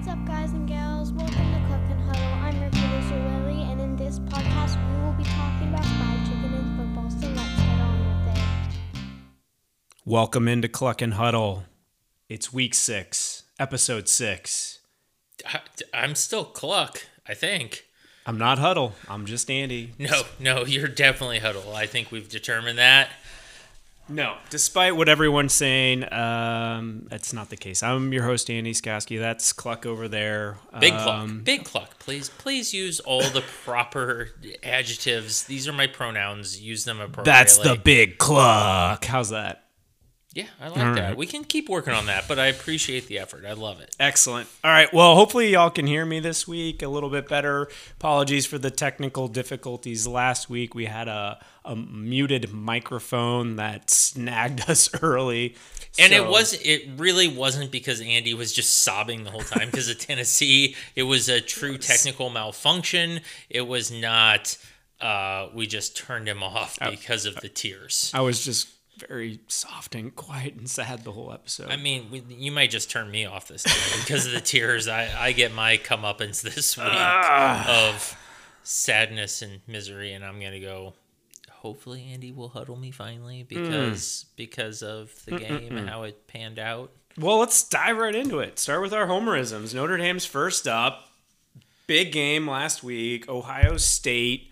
What's 0.00 0.12
up, 0.12 0.24
guys 0.24 0.52
and 0.52 0.66
gals? 0.66 1.12
Welcome 1.12 1.34
to 1.52 1.62
Cluck 1.66 1.82
and 1.90 2.00
Huddle. 2.00 2.22
I'm 2.42 2.58
your 2.58 2.70
producer, 2.70 3.16
Lily, 3.18 3.64
and 3.64 3.78
in 3.82 3.96
this 3.96 4.18
podcast, 4.18 4.78
we 4.88 5.04
will 5.04 5.12
be 5.12 5.24
talking 5.24 5.68
about 5.68 5.84
fried 5.84 6.24
chicken 6.24 6.54
and 6.54 6.78
football, 6.78 7.10
so 7.10 7.28
let's 7.28 7.60
get 7.60 7.80
on 7.82 8.26
with 8.26 8.38
it. 8.38 8.42
Welcome 10.06 10.48
into 10.48 10.68
Cluck 10.70 11.02
and 11.02 11.12
Huddle. 11.12 11.64
It's 12.30 12.50
week 12.50 12.72
six, 12.72 13.42
episode 13.58 14.08
six. 14.08 14.78
I- 15.44 15.60
I'm 15.92 16.14
still 16.14 16.46
Cluck, 16.46 17.04
I 17.28 17.34
think. 17.34 17.84
I'm 18.24 18.38
not 18.38 18.58
Huddle. 18.58 18.94
I'm 19.06 19.26
just 19.26 19.50
Andy. 19.50 19.92
No, 19.98 20.22
no, 20.38 20.64
you're 20.64 20.88
definitely 20.88 21.40
Huddle. 21.40 21.74
I 21.76 21.84
think 21.84 22.10
we've 22.10 22.30
determined 22.30 22.78
that. 22.78 23.10
No, 24.10 24.36
despite 24.50 24.96
what 24.96 25.08
everyone's 25.08 25.52
saying, 25.52 26.12
um, 26.12 27.06
that's 27.08 27.32
not 27.32 27.48
the 27.48 27.56
case. 27.56 27.82
I'm 27.82 28.12
your 28.12 28.24
host, 28.24 28.50
Andy 28.50 28.72
Skoski. 28.72 29.18
That's 29.18 29.52
Cluck 29.52 29.86
over 29.86 30.08
there. 30.08 30.58
Big 30.80 30.92
Cluck. 30.94 31.08
Um, 31.08 31.42
Big 31.44 31.64
Cluck. 31.64 31.98
Please, 32.00 32.28
please 32.28 32.74
use 32.74 32.98
all 33.00 33.22
the 33.22 33.42
proper 33.64 34.30
adjectives. 34.62 35.44
These 35.44 35.68
are 35.68 35.72
my 35.72 35.86
pronouns. 35.86 36.60
Use 36.60 36.84
them 36.84 37.00
appropriately. 37.00 37.32
That's 37.32 37.58
the 37.58 37.76
big 37.76 38.18
Cluck. 38.18 39.04
How's 39.04 39.30
that? 39.30 39.64
Yeah, 40.32 40.46
I 40.60 40.68
like 40.68 40.78
All 40.78 40.94
that. 40.94 41.00
right. 41.08 41.16
We 41.16 41.26
can 41.26 41.42
keep 41.42 41.68
working 41.68 41.92
on 41.92 42.06
that, 42.06 42.28
but 42.28 42.38
I 42.38 42.46
appreciate 42.46 43.08
the 43.08 43.18
effort. 43.18 43.44
I 43.44 43.54
love 43.54 43.80
it. 43.80 43.96
Excellent. 43.98 44.48
All 44.62 44.70
right. 44.70 44.92
Well, 44.94 45.16
hopefully 45.16 45.50
y'all 45.50 45.70
can 45.70 45.88
hear 45.88 46.06
me 46.06 46.20
this 46.20 46.46
week 46.46 46.82
a 46.82 46.88
little 46.88 47.10
bit 47.10 47.28
better. 47.28 47.68
Apologies 47.98 48.46
for 48.46 48.56
the 48.56 48.70
technical 48.70 49.26
difficulties 49.26 50.06
last 50.06 50.48
week. 50.48 50.72
We 50.72 50.84
had 50.84 51.08
a, 51.08 51.44
a 51.64 51.74
muted 51.74 52.52
microphone 52.52 53.56
that 53.56 53.90
snagged 53.90 54.60
us 54.70 54.88
early. 55.02 55.56
And 55.98 56.12
it 56.12 56.18
So- 56.18 56.30
was 56.30 56.52
it 56.62 56.88
really 56.96 57.26
wasn't 57.26 57.72
because 57.72 58.00
Andy 58.00 58.32
was 58.32 58.52
just 58.52 58.84
sobbing 58.84 59.24
the 59.24 59.30
whole 59.32 59.40
time 59.40 59.66
because 59.68 59.88
of 59.88 59.98
Tennessee. 60.06 60.76
It 60.94 61.02
was 61.02 61.28
a 61.28 61.40
true 61.40 61.76
technical 61.76 62.30
malfunction. 62.30 63.22
It 63.48 63.66
was 63.66 63.90
not 63.90 64.56
uh 65.00 65.48
we 65.54 65.66
just 65.66 65.96
turned 65.96 66.28
him 66.28 66.42
off 66.44 66.78
because 66.88 67.26
of 67.26 67.34
the 67.36 67.48
tears. 67.48 68.12
I 68.14 68.20
was 68.20 68.44
just 68.44 68.68
very 69.08 69.40
soft 69.48 69.94
and 69.94 70.14
quiet 70.14 70.54
and 70.54 70.68
sad 70.68 71.04
the 71.04 71.12
whole 71.12 71.32
episode. 71.32 71.70
I 71.70 71.76
mean, 71.76 72.10
we- 72.10 72.24
you 72.28 72.52
might 72.52 72.70
just 72.70 72.90
turn 72.90 73.10
me 73.10 73.24
off 73.24 73.48
this 73.48 73.62
time 73.62 74.00
because 74.00 74.26
of 74.26 74.32
the 74.32 74.40
tears. 74.40 74.88
I, 74.88 75.08
I 75.18 75.32
get 75.32 75.52
my 75.52 75.76
comeuppance 75.78 76.42
this 76.42 76.76
week 76.76 76.86
ah. 76.88 77.88
of 77.88 78.16
sadness 78.62 79.42
and 79.42 79.60
misery, 79.66 80.12
and 80.12 80.24
I'm 80.24 80.40
gonna 80.40 80.60
go. 80.60 80.94
Hopefully, 81.50 82.08
Andy 82.10 82.32
will 82.32 82.48
huddle 82.48 82.76
me 82.76 82.90
finally 82.90 83.42
hmm. 83.42 83.62
because 83.64 84.26
because 84.36 84.82
of 84.82 85.12
the 85.26 85.38
game 85.38 85.76
and 85.76 85.88
how 85.88 86.04
it 86.04 86.26
panned 86.26 86.58
out. 86.58 86.92
well, 87.18 87.38
let's 87.38 87.68
dive 87.68 87.98
right 87.98 88.14
into 88.14 88.38
it. 88.38 88.58
Start 88.58 88.80
with 88.80 88.92
our 88.92 89.06
homerisms. 89.06 89.74
Notre 89.74 89.96
Dame's 89.96 90.24
first 90.24 90.66
up. 90.66 91.08
Big 91.86 92.12
game 92.12 92.48
last 92.48 92.82
week. 92.82 93.28
Ohio 93.28 93.76
State. 93.76 94.49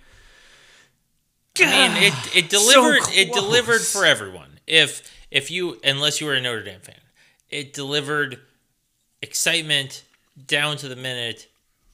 I 1.60 1.88
mean, 1.88 2.02
it 2.02 2.36
it 2.36 2.50
So 2.50 2.58
delivered 2.58 3.08
it 3.12 3.32
delivered 3.32 3.80
for 3.82 4.04
everyone. 4.04 4.58
If 4.66 5.10
if 5.30 5.50
you 5.50 5.78
unless 5.84 6.20
you 6.20 6.26
were 6.26 6.34
a 6.34 6.40
Notre 6.40 6.62
Dame 6.62 6.80
fan, 6.80 6.94
it 7.50 7.72
delivered 7.72 8.38
excitement 9.22 10.04
down 10.46 10.76
to 10.78 10.88
the 10.88 10.96
minute, 10.96 11.48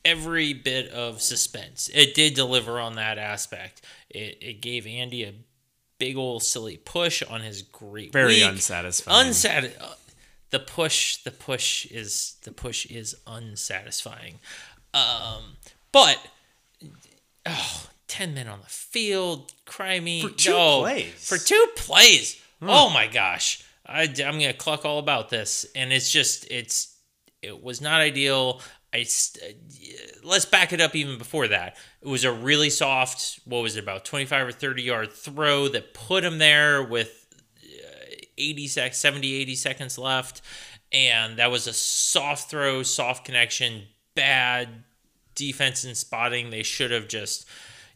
every 0.05 0.53
bit 0.53 0.89
of 0.91 1.23
suspense. 1.23 1.91
It 1.95 2.15
did 2.15 2.35
deliver 2.35 2.79
on 2.79 2.97
that 2.97 3.19
aspect. 3.19 3.83
It 4.11 4.39
it 4.41 4.61
gave 4.61 4.87
Andy 4.87 5.25
a 5.25 5.33
big 5.99 6.17
old 6.17 6.43
silly 6.43 6.77
push 6.77 7.23
on 7.23 7.41
his 7.41 7.63
great 7.63 8.13
Very 8.13 8.35
week. 8.35 8.45
unsatisfying. 8.45 9.29
Unsat- 9.29 9.81
uh, 9.81 9.95
the 10.51 10.59
push 10.59 11.19
the 11.19 11.31
push 11.31 11.87
is 11.87 12.37
the 12.43 12.53
push 12.53 12.87
is 12.87 13.17
unsatisfying. 13.27 14.35
Um, 14.93 15.57
but 15.91 16.19
oh, 17.47 17.87
10 18.15 18.33
men 18.33 18.47
on 18.47 18.61
the 18.61 18.67
field, 18.67 19.53
cry 19.65 19.99
me. 19.99 20.23
For 20.23 20.29
two 20.29 20.51
no, 20.51 20.81
plays. 20.83 21.29
For 21.29 21.37
two 21.37 21.67
plays. 21.75 22.41
Hmm. 22.61 22.71
Oh 22.71 22.89
my 22.91 23.09
gosh. 23.09 23.65
I, 23.85 24.07
going 24.07 24.39
to 24.39 24.53
cluck 24.53 24.85
all 24.85 25.01
about 25.01 25.31
this. 25.31 25.67
And 25.75 25.93
it's 25.93 26.13
just, 26.13 26.49
it's, 26.49 26.97
it 27.43 27.61
was 27.61 27.81
not 27.81 28.01
ideal. 28.01 28.61
I, 28.93 29.03
st- 29.03 29.57
uh, 29.57 30.19
let's 30.23 30.45
back 30.45 30.73
it 30.73 30.81
up 30.81 30.95
even 30.95 31.19
before 31.19 31.49
that. 31.49 31.77
It 32.03 32.07
was 32.07 32.23
a 32.23 32.31
really 32.31 32.71
soft, 32.71 33.41
what 33.47 33.65
was 33.65 33.75
it, 33.77 33.83
about 33.83 34.05
25 34.05 34.47
or 34.47 34.53
30 34.53 34.83
yard 34.83 35.13
throw 35.13 35.67
that 35.67 35.93
put 35.93 36.23
him 36.23 36.39
there 36.39 36.85
with 36.85 37.27
uh, 37.65 38.15
80 38.39 38.69
sec 38.69 38.95
70 38.95 39.35
80 39.35 39.55
seconds 39.57 39.99
left 39.99 40.41
and 40.93 41.39
that 41.39 41.51
was 41.51 41.67
a 41.67 41.73
soft 41.73 42.49
throw 42.49 42.85
soft 42.85 43.25
connection 43.25 43.83
bad 44.15 44.69
defense 45.35 45.83
and 45.83 45.97
spotting 45.97 46.51
they 46.51 46.63
should 46.63 46.93
have 46.93 47.09
just 47.09 47.49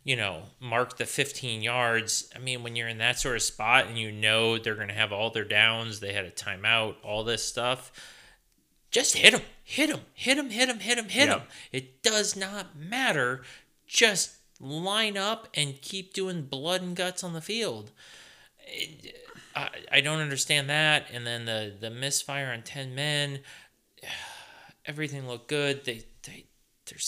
you 0.04 0.16
know 0.16 0.42
mark 0.60 0.96
the 0.96 1.06
15 1.06 1.62
yards 1.62 2.30
i 2.34 2.38
mean 2.38 2.62
when 2.62 2.76
you're 2.76 2.88
in 2.88 2.98
that 2.98 3.18
sort 3.18 3.36
of 3.36 3.42
spot 3.42 3.86
and 3.86 3.98
you 3.98 4.10
know 4.10 4.58
they're 4.58 4.74
going 4.74 4.88
to 4.88 4.94
have 4.94 5.12
all 5.12 5.30
their 5.30 5.44
downs 5.44 6.00
they 6.00 6.12
had 6.12 6.24
a 6.24 6.30
timeout 6.30 6.94
all 7.02 7.24
this 7.24 7.44
stuff 7.44 7.92
just 8.90 9.16
hit 9.16 9.32
them 9.32 9.42
hit 9.64 9.90
them 9.90 10.00
hit 10.14 10.36
them 10.36 10.50
hit 10.50 10.66
them 10.68 10.78
hit 10.78 10.96
them 10.96 11.08
hit 11.08 11.28
them 11.28 11.40
Yep. 11.40 11.50
it 11.72 12.02
does 12.02 12.36
not 12.36 12.76
matter 12.76 13.42
just 13.86 14.36
line 14.60 15.16
up 15.16 15.48
and 15.54 15.80
keep 15.82 16.12
doing 16.12 16.42
blood 16.42 16.82
and 16.82 16.96
guts 16.96 17.22
on 17.22 17.32
the 17.32 17.40
field 17.40 17.90
I, 19.54 19.68
I 19.90 20.00
don't 20.00 20.20
understand 20.20 20.70
that. 20.70 21.06
And 21.12 21.26
then 21.26 21.44
the 21.44 21.74
the 21.78 21.90
misfire 21.90 22.52
on 22.52 22.62
ten 22.62 22.94
men, 22.94 23.40
everything 24.86 25.26
looked 25.26 25.48
good. 25.48 25.84
They 25.84 26.04
they 26.22 26.44
they're 26.86 26.98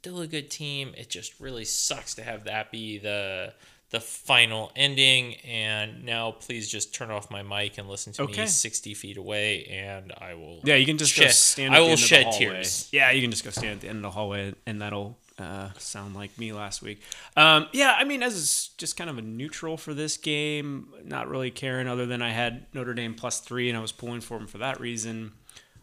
still 0.00 0.20
a 0.22 0.26
good 0.26 0.50
team. 0.50 0.94
It 0.96 1.10
just 1.10 1.38
really 1.40 1.64
sucks 1.66 2.14
to 2.14 2.22
have 2.22 2.44
that 2.44 2.72
be 2.72 2.98
the 2.98 3.52
the 3.90 4.00
final 4.00 4.70
ending. 4.76 5.34
And 5.46 6.04
now 6.04 6.30
please 6.32 6.70
just 6.70 6.94
turn 6.94 7.10
off 7.10 7.30
my 7.30 7.42
mic 7.42 7.76
and 7.76 7.88
listen 7.88 8.12
to 8.14 8.22
Okay. 8.22 8.42
me 8.42 8.46
sixty 8.46 8.94
feet 8.94 9.16
away, 9.18 9.64
and 9.66 10.12
I 10.18 10.34
will. 10.34 10.60
Yeah, 10.64 10.76
you 10.76 10.86
can 10.86 10.96
just 10.96 11.14
go 11.16 11.24
shed- 11.24 11.34
stand. 11.34 11.74
At 11.74 11.76
I 11.76 11.80
the 11.80 11.84
will 11.84 11.90
end 11.90 11.94
of 11.94 12.00
the 12.00 12.06
shed 12.06 12.32
tears. 12.32 12.88
Yeah, 12.92 13.10
you 13.10 13.20
can 13.20 13.30
just 13.30 13.44
go 13.44 13.50
stand 13.50 13.72
at 13.74 13.80
the 13.82 13.88
end 13.88 13.96
of 13.98 14.02
the 14.02 14.10
hallway, 14.10 14.54
and 14.64 14.80
that'll 14.80 15.18
uh, 15.38 15.70
sound 15.78 16.14
like 16.14 16.38
me 16.38 16.52
last 16.52 16.80
week. 16.82 17.02
Um, 17.36 17.66
yeah, 17.72 17.94
I 17.98 18.04
mean, 18.04 18.22
as 18.22 18.70
just 18.78 18.96
kind 18.96 19.10
of 19.10 19.18
a 19.18 19.22
neutral 19.22 19.76
for 19.76 19.92
this 19.92 20.16
game, 20.16 20.88
not 21.04 21.28
really 21.28 21.50
caring 21.50 21.88
other 21.88 22.06
than 22.06 22.22
I 22.22 22.30
had 22.30 22.66
Notre 22.72 22.94
Dame 22.94 23.14
plus 23.14 23.40
three, 23.40 23.68
and 23.68 23.76
I 23.76 23.80
was 23.82 23.92
pulling 23.92 24.20
for 24.22 24.38
them 24.38 24.46
for 24.46 24.58
that 24.58 24.80
reason. 24.80 25.32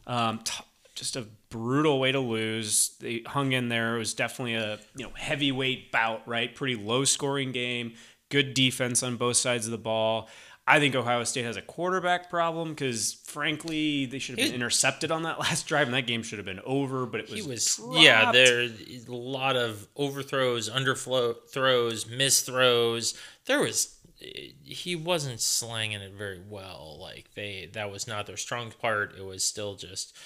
Um, 0.07 0.39
t- 0.39 0.63
just 0.97 1.15
a 1.15 1.25
brutal 1.49 1.99
way 1.99 2.11
to 2.11 2.19
lose. 2.19 2.97
They 2.99 3.21
hung 3.25 3.51
in 3.53 3.69
there. 3.69 3.95
It 3.95 3.99
was 3.99 4.13
definitely 4.13 4.55
a 4.55 4.79
you 4.95 5.05
know 5.05 5.11
heavyweight 5.15 5.91
bout, 5.91 6.27
right? 6.27 6.53
Pretty 6.53 6.75
low 6.75 7.05
scoring 7.05 7.51
game. 7.51 7.93
Good 8.29 8.53
defense 8.53 9.03
on 9.03 9.15
both 9.15 9.37
sides 9.37 9.65
of 9.65 9.71
the 9.71 9.77
ball. 9.77 10.27
I 10.69 10.79
think 10.81 10.95
Ohio 10.95 11.23
State 11.23 11.45
has 11.45 11.55
a 11.55 11.61
quarterback 11.61 12.29
problem 12.29 12.71
because, 12.71 13.13
frankly, 13.25 14.05
they 14.05 14.19
should 14.19 14.37
have 14.37 14.47
been 14.47 14.55
intercepted 14.55 15.11
on 15.11 15.23
that 15.23 15.39
last 15.45 15.65
drive, 15.65 15.87
and 15.87 15.93
that 15.93 16.07
game 16.07 16.23
should 16.23 16.39
have 16.39 16.45
been 16.45 16.59
over. 16.65 17.05
But 17.05 17.21
it 17.21 17.29
was, 17.29 17.39
He 17.41 17.49
was 17.49 17.75
dropped. 17.77 17.99
yeah. 17.99 18.31
There's 18.33 19.05
a 19.07 19.15
lot 19.15 19.55
of 19.55 19.87
overthrows, 19.95 20.69
underflow 20.69 21.35
throws, 21.49 22.03
misthrows. 22.05 23.17
There 23.45 23.61
was 23.61 23.93
he 24.19 24.95
wasn't 24.95 25.39
slanging 25.39 26.01
it 26.01 26.11
very 26.13 26.41
well. 26.49 26.97
Like 26.99 27.29
they 27.35 27.69
that 27.73 27.89
was 27.91 28.05
not 28.07 28.25
their 28.25 28.35
strong 28.35 28.71
part. 28.81 29.13
It 29.17 29.23
was 29.23 29.45
still 29.45 29.75
just 29.75 30.17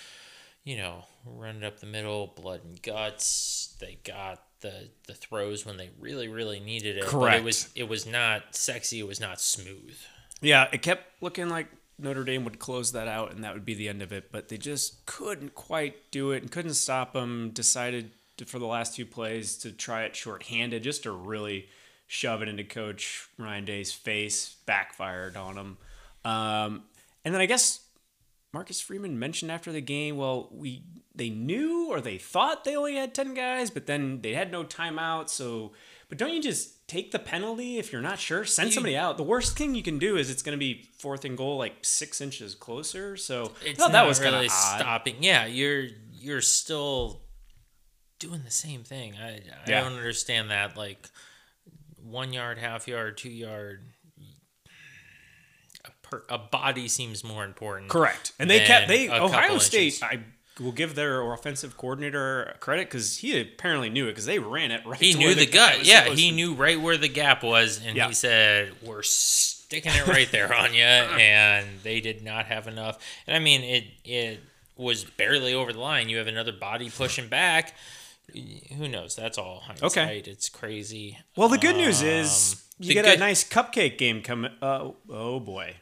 you 0.63 0.77
know 0.77 1.05
running 1.25 1.63
up 1.63 1.79
the 1.79 1.85
middle, 1.85 2.27
blood 2.27 2.61
and 2.63 2.81
guts. 2.81 3.75
They 3.79 3.99
got 4.03 4.41
the 4.61 4.89
the 5.07 5.13
throws 5.13 5.65
when 5.65 5.77
they 5.77 5.89
really 5.99 6.27
really 6.27 6.59
needed 6.59 6.97
it. 6.97 7.03
But 7.03 7.11
Correct. 7.11 7.39
it 7.39 7.43
was 7.43 7.69
it 7.75 7.89
was 7.89 8.05
not 8.05 8.55
sexy. 8.55 8.99
It 8.99 9.07
was 9.07 9.19
not 9.19 9.41
smooth. 9.41 9.97
Yeah, 10.41 10.67
it 10.71 10.81
kept 10.81 11.21
looking 11.21 11.49
like 11.49 11.67
Notre 11.99 12.23
Dame 12.23 12.43
would 12.45 12.59
close 12.59 12.93
that 12.93 13.07
out 13.07 13.31
and 13.31 13.43
that 13.43 13.53
would 13.53 13.65
be 13.65 13.75
the 13.75 13.89
end 13.89 14.01
of 14.01 14.11
it, 14.11 14.31
but 14.31 14.49
they 14.49 14.57
just 14.57 15.05
couldn't 15.05 15.53
quite 15.53 16.09
do 16.11 16.31
it 16.31 16.41
and 16.41 16.51
couldn't 16.51 16.73
stop 16.73 17.13
them. 17.13 17.51
Decided 17.53 18.11
to, 18.37 18.45
for 18.45 18.57
the 18.57 18.65
last 18.65 18.95
two 18.95 19.05
plays 19.05 19.57
to 19.57 19.71
try 19.71 20.03
it 20.03 20.15
shorthanded 20.15 20.83
just 20.83 21.03
to 21.03 21.11
really 21.11 21.67
shove 22.07 22.41
it 22.41 22.49
into 22.49 22.63
Coach 22.63 23.27
Ryan 23.37 23.65
Day's 23.65 23.93
face. 23.93 24.55
Backfired 24.65 25.37
on 25.37 25.57
him. 25.57 25.77
Um, 26.25 26.83
and 27.23 27.33
then 27.33 27.41
I 27.41 27.45
guess 27.45 27.81
Marcus 28.53 28.81
Freeman 28.81 29.17
mentioned 29.17 29.51
after 29.51 29.71
the 29.71 29.81
game, 29.81 30.17
well, 30.17 30.49
we 30.51 30.83
they 31.15 31.29
knew 31.29 31.87
or 31.89 32.01
they 32.01 32.17
thought 32.17 32.63
they 32.63 32.75
only 32.75 32.95
had 32.95 33.13
10 33.13 33.33
guys, 33.33 33.69
but 33.69 33.85
then 33.85 34.21
they 34.21 34.33
had 34.33 34.51
no 34.51 34.63
timeout, 34.63 35.29
so 35.29 35.71
but 36.09 36.17
don't 36.17 36.33
you 36.33 36.41
just 36.41 36.85
take 36.89 37.11
the 37.11 37.19
penalty 37.19 37.77
if 37.77 37.91
you're 37.93 38.01
not 38.01 38.19
sure? 38.19 38.43
Send 38.43 38.73
somebody 38.73 38.97
out. 38.97 39.15
The 39.15 39.23
worst 39.23 39.57
thing 39.57 39.75
you 39.75 39.83
can 39.83 39.97
do 39.99 40.17
is 40.17 40.29
it's 40.29 40.41
going 40.43 40.57
to 40.57 40.59
be 40.59 40.89
fourth 40.99 41.23
and 41.23 41.37
goal 41.37 41.57
like 41.57 41.75
6 41.83 42.19
inches 42.19 42.53
closer. 42.53 43.15
So 43.15 43.53
It's 43.65 43.79
thought 43.79 43.93
that 43.93 44.05
was 44.05 44.19
kind 44.19 44.33
really 44.33 44.47
of 44.47 44.51
stopping. 44.51 45.15
Yeah, 45.21 45.45
you're 45.45 45.87
you're 46.13 46.41
still 46.41 47.21
doing 48.19 48.41
the 48.43 48.51
same 48.51 48.83
thing. 48.83 49.15
I 49.15 49.35
I 49.35 49.41
Yeah. 49.67 49.81
don't 49.81 49.93
understand 49.93 50.51
that. 50.51 50.75
Like 50.75 51.07
one 52.03 52.33
yard, 52.33 52.57
half 52.57 52.87
yard, 52.87 53.17
two 53.17 53.29
yard. 53.29 53.90
A, 56.11 56.15
per, 56.15 56.23
a 56.29 56.37
body 56.37 56.87
seems 56.87 57.23
more 57.23 57.43
important. 57.45 57.89
Correct. 57.89 58.33
And 58.39 58.49
they 58.49 58.59
kept 58.65 58.87
they 58.87 59.09
Ohio 59.09 59.57
State 59.57 59.85
inches. 60.01 60.03
I 60.03 60.19
we'll 60.59 60.71
give 60.73 60.95
their 60.95 61.31
offensive 61.31 61.77
coordinator 61.77 62.55
credit 62.59 62.87
because 62.87 63.17
he 63.17 63.39
apparently 63.39 63.89
knew 63.89 64.05
it 64.07 64.11
because 64.11 64.25
they 64.25 64.37
ran 64.39 64.71
it 64.71 64.85
right. 64.85 64.99
He 64.99 65.13
knew 65.13 65.33
the 65.33 65.45
guy 65.45 65.77
gut. 65.77 65.85
Yeah, 65.85 66.05
he 66.09 66.29
to- 66.29 66.35
knew 66.35 66.53
right 66.53 66.79
where 66.79 66.97
the 66.97 67.07
gap 67.07 67.43
was, 67.43 67.81
and 67.83 67.95
Yeah. 67.95 68.07
he 68.07 68.13
said, 68.13 68.73
"We're 68.83 69.03
sticking 69.03 69.93
it 69.93 70.07
right 70.07 70.29
there 70.31 70.53
on 70.53 70.73
you." 70.73 70.81
And 70.83 71.65
they 71.83 72.01
did 72.01 72.23
not 72.23 72.45
have 72.47 72.67
enough. 72.67 72.97
And 73.27 73.35
I 73.35 73.39
mean, 73.39 73.61
it 73.61 73.85
it 74.03 74.39
was 74.77 75.03
barely 75.03 75.53
over 75.53 75.71
the 75.73 75.79
line. 75.79 76.09
You 76.09 76.17
have 76.17 76.27
another 76.27 76.51
body 76.53 76.89
pushing 76.89 77.27
back. 77.27 77.73
Who 78.77 78.87
knows? 78.87 79.15
That's 79.15 79.37
all 79.37 79.59
hindsight. 79.65 80.27
It's 80.27 80.47
crazy. 80.49 81.17
Well, 81.35 81.49
the 81.49 81.57
good 81.57 81.75
news 81.75 82.01
is 82.01 82.53
Um, 82.53 82.85
you 82.87 82.93
get 82.93 83.05
good- 83.05 83.15
a 83.15 83.19
nice 83.19 83.43
cupcake 83.43 83.97
game 83.97 84.21
coming. 84.21 84.51
Uh, 84.61 84.91
oh 85.09 85.39
boy, 85.39 85.75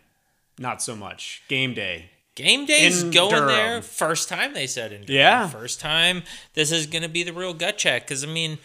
not 0.59 0.81
so 0.81 0.95
much 0.95 1.43
game 1.47 1.73
day. 1.73 2.11
Game 2.35 2.65
day's 2.65 3.03
in 3.03 3.11
going 3.11 3.31
Durham. 3.31 3.47
there. 3.47 3.81
First 3.81 4.29
time 4.29 4.53
they 4.53 4.67
said 4.67 4.91
in 4.93 5.01
Durham. 5.01 5.15
Yeah. 5.15 5.47
First 5.47 5.79
time. 5.81 6.23
This 6.53 6.71
is 6.71 6.85
going 6.85 7.01
to 7.01 7.09
be 7.09 7.23
the 7.23 7.33
real 7.33 7.53
gut 7.53 7.77
check. 7.77 8.03
Because, 8.03 8.23
I 8.23 8.27
mean, 8.27 8.59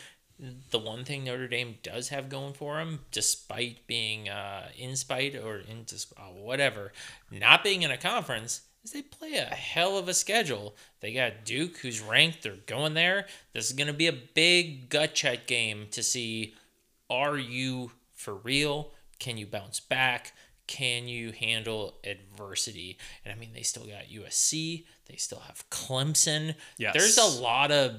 the 0.71 0.79
one 0.79 1.05
thing 1.05 1.25
Notre 1.25 1.49
Dame 1.49 1.77
does 1.83 2.11
have 2.11 2.29
going 2.29 2.53
for 2.53 2.77
them, 2.77 3.01
despite 3.11 3.87
being 3.87 4.29
uh, 4.29 4.69
in 4.79 4.95
spite 4.95 5.35
or 5.35 5.57
in 5.57 5.87
uh, 6.17 6.21
whatever, 6.33 6.93
not 7.33 7.65
being 7.65 7.83
in 7.83 7.91
a 7.91 7.97
conference, 7.97 8.63
is 8.85 8.93
they 8.93 9.03
play 9.03 9.35
a 9.35 9.45
hell 9.47 9.99
of 9.99 10.09
a 10.09 10.15
schedule. 10.15 10.77
They 11.01 11.13
got 11.13 11.45
Duke, 11.45 11.79
who's 11.79 12.01
ranked. 12.01 12.43
They're 12.43 12.57
going 12.67 12.95
there. 12.95 13.27
This 13.55 13.67
is 13.67 13.73
going 13.73 13.89
to 13.89 13.93
be 13.93 14.07
a 14.07 14.13
big 14.13 14.89
gut 14.89 15.15
check 15.15 15.47
game 15.47 15.89
to 15.93 16.03
see 16.03 16.55
are 17.11 17.37
you 17.37 17.91
for 18.15 18.35
real? 18.35 18.91
Can 19.19 19.37
you 19.37 19.47
bounce 19.47 19.81
back? 19.81 20.33
Can 20.67 21.09
you 21.09 21.33
handle 21.33 21.95
adversity? 22.05 22.99
And 23.25 23.35
I 23.35 23.37
mean, 23.39 23.51
they 23.55 23.63
still 23.63 23.85
got 23.85 24.05
USC. 24.13 24.85
They 25.07 25.17
still 25.17 25.41
have 25.41 25.69
Clemson. 25.71 26.55
Yes. 26.79 26.95
There's 26.95 27.19
a 27.19 27.41
lot 27.43 27.71
of 27.71 27.97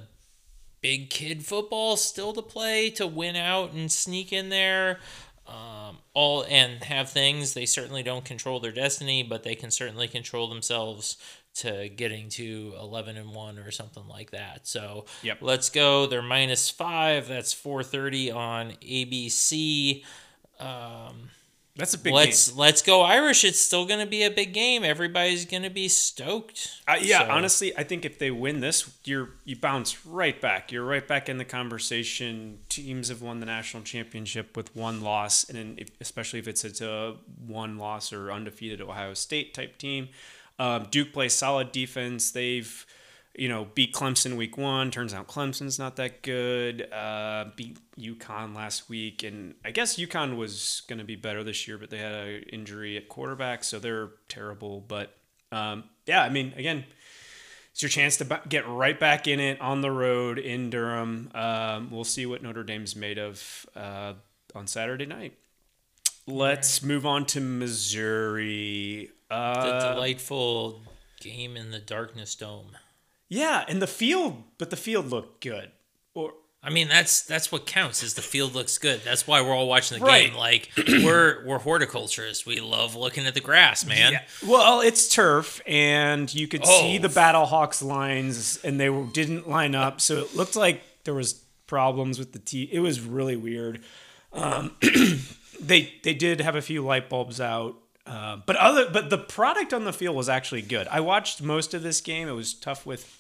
big 0.81 1.09
kid 1.09 1.45
football 1.45 1.97
still 1.97 2.33
to 2.33 2.41
play 2.41 2.89
to 2.91 3.07
win 3.07 3.35
out 3.35 3.71
and 3.73 3.91
sneak 3.91 4.31
in 4.33 4.49
there. 4.49 4.99
Um, 5.47 5.99
all 6.15 6.43
and 6.49 6.83
have 6.83 7.09
things. 7.11 7.53
They 7.53 7.67
certainly 7.67 8.01
don't 8.01 8.25
control 8.25 8.59
their 8.59 8.71
destiny, 8.71 9.21
but 9.21 9.43
they 9.43 9.53
can 9.53 9.69
certainly 9.69 10.07
control 10.07 10.47
themselves 10.49 11.17
to 11.55 11.87
getting 11.87 12.29
to 12.29 12.73
11 12.79 13.15
and 13.15 13.29
1 13.33 13.59
or 13.59 13.69
something 13.71 14.07
like 14.07 14.31
that. 14.31 14.67
So 14.67 15.05
Yep. 15.21 15.37
let's 15.41 15.69
go. 15.69 16.07
They're 16.07 16.21
minus 16.23 16.69
five. 16.71 17.27
That's 17.27 17.53
430 17.53 18.31
on 18.31 18.71
ABC. 18.81 20.03
Um, 20.59 21.29
That's 21.77 21.93
a 21.93 21.97
big 21.97 22.13
let's 22.13 22.47
game. 22.49 22.57
let's 22.57 22.81
go 22.81 23.01
Irish. 23.01 23.43
It's 23.43 23.59
still 23.59 23.85
going 23.85 23.99
to 23.99 24.05
be 24.05 24.23
a 24.23 24.31
big 24.31 24.53
game. 24.53 24.83
Everybody's 24.85 25.43
going 25.45 25.63
to 25.63 25.69
be 25.69 25.87
stoked. 25.89 26.81
Uh, 26.87 26.95
yeah, 27.01 27.19
So- 27.25 27.31
honestly, 27.31 27.77
I 27.77 27.83
think 27.83 28.05
if 28.05 28.17
they 28.17 28.31
win 28.31 28.61
this, 28.61 28.89
you're 29.03 29.31
you 29.43 29.57
bounce 29.57 30.05
right 30.05 30.39
back. 30.39 30.71
You're 30.71 30.85
right 30.85 31.05
back 31.05 31.27
in 31.27 31.37
the 31.37 31.43
conversation. 31.45 32.59
Teams 32.69 33.09
have 33.09 33.21
won 33.21 33.39
the 33.41 33.45
national 33.45 33.83
championship 33.83 34.55
with 34.55 34.73
one 34.75 35.01
loss, 35.01 35.43
and 35.49 35.57
then 35.57 35.75
if, 35.77 35.89
especially 35.99 36.39
if 36.39 36.47
it's 36.47 36.63
it's 36.63 36.81
a 36.81 37.15
one 37.45 37.77
loss 37.77 38.13
or 38.13 38.31
undefeated 38.31 38.81
Ohio 38.81 39.13
State 39.13 39.53
type 39.53 39.77
team. 39.77 40.09
Um, 40.57 40.87
Duke 40.89 41.11
plays 41.11 41.33
solid 41.33 41.73
defense. 41.73 42.31
They've 42.31 42.85
you 43.37 43.49
know 43.49 43.67
beat 43.75 43.93
Clemson 43.93 44.35
week 44.37 44.57
one. 44.57 44.91
Turns 44.91 45.13
out 45.13 45.27
Clemson's 45.27 45.77
not 45.77 45.95
that 45.97 46.21
good. 46.21 46.91
Uh, 46.91 47.45
beat 47.55 47.77
UConn 47.97 48.55
last 48.55 48.89
week, 48.89 49.23
and 49.23 49.55
I 49.63 49.71
guess 49.71 49.97
UConn 49.97 50.37
was 50.37 50.83
going 50.87 50.99
to 50.99 51.05
be 51.05 51.15
better 51.15 51.43
this 51.43 51.67
year, 51.67 51.77
but 51.77 51.89
they 51.89 51.97
had 51.97 52.13
an 52.13 52.43
injury 52.51 52.97
at 52.97 53.09
quarterback, 53.09 53.63
so 53.63 53.79
they're 53.79 54.09
terrible. 54.29 54.81
But 54.81 55.15
um, 55.51 55.83
yeah, 56.05 56.21
I 56.23 56.29
mean, 56.29 56.53
again, 56.55 56.85
it's 57.71 57.81
your 57.81 57.89
chance 57.89 58.17
to 58.17 58.41
get 58.47 58.67
right 58.67 58.99
back 58.99 59.27
in 59.27 59.39
it 59.39 59.59
on 59.61 59.81
the 59.81 59.91
road 59.91 60.39
in 60.39 60.69
Durham. 60.69 61.29
Um, 61.35 61.89
we'll 61.91 62.03
see 62.05 62.25
what 62.25 62.41
Notre 62.41 62.63
Dame's 62.63 62.95
made 62.95 63.17
of 63.17 63.65
uh, 63.75 64.13
on 64.53 64.67
Saturday 64.67 65.05
night. 65.05 65.37
Let's 66.27 66.81
move 66.81 67.05
on 67.05 67.25
to 67.27 67.39
Missouri. 67.41 69.11
The 69.29 69.35
Uh, 69.35 69.93
delightful 69.93 70.81
game 71.19 71.57
in 71.57 71.71
the 71.71 71.79
darkness 71.79 72.35
dome. 72.35 72.77
Yeah, 73.29 73.65
and 73.67 73.81
the 73.81 73.87
field, 73.87 74.43
but 74.57 74.69
the 74.69 74.75
field 74.77 75.07
looked 75.09 75.41
good. 75.41 75.71
Or 76.13 76.33
I 76.63 76.69
mean, 76.71 76.87
that's 76.87 77.21
that's 77.21 77.51
what 77.51 77.65
counts. 77.67 78.01
Is 78.03 78.15
the 78.15 78.21
field 78.21 78.55
looks 78.55 78.77
good. 78.77 79.01
That's 79.03 79.27
why 79.27 79.41
we're 79.41 79.53
all 79.53 79.67
watching 79.67 79.99
the 79.99 80.05
Right. 80.05 80.27
game. 80.29 80.35
Like 80.37 80.69
we're 80.77 81.45
we're 81.45 81.59
horticulturists. 81.59 82.45
We 82.45 82.59
love 82.59 82.95
looking 82.95 83.25
at 83.27 83.33
the 83.35 83.41
grass, 83.41 83.85
man. 83.85 84.13
Yeah. 84.13 84.21
Well, 84.47 84.81
it's 84.81 85.07
turf, 85.07 85.61
and 85.67 86.33
you 86.33 86.47
could 86.47 86.65
see 86.65 86.97
Oh. 86.97 87.01
the 87.01 87.09
Battlehawks 87.09 87.83
lines, 87.83 88.57
and 88.63 88.79
they 88.79 88.89
were- 88.89 89.05
didn't 89.05 89.47
line 89.47 89.75
up, 89.75 90.01
so 90.01 90.19
it 90.19 90.35
looked 90.35 90.55
like 90.55 90.81
there 91.03 91.13
was 91.13 91.33
problems 91.67 92.17
with 92.19 92.31
the 92.33 92.39
T. 92.39 92.69
It 92.71 92.79
was 92.79 92.99
really 92.99 93.35
weird. 93.35 93.83
Um, 94.33 94.75
they 95.59 95.93
they 96.03 96.13
did 96.13 96.41
have 96.41 96.55
a 96.55 96.61
few 96.61 96.83
light 96.83 97.09
bulbs 97.09 97.39
out, 97.39 97.75
uh, 98.05 98.37
but 98.45 98.55
other 98.55 98.89
but 98.89 99.09
the 99.09 99.17
product 99.17 99.73
on 99.73 99.83
the 99.83 99.93
field 99.93 100.15
was 100.15 100.29
actually 100.29 100.61
good. 100.61 100.87
I 100.89 100.99
watched 100.99 101.41
most 101.41 101.73
of 101.73 101.83
this 101.83 102.01
game. 102.01 102.27
It 102.27 102.33
was 102.33 102.53
tough 102.53 102.85
with 102.85 103.19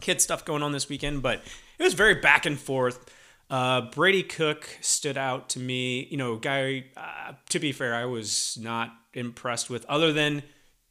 kid 0.00 0.20
stuff 0.20 0.44
going 0.44 0.62
on 0.62 0.72
this 0.72 0.88
weekend, 0.88 1.22
but 1.22 1.42
it 1.78 1.82
was 1.82 1.94
very 1.94 2.14
back 2.14 2.46
and 2.46 2.58
forth. 2.58 3.10
Uh, 3.48 3.80
Brady 3.80 4.22
Cook 4.22 4.68
stood 4.80 5.18
out 5.18 5.48
to 5.50 5.58
me. 5.58 6.06
You 6.10 6.16
know, 6.16 6.36
guy. 6.36 6.86
Uh, 6.96 7.32
to 7.48 7.58
be 7.58 7.72
fair, 7.72 7.94
I 7.94 8.04
was 8.04 8.56
not 8.60 8.92
impressed 9.14 9.68
with. 9.68 9.84
Other 9.86 10.12
than 10.12 10.44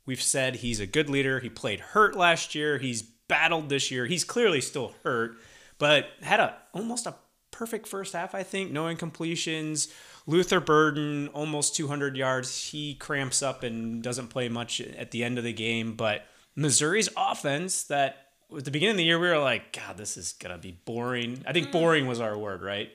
we've 0.06 0.21
said 0.21 0.57
he's 0.57 0.81
a 0.81 0.88
good 0.88 1.09
leader. 1.09 1.39
He 1.39 1.50
played 1.50 1.80
hurt 1.80 2.18
last 2.18 2.56
year. 2.56 2.77
He's 2.77 3.01
battled 3.01 3.69
this 3.69 3.89
year. 3.89 4.06
He's 4.06 4.25
clearly 4.25 4.59
still 4.59 4.94
hurt, 5.03 5.38
but 5.77 6.07
had 6.21 6.41
a 6.41 6.57
almost 6.74 7.06
a 7.06 7.15
perfect 7.59 7.88
first 7.88 8.13
half. 8.13 8.33
I 8.33 8.41
think 8.44 8.71
no 8.71 8.85
incompletions. 8.85 9.91
Luther 10.25 10.59
Burden 10.61 11.27
almost 11.33 11.75
200 11.75 12.15
yards. 12.15 12.67
He 12.71 12.95
cramps 12.95 13.44
up 13.44 13.63
and 13.63 14.01
doesn't 14.01 14.29
play 14.29 14.47
much 14.47 14.79
at 14.79 15.11
the 15.11 15.23
end 15.25 15.38
of 15.38 15.44
the 15.44 15.51
game. 15.53 15.94
But 15.95 16.25
Missouri's 16.56 17.09
offense 17.17 17.83
that 17.83 18.27
at 18.56 18.63
the 18.63 18.71
beginning 18.71 18.91
of 18.91 18.97
the 18.97 19.03
year 19.03 19.19
we 19.19 19.27
were 19.27 19.39
like, 19.39 19.73
God, 19.73 19.97
this 19.97 20.15
is 20.15 20.31
gonna 20.33 20.57
be 20.57 20.71
boring. 20.85 21.44
I 21.45 21.51
think 21.53 21.71
boring 21.71 22.07
was 22.07 22.19
our 22.21 22.38
word, 22.38 22.61
right? 22.61 22.89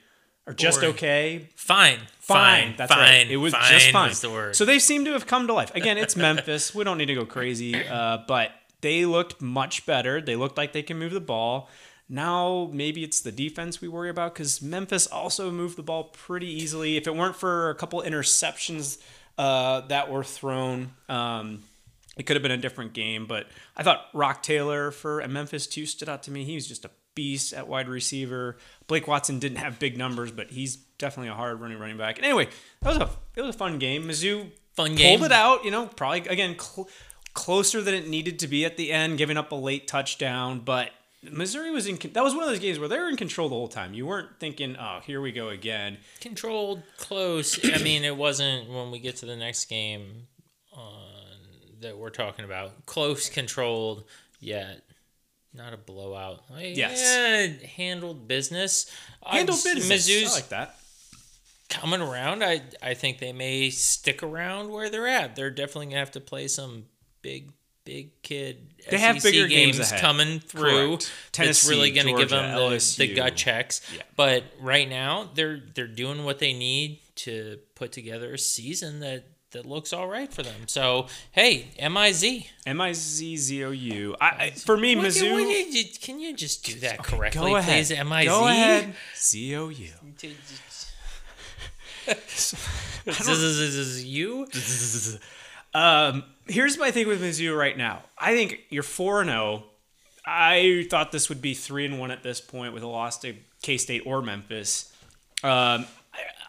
Or 0.46 0.52
just 0.52 0.80
Boring. 0.80 0.94
okay. 0.94 1.48
Fine, 1.56 1.98
Fine. 2.20 2.62
fine, 2.68 2.74
That's 2.76 2.92
fine. 2.92 3.00
right. 3.00 3.30
It 3.30 3.36
was 3.38 3.52
fine 3.54 3.70
just 3.72 3.90
fine. 3.90 4.08
Was 4.10 4.20
the. 4.20 4.50
So 4.52 4.64
they 4.64 4.78
seem 4.78 5.04
to 5.06 5.12
have 5.12 5.26
come 5.26 5.46
to 5.46 5.54
life. 5.54 5.74
Again, 5.74 5.96
it's 5.98 6.16
Memphis. 6.16 6.74
we 6.74 6.84
don't 6.84 6.98
need 6.98 7.06
to 7.06 7.14
go 7.14 7.24
crazy, 7.24 7.74
uh, 7.86 8.18
but 8.28 8.50
they 8.82 9.06
looked 9.06 9.40
much 9.40 9.86
better. 9.86 10.20
They 10.20 10.36
looked 10.36 10.58
like 10.58 10.72
they 10.74 10.82
can 10.82 10.98
move 10.98 11.12
the 11.12 11.20
ball. 11.20 11.70
Now 12.08 12.68
maybe 12.72 13.02
it's 13.02 13.20
the 13.20 13.32
defense 13.32 13.80
we 13.80 13.88
worry 13.88 14.10
about 14.10 14.34
because 14.34 14.60
Memphis 14.60 15.06
also 15.06 15.50
moved 15.50 15.76
the 15.76 15.82
ball 15.82 16.04
pretty 16.04 16.46
easily. 16.48 16.96
If 16.96 17.06
it 17.06 17.14
weren't 17.14 17.36
for 17.36 17.70
a 17.70 17.74
couple 17.74 18.02
interceptions 18.02 18.98
uh, 19.38 19.80
that 19.82 20.10
were 20.10 20.24
thrown, 20.24 20.92
um, 21.08 21.62
it 22.16 22.24
could 22.24 22.36
have 22.36 22.42
been 22.42 22.52
a 22.52 22.58
different 22.58 22.92
game. 22.92 23.26
But 23.26 23.46
I 23.76 23.82
thought 23.82 24.06
Roc 24.12 24.42
Taylor 24.42 24.90
for 24.90 25.26
Memphis 25.26 25.66
too 25.66 25.86
stood 25.86 26.08
out 26.08 26.22
to 26.24 26.30
me. 26.30 26.44
He 26.44 26.54
was 26.54 26.66
just 26.66 26.84
a 26.84 26.90
beast 27.14 27.52
at 27.52 27.68
wide 27.68 27.88
receiver. 27.88 28.56
Blake 28.86 29.08
Watson 29.08 29.38
didn't 29.38 29.58
have 29.58 29.78
big 29.78 29.96
numbers, 29.96 30.30
but 30.30 30.50
he's 30.50 30.76
definitely 30.76 31.30
a 31.30 31.34
hard 31.34 31.60
running 31.60 31.78
running 31.78 31.96
back. 31.96 32.18
And 32.18 32.26
anyway, 32.26 32.48
that 32.82 32.88
was 32.88 32.98
a 32.98 33.10
it 33.34 33.40
was 33.40 33.54
a 33.54 33.58
fun 33.58 33.78
game. 33.78 34.04
Mizzou 34.04 34.50
Fun 34.74 34.94
game. 34.94 35.18
pulled 35.18 35.30
it 35.30 35.32
out. 35.32 35.64
You 35.64 35.70
know, 35.70 35.86
probably 35.86 36.20
again 36.28 36.56
cl- 36.58 36.88
closer 37.32 37.80
than 37.80 37.94
it 37.94 38.08
needed 38.08 38.40
to 38.40 38.48
be 38.48 38.64
at 38.64 38.76
the 38.76 38.92
end, 38.92 39.16
giving 39.18 39.36
up 39.36 39.52
a 39.52 39.56
late 39.56 39.88
touchdown, 39.88 40.60
but. 40.60 40.90
Missouri 41.30 41.70
was 41.70 41.86
in. 41.86 41.98
That 42.12 42.22
was 42.24 42.34
one 42.34 42.42
of 42.44 42.48
those 42.50 42.58
games 42.60 42.78
where 42.78 42.88
they 42.88 42.98
were 42.98 43.08
in 43.08 43.16
control 43.16 43.48
the 43.48 43.54
whole 43.54 43.68
time. 43.68 43.94
You 43.94 44.06
weren't 44.06 44.38
thinking, 44.40 44.76
"Oh, 44.76 45.00
here 45.04 45.20
we 45.20 45.32
go 45.32 45.48
again." 45.48 45.98
controlled, 46.20 46.82
close. 46.98 47.58
I 47.64 47.78
mean, 47.82 48.04
it 48.04 48.16
wasn't 48.16 48.68
when 48.70 48.90
we 48.90 48.98
get 48.98 49.16
to 49.16 49.26
the 49.26 49.36
next 49.36 49.66
game 49.66 50.26
on 50.72 51.10
that 51.80 51.96
we're 51.98 52.10
talking 52.10 52.44
about. 52.44 52.86
Close, 52.86 53.28
controlled, 53.28 54.04
yet 54.40 54.82
not 55.52 55.72
a 55.72 55.76
blowout. 55.76 56.42
Like, 56.50 56.76
Yes. 56.76 57.00
yeah, 57.00 57.66
handled 57.68 58.26
business. 58.26 58.90
Handle 59.24 59.54
I'd- 59.54 59.74
business. 59.74 60.08
Mizzou's 60.08 60.32
I 60.32 60.34
like 60.34 60.48
that. 60.48 60.76
coming 61.68 62.00
around. 62.00 62.42
I 62.42 62.62
I 62.82 62.94
think 62.94 63.18
they 63.18 63.32
may 63.32 63.70
stick 63.70 64.22
around 64.22 64.70
where 64.70 64.90
they're 64.90 65.06
at. 65.06 65.36
They're 65.36 65.50
definitely 65.50 65.86
gonna 65.86 65.98
have 65.98 66.10
to 66.12 66.20
play 66.20 66.48
some 66.48 66.86
big 67.22 67.52
big 67.84 68.22
kid. 68.22 68.72
They 68.90 68.98
have 68.98 69.22
bigger 69.22 69.46
games 69.46 69.78
ahead. 69.78 70.00
coming 70.00 70.40
through. 70.40 70.88
Correct. 70.98 71.12
That's 71.36 71.68
really 71.68 71.90
going 71.90 72.06
to 72.06 72.14
give 72.16 72.30
them 72.30 72.54
the, 72.54 72.94
the 72.98 73.14
gut 73.14 73.36
checks. 73.36 73.80
Yeah. 73.94 74.02
But 74.16 74.44
right 74.60 74.88
now, 74.88 75.30
they're 75.34 75.60
they're 75.74 75.86
doing 75.86 76.24
what 76.24 76.38
they 76.38 76.52
need 76.52 77.00
to 77.16 77.58
put 77.74 77.92
together 77.92 78.34
a 78.34 78.38
season 78.38 79.00
that 79.00 79.24
that 79.52 79.64
looks 79.66 79.92
all 79.92 80.08
right 80.08 80.32
for 80.32 80.42
them. 80.42 80.66
So 80.66 81.06
hey, 81.32 81.68
M 81.78 81.96
I 81.96 82.12
Z. 82.12 82.48
M 82.66 82.80
I 82.80 82.92
Z 82.92 83.36
Z 83.36 83.64
O 83.64 83.70
U. 83.70 84.16
I 84.20 84.50
for 84.50 84.76
me, 84.76 84.96
What- 84.96 85.06
Mizzou. 85.06 85.32
what 85.32 85.72
you- 85.72 85.84
Can 86.02 86.18
you 86.20 86.34
just 86.34 86.64
do 86.64 86.74
that 86.80 86.98
correctly, 87.02 87.50
Go 87.52 87.56
ahead. 87.56 87.86
please? 87.86 87.90
M 87.92 88.12
I 88.12 88.22
Z. 88.22 88.28
Go 88.28 88.48
ahead. 88.48 88.94
Z 89.16 89.56
O 89.56 89.68
U. 89.68 89.88
Is, 92.06 92.54
this 93.06 93.76
is 93.76 94.04
you. 94.04 94.46
Um, 95.74 96.24
here's 96.46 96.78
my 96.78 96.90
thing 96.90 97.08
with 97.08 97.20
Mizzou 97.22 97.56
right 97.56 97.76
now. 97.76 98.02
I 98.18 98.34
think 98.34 98.60
you're 98.70 98.82
four 98.82 99.20
and 99.20 99.30
zero. 99.30 99.64
I 100.26 100.86
thought 100.88 101.12
this 101.12 101.28
would 101.28 101.42
be 101.42 101.52
three 101.52 101.84
and 101.84 101.98
one 101.98 102.10
at 102.10 102.22
this 102.22 102.40
point 102.40 102.72
with 102.72 102.82
a 102.82 102.86
loss 102.86 103.18
to 103.20 103.34
K 103.62 103.76
State 103.76 104.02
or 104.06 104.22
Memphis. 104.22 104.92
Um, 105.42 105.86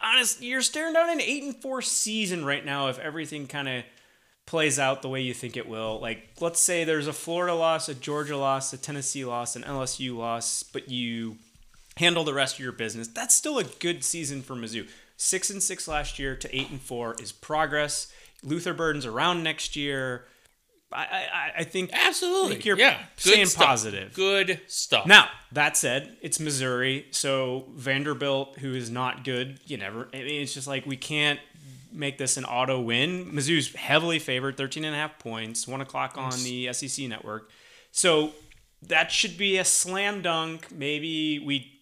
honest, 0.02 0.40
you're 0.40 0.62
staring 0.62 0.94
down 0.94 1.10
an 1.10 1.20
eight 1.20 1.42
and 1.42 1.56
four 1.56 1.82
season 1.82 2.44
right 2.44 2.64
now 2.64 2.88
if 2.88 2.98
everything 2.98 3.46
kind 3.46 3.68
of 3.68 3.84
plays 4.46 4.78
out 4.78 5.02
the 5.02 5.08
way 5.08 5.20
you 5.20 5.34
think 5.34 5.56
it 5.56 5.68
will. 5.68 6.00
Like, 6.00 6.28
let's 6.40 6.60
say 6.60 6.84
there's 6.84 7.08
a 7.08 7.12
Florida 7.12 7.54
loss, 7.54 7.88
a 7.88 7.94
Georgia 7.94 8.36
loss, 8.36 8.72
a 8.72 8.78
Tennessee 8.78 9.24
loss, 9.24 9.56
an 9.56 9.62
LSU 9.64 10.16
loss, 10.16 10.62
but 10.62 10.88
you 10.88 11.36
handle 11.96 12.24
the 12.24 12.32
rest 12.32 12.54
of 12.56 12.60
your 12.60 12.72
business. 12.72 13.08
That's 13.08 13.34
still 13.34 13.58
a 13.58 13.64
good 13.64 14.04
season 14.04 14.42
for 14.42 14.54
Mizzou. 14.54 14.88
Six 15.16 15.50
and 15.50 15.62
six 15.62 15.88
last 15.88 16.18
year 16.18 16.36
to 16.36 16.56
eight 16.56 16.70
and 16.70 16.80
four 16.80 17.16
is 17.20 17.32
progress. 17.32 18.12
Luther 18.46 18.72
Burden's 18.72 19.04
around 19.04 19.42
next 19.42 19.76
year. 19.76 20.24
I, 20.92 21.02
I, 21.02 21.52
I 21.58 21.64
think 21.64 21.90
Absolutely. 21.92 22.46
I 22.46 22.52
think 22.52 22.64
you're 22.64 22.78
yeah. 22.78 23.02
Stuff. 23.16 23.54
positive. 23.56 24.14
Good 24.14 24.60
stuff. 24.68 25.06
Now, 25.06 25.28
that 25.52 25.76
said, 25.76 26.16
it's 26.22 26.38
Missouri, 26.38 27.06
so 27.10 27.66
Vanderbilt, 27.74 28.58
who 28.58 28.72
is 28.72 28.88
not 28.88 29.24
good, 29.24 29.58
you 29.66 29.76
never, 29.76 30.08
I 30.14 30.18
mean, 30.18 30.42
it's 30.42 30.54
just 30.54 30.68
like 30.68 30.86
we 30.86 30.96
can't 30.96 31.40
make 31.92 32.18
this 32.18 32.36
an 32.36 32.44
auto 32.44 32.80
win. 32.80 33.32
Mizzou's 33.32 33.74
heavily 33.74 34.18
favored, 34.18 34.56
13 34.56 34.84
and 34.84 34.94
a 34.94 34.98
half 34.98 35.18
points, 35.18 35.66
1 35.66 35.80
o'clock 35.80 36.16
on 36.16 36.30
the 36.44 36.72
SEC 36.72 37.08
network. 37.08 37.50
So 37.90 38.32
that 38.82 39.10
should 39.10 39.36
be 39.36 39.58
a 39.58 39.64
slam 39.64 40.22
dunk. 40.22 40.70
Maybe 40.70 41.38
we. 41.40 41.72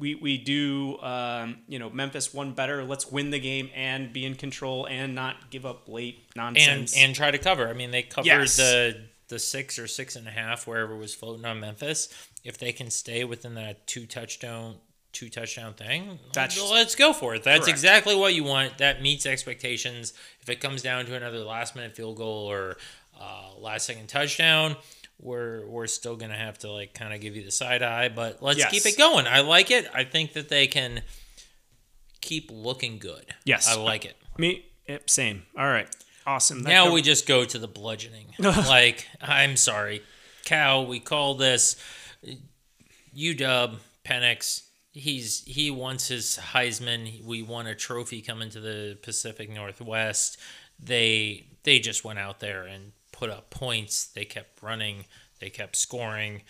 We, 0.00 0.14
we 0.16 0.38
do 0.38 0.98
um, 1.02 1.58
you 1.68 1.78
know 1.78 1.90
Memphis 1.90 2.34
one 2.34 2.52
better. 2.52 2.82
Let's 2.84 3.10
win 3.12 3.30
the 3.30 3.38
game 3.38 3.70
and 3.74 4.12
be 4.12 4.24
in 4.24 4.34
control 4.34 4.86
and 4.86 5.14
not 5.14 5.50
give 5.50 5.64
up 5.66 5.88
late 5.88 6.24
and 6.34 6.54
nonsense. 6.54 6.96
and 6.96 7.14
try 7.14 7.30
to 7.30 7.38
cover. 7.38 7.68
I 7.68 7.74
mean, 7.74 7.90
they 7.92 8.02
covered 8.02 8.26
Yes. 8.26 8.56
the 8.56 9.02
the 9.28 9.38
six 9.38 9.78
or 9.78 9.86
six 9.86 10.16
and 10.16 10.26
a 10.26 10.30
half 10.32 10.66
wherever 10.66 10.96
was 10.96 11.14
floating 11.14 11.44
on 11.44 11.60
Memphis. 11.60 12.08
If 12.42 12.58
they 12.58 12.72
can 12.72 12.90
stay 12.90 13.22
within 13.24 13.54
that 13.54 13.86
two 13.86 14.06
touchdown 14.06 14.76
two 15.12 15.28
touchdown 15.28 15.74
thing, 15.74 16.18
That's- 16.32 16.60
let's 16.70 16.94
go 16.94 17.12
for 17.12 17.34
it. 17.34 17.42
That's 17.42 17.60
Correct. 17.66 17.68
exactly 17.68 18.14
what 18.14 18.32
you 18.34 18.44
want. 18.44 18.78
That 18.78 19.02
meets 19.02 19.26
expectations. 19.26 20.12
If 20.40 20.48
it 20.48 20.60
comes 20.60 20.82
down 20.82 21.04
to 21.06 21.14
another 21.16 21.40
last 21.40 21.74
minute 21.76 21.94
field 21.96 22.16
goal 22.16 22.50
or 22.50 22.76
uh, 23.20 23.50
last 23.58 23.86
second 23.86 24.08
touchdown. 24.08 24.76
We're, 25.22 25.66
we're 25.66 25.86
still 25.86 26.16
gonna 26.16 26.36
have 26.36 26.58
to 26.60 26.70
like 26.72 26.94
kind 26.94 27.12
of 27.12 27.20
give 27.20 27.36
you 27.36 27.44
the 27.44 27.50
side 27.50 27.82
eye, 27.82 28.08
but 28.08 28.42
let's 28.42 28.58
Yes. 28.58 28.70
keep 28.70 28.86
it 28.86 28.96
going. 28.96 29.26
I 29.26 29.40
like 29.40 29.70
it. 29.70 29.86
I 29.92 30.04
think 30.04 30.32
that 30.32 30.48
they 30.48 30.66
can 30.66 31.02
keep 32.22 32.50
looking 32.50 32.98
good. 32.98 33.26
Yes. 33.44 33.68
I 33.68 33.76
like 33.80 34.04
it. 34.04 34.16
Me, 34.38 34.64
yep, 34.88 35.10
same. 35.10 35.42
All 35.58 35.66
right, 35.68 35.88
awesome. 36.26 36.62
That 36.62 36.70
now 36.70 36.92
we 36.92 37.02
just 37.02 37.26
go 37.26 37.44
to 37.44 37.58
the 37.58 37.68
bludgeoning. 37.68 38.34
like, 38.38 39.06
I'm 39.20 39.56
sorry, 39.56 40.02
Cal. 40.46 40.86
We 40.86 41.00
call 41.00 41.34
this 41.34 41.76
UW 43.16 43.76
Penix. 44.04 44.62
He's 44.92 45.44
he 45.44 45.70
wants 45.70 46.08
his 46.08 46.38
Heisman. 46.52 47.22
We 47.24 47.42
won 47.42 47.66
a 47.66 47.74
trophy 47.74 48.22
coming 48.22 48.50
to 48.50 48.60
the 48.60 48.98
Pacific 49.02 49.50
Northwest. 49.50 50.38
They 50.82 51.46
they 51.64 51.78
just 51.78 52.04
went 52.04 52.18
out 52.18 52.40
there 52.40 52.64
and 52.64 52.92
put 53.20 53.30
up 53.30 53.50
points. 53.50 54.06
They 54.06 54.24
kept 54.24 54.62
running. 54.62 55.04
They 55.40 55.50
kept 55.50 55.76
scoring. 55.76 56.42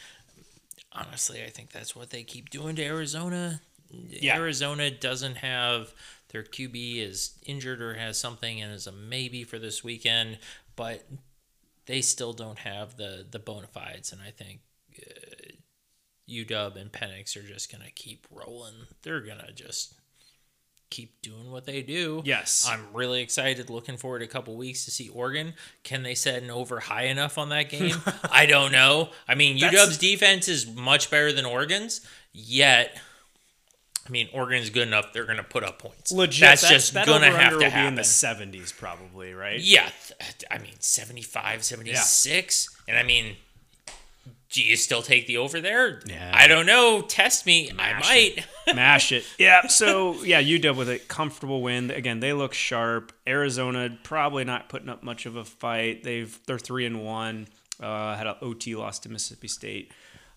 Honestly, 0.93 1.43
I 1.43 1.51
think 1.51 1.73
that's 1.73 1.97
what 1.97 2.11
they 2.11 2.23
keep 2.23 2.49
doing 2.49 2.77
to 2.77 2.85
Arizona. 2.85 3.61
Yeah. 3.91 4.37
Arizona 4.37 4.89
doesn't 4.91 5.39
have 5.39 5.93
their 6.29 6.45
QB 6.45 6.99
is 6.99 7.33
injured 7.45 7.83
or 7.83 7.95
has 7.95 8.19
something 8.19 8.63
and 8.63 8.73
is 8.73 8.87
a 8.87 8.93
maybe 8.93 9.43
for 9.43 9.59
this 9.59 9.83
weekend, 9.83 10.39
but 10.77 11.05
they 11.87 12.01
still 12.01 12.33
don't 12.33 12.61
have 12.61 12.97
the 12.97 13.27
the 13.29 13.41
bona 13.41 13.67
fides, 13.67 14.13
and 14.13 14.21
I 14.23 14.31
think 14.31 14.61
uh, 14.97 15.53
UW 16.29 16.81
and 16.81 16.93
Penix 16.93 17.37
are 17.37 17.47
just 17.47 17.71
gonna 17.71 17.91
keep 17.93 18.29
rolling. 18.31 18.75
They're 19.03 19.21
gonna 19.21 19.51
just 19.53 19.95
keep 20.91 21.23
doing 21.23 21.51
what 21.51 21.65
they 21.67 21.83
do. 21.83 22.21
Yes. 22.25 22.67
I'm 22.69 22.87
really 22.93 23.23
excited. 23.23 23.71
Looking 23.71 23.97
forward 23.97 24.23
a 24.23 24.27
couple 24.27 24.57
weeks 24.57 24.85
to 24.85 24.91
see 24.91 25.09
Oregon. 25.09 25.55
Can 25.85 26.03
they 26.03 26.15
set 26.15 26.43
an 26.43 26.51
over 26.51 26.81
high 26.81 27.05
enough 27.05 27.39
on 27.39 27.49
that 27.51 27.71
game? 27.71 27.97
I 28.31 28.47
don't 28.47 28.73
know. 28.73 29.11
I 29.29 29.35
mean, 29.37 29.59
That's- 29.59 29.89
UW's 29.89 29.99
defense 29.99 30.49
is 30.49 30.67
much 30.67 31.11
better 31.11 31.33
than 31.33 31.47
Oregon's, 31.47 32.01
yet. 32.33 32.97
I 34.07 34.11
mean, 34.11 34.29
Oregon's 34.35 34.71
good 34.71 34.89
enough; 34.89 35.13
they're 35.13 35.27
going 35.27 35.37
to 35.37 35.45
put 35.45 35.63
up 35.63 35.79
points. 35.79 36.11
legit. 36.11 36.41
That's 36.41 36.63
that- 36.63 36.71
just 36.71 36.95
that 36.95 37.07
going 37.07 37.21
to 37.23 37.31
have 37.31 37.53
will 37.53 37.61
to 37.61 37.65
be 37.67 37.67
in 37.67 37.71
happen. 37.71 37.95
the 37.95 38.03
seventies, 38.05 38.73
probably, 38.73 39.33
right? 39.35 39.61
Yeah, 39.61 39.89
I 40.51 40.59
mean 40.59 40.73
75, 40.81 41.63
76. 41.63 42.69
And 42.89 42.99
I 42.99 43.05
mean, 43.05 43.37
do 44.51 44.63
you 44.63 44.77
still 44.77 45.01
take 45.01 45.27
the 45.27 45.37
over 45.37 45.61
there? 45.61 46.01
Yeah. 46.07 46.33
I 46.35 46.49
don't 46.49 46.67
know. 46.67 47.03
Test 47.03 47.47
me. 47.47 47.71
Mash 47.73 48.05
I 48.05 48.09
might. 48.09 48.47
Mash 48.75 49.13
it. 49.13 49.25
Yeah. 49.39 49.63
So 49.69 50.23
yeah, 50.25 50.43
UW 50.43 50.77
with 50.77 50.91
a 50.91 50.99
comfortable 50.99 51.63
win. 51.63 51.91
Again, 51.91 52.21
they 52.21 52.33
look 52.33 52.53
sharp. 52.53 53.13
Arizona 53.27 53.97
probably 54.03 54.45
not 54.45 54.69
putting 54.69 54.89
up 54.89 55.03
much 55.03 55.25
of 55.25 55.37
a 55.37 55.45
fight. 55.45 56.03
They've 56.03 56.39
they're 56.47 56.59
three 56.59 56.85
and 56.85 57.05
one. 57.05 57.47
Uh, 57.81 58.17
had 58.17 58.27
an 58.27 58.35
OT 58.43 58.75
loss 58.75 58.99
to 59.01 59.09
Mississippi 59.09 59.49
State. 59.49 59.93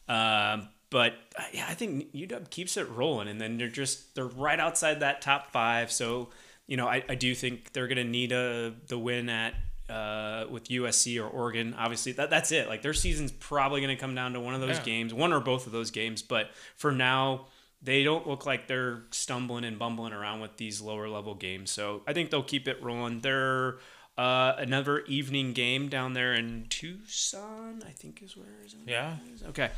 Um, 0.07 0.69
but 0.89 1.13
uh, 1.37 1.43
yeah, 1.51 1.65
I 1.67 1.73
think 1.73 2.13
UW 2.13 2.49
keeps 2.49 2.77
it 2.77 2.87
rolling, 2.89 3.27
and 3.27 3.41
then 3.41 3.57
they're 3.57 3.67
just 3.67 4.13
they're 4.15 4.25
right 4.25 4.59
outside 4.59 4.99
that 4.99 5.21
top 5.21 5.51
five. 5.51 5.91
So 5.91 6.29
you 6.67 6.77
know, 6.77 6.87
I, 6.87 7.03
I 7.09 7.15
do 7.15 7.33
think 7.33 7.73
they're 7.73 7.87
gonna 7.87 8.03
need 8.03 8.31
a 8.31 8.73
the 8.87 8.99
win 8.99 9.27
at 9.29 9.55
uh, 9.89 10.45
with 10.49 10.69
USC 10.69 11.21
or 11.21 11.27
Oregon. 11.27 11.73
Obviously, 11.77 12.11
that 12.13 12.29
that's 12.29 12.51
it. 12.51 12.67
Like 12.67 12.81
their 12.81 12.93
season's 12.93 13.31
probably 13.31 13.81
gonna 13.81 13.95
come 13.97 14.15
down 14.15 14.33
to 14.33 14.39
one 14.39 14.53
of 14.55 14.61
those 14.61 14.77
Yeah. 14.77 14.83
games, 14.83 15.13
one 15.13 15.33
or 15.33 15.39
both 15.39 15.65
of 15.65 15.71
those 15.71 15.91
games. 15.91 16.21
But 16.21 16.51
for 16.75 16.91
now, 16.91 17.47
they 17.81 18.03
don't 18.03 18.25
look 18.27 18.45
like 18.45 18.67
they're 18.67 19.03
stumbling 19.11 19.65
and 19.65 19.77
bumbling 19.77 20.13
around 20.13 20.39
with 20.39 20.55
these 20.57 20.79
lower 20.81 21.09
level 21.09 21.35
games. 21.35 21.69
So 21.71 22.01
I 22.07 22.13
think 22.13 22.29
they'll 22.31 22.41
keep 22.43 22.67
it 22.67 22.81
rolling. 22.81 23.19
They're 23.21 23.77
uh, 24.17 24.53
another 24.59 24.99
evening 25.01 25.53
game 25.53 25.89
down 25.89 26.13
there 26.13 26.33
in 26.33 26.67
Tucson, 26.69 27.81
I 27.85 27.89
think 27.91 28.21
is 28.21 28.37
where 28.37 28.45
Arizona 28.59 28.83
Yeah. 28.87 29.15
Okay. 29.49 29.71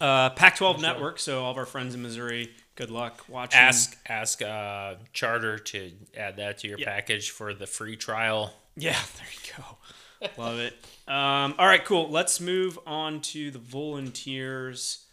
Uh, 0.00 0.30
Pac-12 0.30 0.80
network. 0.80 1.18
So 1.20 1.44
all 1.44 1.52
of 1.52 1.56
our 1.58 1.64
friends 1.66 1.94
in 1.94 2.02
Missouri, 2.02 2.52
good 2.74 2.90
luck 2.90 3.24
watching. 3.28 3.60
Ask 3.60 3.96
ask 4.08 4.42
uh, 4.42 4.94
Charter 5.12 5.58
to 5.58 5.92
add 6.16 6.36
that 6.38 6.58
to 6.58 6.68
your 6.68 6.78
Yeah. 6.78 6.86
package 6.86 7.30
for 7.30 7.54
the 7.54 7.66
free 7.66 7.96
trial. 7.96 8.52
Yeah, 8.76 8.98
there 9.16 9.26
you 9.32 9.52
go. 9.56 10.32
Love 10.42 10.58
it. 10.58 10.74
Um, 11.08 11.54
all 11.58 11.66
right, 11.66 11.84
cool. 11.84 12.08
Let's 12.10 12.40
move 12.40 12.78
on 12.86 13.20
to 13.22 13.50
the 13.50 13.58
volunteers. 13.58 15.04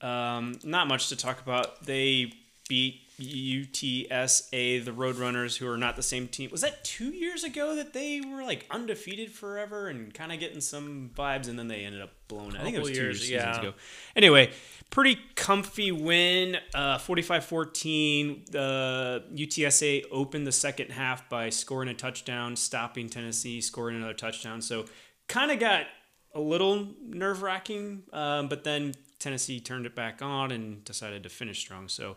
Um, 0.00 0.58
not 0.64 0.88
much 0.88 1.08
to 1.10 1.16
talk 1.16 1.40
about. 1.40 1.84
They 1.84 2.32
beat 2.68 3.02
UTSA, 3.20 4.84
the 4.84 4.90
Roadrunners, 4.90 5.56
who 5.58 5.68
are 5.68 5.76
not 5.76 5.96
the 5.96 6.02
same 6.02 6.28
team. 6.28 6.50
Was 6.50 6.62
that 6.62 6.84
two 6.84 7.10
years 7.10 7.44
ago 7.44 7.76
that 7.76 7.92
they 7.92 8.20
were 8.20 8.42
like 8.42 8.66
undefeated 8.70 9.30
forever 9.30 9.88
and 9.88 10.12
kind 10.12 10.32
of 10.32 10.40
getting 10.40 10.60
some 10.60 11.10
vibes, 11.16 11.48
and 11.48 11.58
then 11.58 11.68
they 11.68 11.84
ended 11.84 12.02
up 12.02 12.10
blowing? 12.28 12.56
I 12.56 12.62
think 12.62 12.76
it 12.76 12.80
was 12.80 12.90
two 12.90 13.02
years, 13.02 13.30
yeah. 13.30 13.58
ago. 13.58 13.74
Anyway, 14.16 14.50
pretty 14.90 15.18
comfy 15.36 15.92
win, 15.92 16.56
uh, 16.74 16.98
45-14. 16.98 18.50
The 18.50 19.24
UTSA 19.32 20.04
opened 20.10 20.46
the 20.46 20.52
second 20.52 20.90
half 20.90 21.28
by 21.28 21.50
scoring 21.50 21.88
a 21.88 21.94
touchdown, 21.94 22.56
stopping 22.56 23.08
Tennessee, 23.08 23.60
scoring 23.60 23.96
another 23.96 24.14
touchdown. 24.14 24.60
So 24.60 24.86
kind 25.28 25.50
of 25.50 25.60
got 25.60 25.86
a 26.34 26.40
little 26.40 26.88
nerve 27.02 27.42
wracking, 27.42 28.02
um, 28.12 28.48
but 28.48 28.64
then 28.64 28.94
Tennessee 29.18 29.60
turned 29.60 29.86
it 29.86 29.94
back 29.94 30.22
on 30.22 30.50
and 30.50 30.84
decided 30.84 31.22
to 31.22 31.28
finish 31.28 31.58
strong. 31.58 31.88
So 31.88 32.16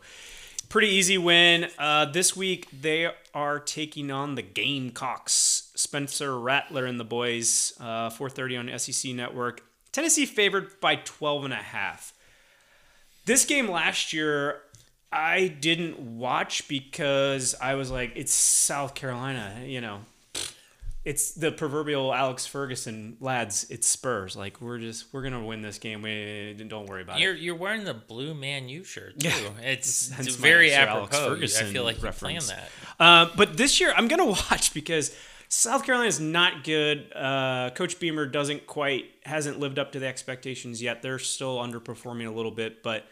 pretty 0.70 0.90
easy 0.90 1.18
win. 1.18 1.68
Uh, 1.78 2.06
this 2.06 2.36
week 2.36 2.68
they 2.82 3.10
are 3.34 3.60
taking 3.60 4.12
on 4.12 4.36
the 4.36 4.42
Gamecocks. 4.42 5.72
Spencer 5.76 6.40
Rattler 6.40 6.86
and 6.86 7.00
the 7.00 7.06
boys. 7.06 7.74
Uh, 7.80 8.10
4:30 8.10 8.58
on 8.58 8.80
SEC 8.80 9.14
Network. 9.14 9.62
Tennessee 9.92 10.26
favored 10.26 10.80
by 10.80 10.96
12 10.96 11.46
and 11.46 11.54
a 11.54 11.58
half. 11.58 12.14
This 13.26 13.46
game 13.46 13.70
last 13.70 14.12
year, 14.12 14.62
I 15.12 15.48
didn't 15.48 16.00
watch 16.00 16.68
because 16.68 17.56
I 17.62 17.76
was 17.76 17.92
like, 17.92 18.12
it's 18.16 18.34
South 18.34 18.96
Carolina, 18.96 19.62
you 19.64 19.80
know. 19.80 20.02
It's 21.06 21.32
the 21.32 21.52
proverbial 21.52 22.14
Alex 22.14 22.46
Ferguson 22.46 23.18
lads. 23.20 23.66
It's 23.70 23.88
Spurs. 23.88 24.38
Like 24.38 24.62
we're 24.62 24.80
just 24.80 25.14
we're 25.14 25.22
gonna 25.22 25.44
win 25.44 25.62
this 25.62 25.78
game. 25.78 26.02
We 26.02 26.56
don't 26.68 26.88
worry 26.88 27.02
about 27.02 27.20
You're 27.20 27.34
it. 27.36 27.42
you're 27.42 27.56
wearing 27.56 27.84
the 27.84 27.94
blue 27.94 28.34
Man 28.34 28.70
U 28.70 28.84
shirt 28.86 29.20
too. 29.20 29.28
Yeah. 29.28 29.50
It's, 29.70 30.12
it's 30.20 30.36
very 30.36 30.70
Sir 30.70 30.76
Alex 30.78 31.16
apropos. 31.18 31.44
I 31.44 31.48
feel 31.48 31.84
like 31.84 31.98
you 31.98 32.04
reference. 32.04 32.48
planned 32.48 32.62
that. 32.62 33.04
Uh, 33.04 33.30
but 33.36 33.58
this 33.58 33.82
year, 33.82 33.94
I'm 33.98 34.08
gonna 34.08 34.26
watch 34.50 34.74
because 34.74 35.14
South 35.50 35.84
Carolina 35.86 36.08
is 36.08 36.22
not 36.22 36.64
good. 36.64 37.12
Uh, 37.14 37.70
Coach 37.72 38.00
Beamer 38.00 38.26
doesn't 38.26 38.66
quite 38.66 39.06
hasn't 39.26 39.60
lived 39.60 39.80
up 39.80 39.92
to 39.92 40.00
the 40.00 40.08
expectations 40.08 40.82
yet. 40.82 41.02
They're 41.02 41.20
still 41.20 41.58
underperforming 41.58 42.28
a 42.28 42.32
little 42.32 42.50
bit, 42.52 42.82
but 42.82 43.04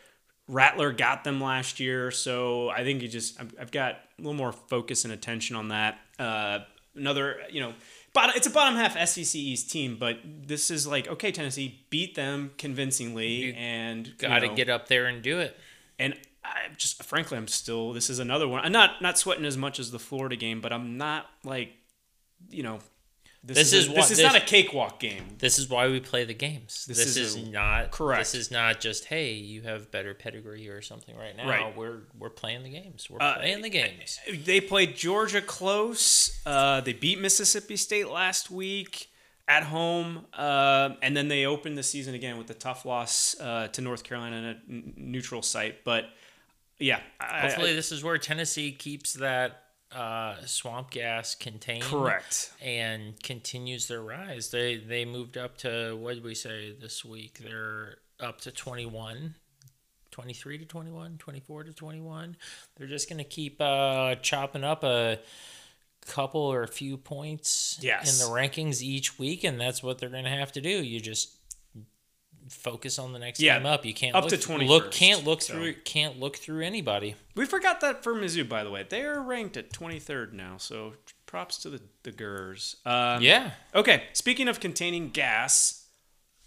Rattler 0.48 0.92
got 0.94 1.24
them 1.26 1.42
last 1.42 1.80
year, 1.80 2.10
so 2.10 2.70
I 2.70 2.84
think 2.84 3.02
you 3.02 3.10
just 3.10 3.40
I've, 3.40 3.54
I've 3.60 3.72
got 3.72 3.96
a 3.96 4.00
little 4.22 4.34
more 4.34 4.52
focus 4.54 5.04
and 5.04 5.14
attention 5.14 5.56
on 5.58 5.68
that. 5.70 6.00
Uh, 6.18 6.60
another, 6.96 7.38
you 7.50 7.62
know, 7.62 7.74
bottom, 8.14 8.36
it's 8.36 8.48
a 8.48 8.52
bottom 8.52 8.76
half 8.76 8.94
SEC 9.08 9.36
East 9.36 9.72
team, 9.72 9.98
but 10.00 10.20
this 10.24 10.72
is 10.72 10.88
like 10.88 11.08
okay, 11.08 11.32
Tennessee 11.32 11.86
beat 11.90 12.16
them 12.16 12.52
convincingly, 12.58 13.28
You 13.28 13.54
and 13.54 14.18
Got 14.18 14.40
to 14.40 14.50
get 14.50 14.70
up 14.70 14.88
there 14.88 15.08
and 15.08 15.22
do 15.22 15.40
it. 15.40 15.58
And 16.00 16.16
I 16.44 16.74
just 16.78 17.04
frankly, 17.04 17.38
I'm 17.38 17.48
still. 17.48 17.94
This 17.94 18.10
is 18.10 18.20
another 18.20 18.48
one. 18.48 18.64
I'm 18.64 18.72
not 18.72 19.02
not 19.02 19.18
sweating 19.18 19.46
as 19.46 19.58
much 19.58 19.80
as 19.80 19.92
the 19.92 20.00
Florida 20.00 20.36
game, 20.36 20.62
but 20.62 20.74
I'm 20.74 20.98
not 20.98 21.28
like, 21.44 21.74
you 22.50 22.64
know, 22.64 22.80
this, 23.44 23.58
This 23.58 23.68
is, 23.68 23.74
is 23.74 23.88
a- 23.88 23.90
what- 23.92 23.96
this 23.98 24.12
is 24.12 24.18
this- 24.18 24.26
not 24.34 24.36
a 24.36 24.46
cakewalk 24.46 25.00
game. 25.00 25.36
This 25.40 25.58
is 25.58 25.68
why 25.68 25.88
we 25.88 26.00
play 26.00 26.26
the 26.26 26.34
games. 26.34 26.86
This 26.86 26.98
This, 27.00 27.08
is 27.08 27.18
is, 27.18 27.36
a- 27.36 27.50
not 27.50 27.92
correct. 27.92 28.20
This 28.22 28.36
is 28.36 28.52
not 28.52 28.80
just 28.80 29.06
hey, 29.06 29.34
you 29.34 29.64
have 29.64 29.90
better 29.92 30.14
pedigree 30.14 30.68
or 30.70 30.82
something 30.82 31.16
right 31.18 31.36
now. 31.36 31.50
Right. 31.50 31.76
We're 31.76 32.02
we're 32.18 32.30
playing 32.30 32.64
the 32.64 32.70
games. 32.70 33.10
We're 33.10 33.22
Uh, 33.22 33.36
playing 33.38 33.62
the 33.62 33.70
games. 33.70 34.20
They 34.32 34.62
played 34.62 34.96
Georgia 34.96 35.42
close. 35.42 36.40
Uh, 36.46 36.82
they 36.82 36.94
beat 36.94 37.20
Mississippi 37.20 37.78
State 37.78 38.08
last 38.10 38.52
week 38.52 39.08
at 39.48 39.64
home, 39.64 40.26
uh, 40.34 40.92
and 41.02 41.18
then 41.18 41.28
they 41.28 41.46
opened 41.46 41.78
the 41.78 41.84
season 41.84 42.14
again 42.14 42.38
with 42.38 42.50
a 42.52 42.54
tough 42.54 42.86
loss 42.86 43.36
uh, 43.42 43.68
to 43.70 43.82
North 43.82 44.04
Carolina 44.04 44.38
in 44.70 44.94
a 44.96 45.00
neutral 45.00 45.42
site. 45.42 45.84
But 45.84 46.06
yeah, 46.80 47.02
I- 47.20 47.42
Hopefully, 47.42 47.72
I- 47.72 47.74
this 47.74 47.92
is 47.92 48.04
where 48.04 48.18
Tennessee 48.20 48.72
keeps 48.72 49.14
that 49.14 49.64
uh, 49.94 50.36
swamp 50.46 50.92
gas 50.92 51.36
contained. 51.36 51.84
correct. 51.84 52.52
and 52.62 53.22
continues 53.24 53.88
their 53.88 54.02
rise. 54.02 54.50
They 54.50 54.78
they 54.78 55.06
moved 55.06 55.38
up 55.38 55.58
to 55.60 55.96
what 55.98 56.16
did 56.16 56.24
we 56.24 56.36
say 56.36 56.74
this 56.80 57.04
week? 57.04 57.40
They're 57.44 57.98
up 58.20 58.40
to 58.42 58.52
21, 58.52 59.36
23 60.12 60.58
to 60.60 60.66
21, 60.66 61.18
24 61.18 61.64
to 61.66 61.74
21. 61.74 62.38
They're 62.78 62.88
just 62.88 63.10
going 63.10 63.18
to 63.18 63.24
keep 63.24 63.60
uh, 63.60 64.16
chopping 64.16 64.64
up 64.64 64.84
a 64.84 65.20
couple 66.08 66.42
or 66.42 66.64
a 66.64 66.68
few 66.68 66.98
points 66.98 67.78
Yes. 67.82 68.22
in 68.22 68.26
the 68.28 68.34
rankings 68.34 68.82
each 68.82 69.20
week 69.20 69.44
and 69.44 69.60
that's 69.62 69.84
what 69.84 69.98
they're 70.00 70.10
going 70.10 70.24
to 70.24 70.30
have 70.32 70.52
to 70.54 70.62
do. 70.62 70.70
You 70.70 71.00
just 71.00 71.36
focus 72.52 73.00
on 73.00 73.14
the 73.14 73.20
next 73.20 73.40
Yeah, 73.40 73.56
time 73.56 73.66
up. 73.66 73.86
You 73.86 73.94
can't 73.94 74.16
up 74.16 74.24
look, 74.26 74.32
to 74.32 74.38
21st, 74.38 74.68
look 74.68 74.92
can't 74.92 75.24
look 75.24 75.42
so. 75.42 75.54
through 75.54 75.74
can't 75.84 76.20
look 76.20 76.38
through 76.38 76.62
anybody. 76.64 77.16
We 77.36 77.46
forgot 77.46 77.82
that 77.82 78.04
for 78.04 78.14
Mizzou, 78.14 78.48
by 78.48 78.64
the 78.64 78.70
way. 78.70 78.86
They 78.88 79.04
are 79.04 79.22
ranked 79.22 79.58
at 79.58 79.72
23rd 79.72 80.34
now, 80.34 80.58
so 80.58 80.94
props 81.26 81.58
to 81.60 81.70
the 81.70 81.82
the 82.04 82.12
Gers. 82.12 82.76
Um, 82.86 83.22
Yeah. 83.22 83.52
Okay. 83.74 84.04
Speaking 84.14 84.48
of 84.48 84.60
containing 84.60 85.10
gas, 85.10 85.78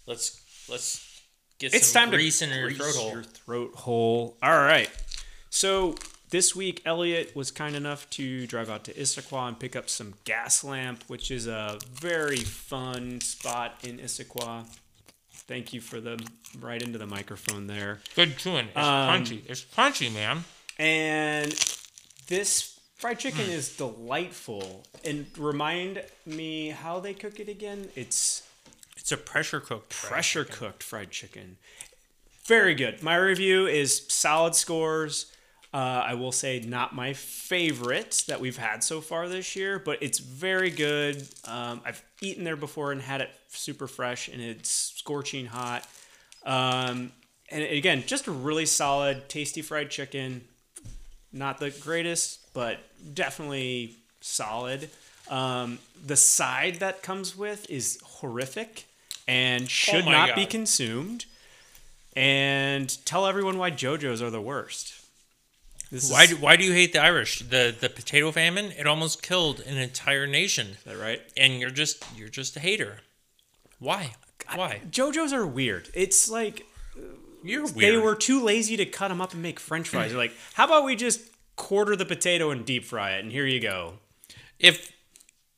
Let's 0.07 0.41
let's 0.69 1.21
get 1.57 1.73
it's 1.73 1.87
some 1.87 2.03
time 2.03 2.11
to 2.11 2.17
grease 2.17 2.41
in 2.41 2.49
your 2.51 2.67
grease 2.67 2.77
throat 2.77 2.95
hole. 2.95 3.11
Your 3.11 3.23
throat 3.23 3.75
hole. 3.75 4.37
All 4.43 4.51
right. 4.59 4.89
So 5.49 5.95
this 6.29 6.55
week, 6.55 6.81
Elliot 6.85 7.35
was 7.35 7.49
kind 7.49 7.75
enough 7.75 8.07
to 8.11 8.45
drive 8.45 8.69
out 8.69 8.83
to 8.83 8.93
Issaquah 8.93 9.47
and 9.47 9.59
pick 9.59 9.75
up 9.75 9.89
some 9.89 10.13
Gaslamp, 10.25 10.99
which 11.07 11.31
is 11.31 11.47
a 11.47 11.79
very 11.91 12.37
fun 12.37 13.21
spot 13.21 13.79
in 13.83 13.97
Issaquah. 13.99 14.65
Thank 15.47 15.73
you 15.73 15.81
for 15.81 15.99
the 16.01 16.19
right 16.59 16.81
into 16.81 16.97
the 16.97 17.05
microphone 17.05 17.67
there. 17.67 17.99
Good 18.15 18.37
chewing. 18.37 18.67
It's 18.69 18.77
Um, 18.77 19.07
punchy. 19.09 19.43
It's 19.47 19.61
crunchy, 19.63 20.11
man. 20.11 20.43
And 20.79 21.51
this 22.27 22.79
fried 22.97 23.19
chicken 23.19 23.41
is 23.49 23.75
delightful. 23.77 24.85
And 25.03 25.27
remind 25.37 26.03
me 26.25 26.69
how 26.69 26.99
they 26.99 27.13
cook 27.13 27.39
it 27.39 27.47
again. 27.47 27.91
It's 27.95 28.41
It's 28.97 29.11
a 29.11 29.17
pressure 29.17 29.59
cooked. 29.59 29.89
pressure 29.89 30.43
cooked 30.45 30.81
fried 30.81 31.11
chicken. 31.11 31.57
Very 32.45 32.73
good. 32.73 33.03
My 33.03 33.15
review 33.15 33.67
is 33.67 34.03
solid 34.07 34.55
scores. 34.55 35.27
Uh, 35.75 36.05
I 36.07 36.13
will 36.13 36.31
say 36.31 36.61
not 36.61 36.95
my 36.95 37.11
favorite 37.11 38.23
that 38.29 38.39
we've 38.39 38.55
had 38.55 38.81
so 38.81 39.01
far 39.01 39.27
this 39.27 39.57
year, 39.57 39.77
but 39.77 40.01
it's 40.01 40.19
very 40.19 40.69
good. 40.69 41.27
Um, 41.43 41.81
I've 41.85 42.01
eaten 42.21 42.45
there 42.45 42.55
before 42.55 42.93
and 42.93 43.01
had 43.01 43.19
it 43.19 43.29
super 43.49 43.85
fresh, 43.85 44.29
and 44.29 44.41
it's 44.41 44.69
scorching 44.69 45.47
hot. 45.47 45.85
Um, 46.45 47.11
and 47.51 47.61
again, 47.63 48.05
just 48.07 48.27
a 48.27 48.31
really 48.31 48.65
solid, 48.65 49.27
tasty 49.27 49.61
fried 49.61 49.89
chicken. 49.89 50.45
Not 51.33 51.57
the 51.57 51.71
greatest, 51.71 52.53
but 52.53 52.79
definitely 53.13 53.97
solid. 54.21 54.89
Um, 55.29 55.79
the 56.05 56.15
side 56.15 56.75
that 56.75 57.03
comes 57.03 57.35
with 57.35 57.69
is 57.69 57.99
horrific 58.01 58.85
and 59.27 59.69
should 59.69 60.05
Oh 60.05 60.11
not 60.11 60.35
be 60.35 60.45
consumed. 60.45 61.25
And 62.15 62.97
tell 63.03 63.27
everyone 63.27 63.57
why 63.57 63.71
JoJo's 63.71 64.21
are 64.21 64.29
the 64.29 64.39
worst. 64.39 65.01
This 65.91 66.11
Why 66.11 66.23
is, 66.23 66.29
do, 66.31 66.35
why 66.37 66.55
do 66.55 66.63
you 66.63 66.73
hate 66.73 66.93
the 66.93 67.01
Irish? 67.01 67.39
The 67.39 67.73
the 67.77 67.89
potato 67.89 68.31
famine 68.31 68.71
it 68.77 68.87
almost 68.87 69.21
killed 69.21 69.59
an 69.61 69.77
entire 69.77 70.25
nation, 70.27 70.67
is 70.77 70.83
that 70.83 70.97
right? 70.97 71.21
and 71.37 71.59
you're 71.59 71.69
just 71.69 72.03
you're 72.17 72.29
just 72.29 72.55
a 72.57 72.59
hater. 72.59 72.97
Why? 73.79 74.13
Why? 74.53 74.81
JoJo's 74.89 75.33
are 75.33 75.45
weird. 75.45 75.89
It's 75.93 76.29
like 76.29 76.65
You're 77.43 77.63
weird. 77.63 77.75
they 77.75 77.97
were 77.97 78.15
too 78.15 78.41
lazy 78.43 78.77
to 78.77 78.85
cut 78.85 79.07
them 79.09 79.21
up 79.21 79.33
and 79.33 79.41
make 79.41 79.59
French 79.59 79.89
fries. 79.89 80.09
They're 80.11 80.17
like, 80.19 80.33
how 80.53 80.65
about 80.65 80.85
we 80.85 80.95
just 80.95 81.21
quarter 81.55 81.95
the 81.95 82.05
potato 82.05 82.51
and 82.51 82.65
deep 82.65 82.83
fry 82.85 83.11
it, 83.13 83.23
and 83.23 83.31
here 83.31 83.45
you 83.45 83.59
go. 83.59 83.93
if 84.59 84.91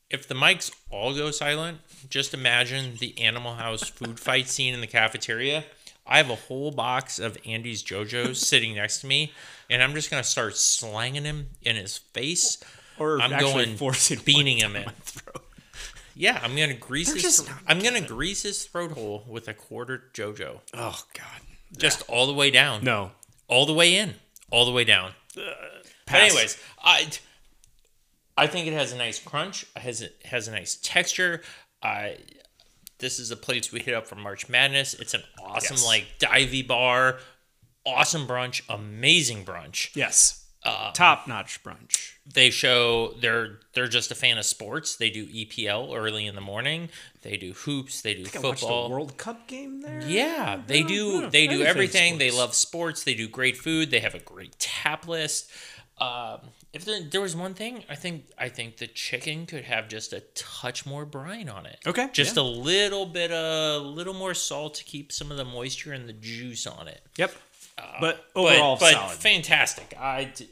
if 0.09 0.27
the 0.27 0.35
mics 0.35 0.71
all 0.89 1.13
go 1.13 1.31
silent, 1.31 1.79
just 2.09 2.33
imagine 2.33 2.95
the 2.99 3.19
Animal 3.19 3.55
House 3.55 3.83
food 3.89 4.19
fight 4.19 4.47
scene 4.47 4.73
in 4.73 4.79
the 4.81 4.87
cafeteria. 4.87 5.65
I 6.07 6.17
have 6.17 6.29
a 6.29 6.35
whole 6.35 6.71
box 6.71 7.19
of 7.19 7.37
Andy's 7.45 7.83
JoJo's 7.83 8.39
sitting 8.47 8.75
next 8.75 9.01
to 9.01 9.07
me, 9.07 9.33
and 9.69 9.83
I'm 9.83 9.93
just 9.93 10.09
gonna 10.09 10.23
start 10.23 10.55
slanging 10.57 11.23
him 11.25 11.49
in 11.61 11.75
his 11.75 11.97
face. 11.97 12.57
Or 12.99 13.21
I'm 13.21 13.39
going 13.39 13.75
forcing 13.77 14.19
beating 14.25 14.57
him 14.57 14.75
in. 14.75 14.89
Yeah, 16.15 16.39
I'm 16.41 16.55
gonna 16.55 16.73
grease 16.73 17.07
They're 17.13 17.21
his. 17.21 17.47
I'm 17.67 17.79
gonna 17.79 18.01
grease 18.01 18.41
his 18.41 18.63
throat 18.65 18.91
hole 18.93 19.23
with 19.27 19.47
a 19.47 19.53
quarter 19.53 20.05
JoJo, 20.13 20.61
Oh 20.73 20.99
God. 21.13 21.41
just 21.77 22.01
all 22.09 22.25
the 22.25 22.33
way 22.33 22.49
down, 22.49 22.83
No. 22.83 23.11
all 23.47 23.67
the 23.67 23.73
way 23.73 23.95
in, 23.95 24.15
all 24.49 24.65
the 24.65 24.71
way 24.71 24.83
down. 24.83 25.11
But 25.35 26.15
anyways, 26.15 26.57
I 26.83 27.07
I 28.35 28.47
think 28.47 28.65
it 28.67 28.73
has 28.73 28.93
a 28.93 28.97
nice 28.97 29.19
crunch. 29.19 29.65
It 29.75 29.81
has 29.83 30.01
it 30.01 30.15
has 30.25 30.47
a 30.47 30.51
nice 30.51 30.75
texture. 30.81 31.43
I 31.83 32.17
this 32.99 33.19
is 33.19 33.31
a 33.31 33.37
place 33.37 33.71
we 33.71 33.79
hit 33.79 33.93
up 33.93 34.07
for 34.07 34.15
March 34.15 34.49
Madness. 34.49 34.93
It's 34.95 35.13
an 35.13 35.23
awesome 35.43 35.75
Yes. 35.77 35.85
like 35.85 36.05
divey 36.19 36.65
bar, 36.67 37.19
awesome 37.85 38.27
brunch, 38.27 38.61
amazing 38.69 39.45
brunch. 39.45 39.95
Yes. 39.95 40.43
Uh, 40.63 40.91
Top 40.91 41.27
notch 41.27 41.63
brunch. 41.63 42.13
They 42.33 42.49
show 42.49 43.13
they're 43.21 43.59
they're 43.73 43.87
just 43.87 44.11
a 44.11 44.15
fan 44.15 44.37
of 44.37 44.43
sports. 44.45 44.97
They 44.97 45.09
do 45.09 45.25
EPL 45.27 45.95
early 45.95 46.25
in 46.25 46.35
the 46.35 46.41
morning. 46.41 46.89
They 47.21 47.37
do 47.37 47.53
hoops. 47.53 48.01
They 48.01 48.15
do 48.15 48.25
football. 48.25 48.89
World 48.89 49.15
Cup 49.17 49.47
game 49.47 49.81
there. 49.81 50.01
Yeah, 50.05 50.59
they 50.67 50.83
do. 50.83 51.29
they 51.29 51.47
do 51.47 51.61
everything. 51.61 52.17
They 52.17 52.31
love 52.31 52.53
sports. 52.53 53.03
They 53.05 53.13
do 53.13 53.29
great 53.29 53.55
food. 53.55 53.91
They 53.91 53.99
have 54.01 54.15
a 54.15 54.19
great 54.19 54.59
tap 54.59 55.07
list. 55.07 55.49
Um, 55.99 56.39
if 56.73 56.85
there, 56.85 57.01
there 57.01 57.21
was 57.21 57.35
one 57.35 57.53
thing, 57.53 57.83
I 57.89 57.95
think 57.95 58.25
I 58.37 58.49
think 58.49 58.77
the 58.77 58.87
chicken 58.87 59.45
could 59.45 59.63
have 59.63 59.87
just 59.87 60.13
a 60.13 60.21
touch 60.35 60.85
more 60.85 61.05
brine 61.05 61.49
on 61.49 61.65
it. 61.65 61.79
Okay, 61.85 62.09
just 62.11 62.35
yeah. 62.35 62.43
a 62.43 62.45
little 62.45 63.05
bit, 63.05 63.31
of 63.31 63.83
a 63.83 63.85
little 63.85 64.13
more 64.13 64.33
salt 64.33 64.75
to 64.75 64.83
keep 64.83 65.11
some 65.11 65.31
of 65.31 65.37
the 65.37 65.45
moisture 65.45 65.93
and 65.93 66.07
the 66.07 66.13
juice 66.13 66.67
on 66.67 66.87
it. 66.87 67.01
Yep. 67.17 67.33
Uh, 67.77 67.81
but 67.99 68.25
overall, 68.35 68.75
but, 68.75 68.93
but 68.93 68.93
solid. 68.93 69.17
fantastic. 69.17 69.95
I 69.99 70.25
d- 70.35 70.49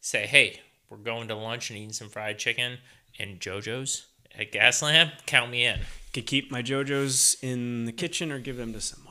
say, 0.00 0.26
hey, 0.26 0.60
we're 0.90 0.96
going 0.96 1.28
to 1.28 1.34
lunch 1.34 1.70
and 1.70 1.78
eating 1.78 1.92
some 1.92 2.08
fried 2.08 2.38
chicken 2.38 2.78
and 3.18 3.40
JoJo's 3.40 4.06
at 4.38 4.52
Gaslamp. 4.52 5.12
Count 5.26 5.50
me 5.50 5.64
in. 5.64 5.80
Could 6.14 6.26
keep 6.26 6.50
my 6.50 6.62
JoJo's 6.62 7.36
in 7.42 7.84
the 7.84 7.92
kitchen 7.92 8.32
or 8.32 8.38
give 8.38 8.56
them 8.56 8.72
to 8.72 8.80
someone. 8.80 9.07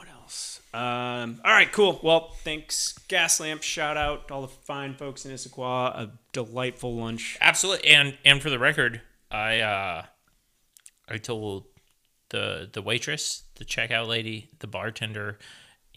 Um, 0.77 1.41
all 1.43 1.51
right, 1.53 1.71
cool. 1.71 1.99
Well, 2.03 2.29
thanks, 2.43 2.93
Gaslamp. 3.09 3.63
Shout 3.63 3.97
out 3.97 4.27
to 4.27 4.33
all 4.35 4.41
the 4.43 4.47
fine 4.47 4.93
folks 4.95 5.25
in 5.25 5.31
Issaquah. 5.31 5.95
A 5.95 6.11
delightful 6.33 6.95
lunch. 6.95 7.37
Absolutely, 7.41 7.87
and 7.89 8.17
and 8.23 8.41
for 8.41 8.49
the 8.49 8.59
record, 8.59 9.01
I 9.31 9.59
uh, 9.61 10.03
I 11.09 11.17
told 11.17 11.65
the 12.29 12.69
the 12.71 12.81
waitress, 12.81 13.43
the 13.55 13.65
checkout 13.65 14.07
lady, 14.07 14.49
the 14.59 14.67
bartender, 14.67 15.39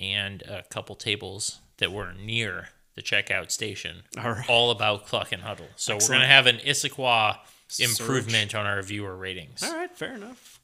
and 0.00 0.42
a 0.42 0.62
couple 0.70 0.94
tables 0.96 1.60
that 1.76 1.92
were 1.92 2.12
near 2.14 2.68
the 2.94 3.02
checkout 3.02 3.50
station, 3.50 4.02
All 4.18 4.32
right. 4.32 4.48
all 4.48 4.70
about 4.70 5.06
Cluck 5.06 5.30
and 5.32 5.42
Huddle. 5.42 5.68
So 5.76 5.94
Excellent. 5.94 6.20
we're 6.20 6.24
gonna 6.24 6.32
have 6.34 6.46
an 6.46 6.56
Issaquah 6.56 7.38
Improvement 7.78 8.54
on 8.54 8.66
our 8.66 8.83
viewer 8.83 9.14
ratings. 9.16 9.62
All 9.62 9.74
right, 9.76 9.94
fair 9.96 10.14
enough. 10.14 10.59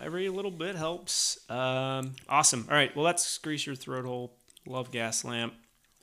Every 0.00 0.28
little 0.28 0.50
bit 0.50 0.76
helps. 0.76 1.38
Um, 1.50 2.14
awesome. 2.28 2.66
All 2.70 2.76
right, 2.76 2.94
well, 2.94 3.04
let's 3.04 3.38
grease 3.38 3.66
your 3.66 3.74
throat 3.74 4.04
hole. 4.04 4.32
Love 4.66 4.90
Gaslamp. 4.90 5.52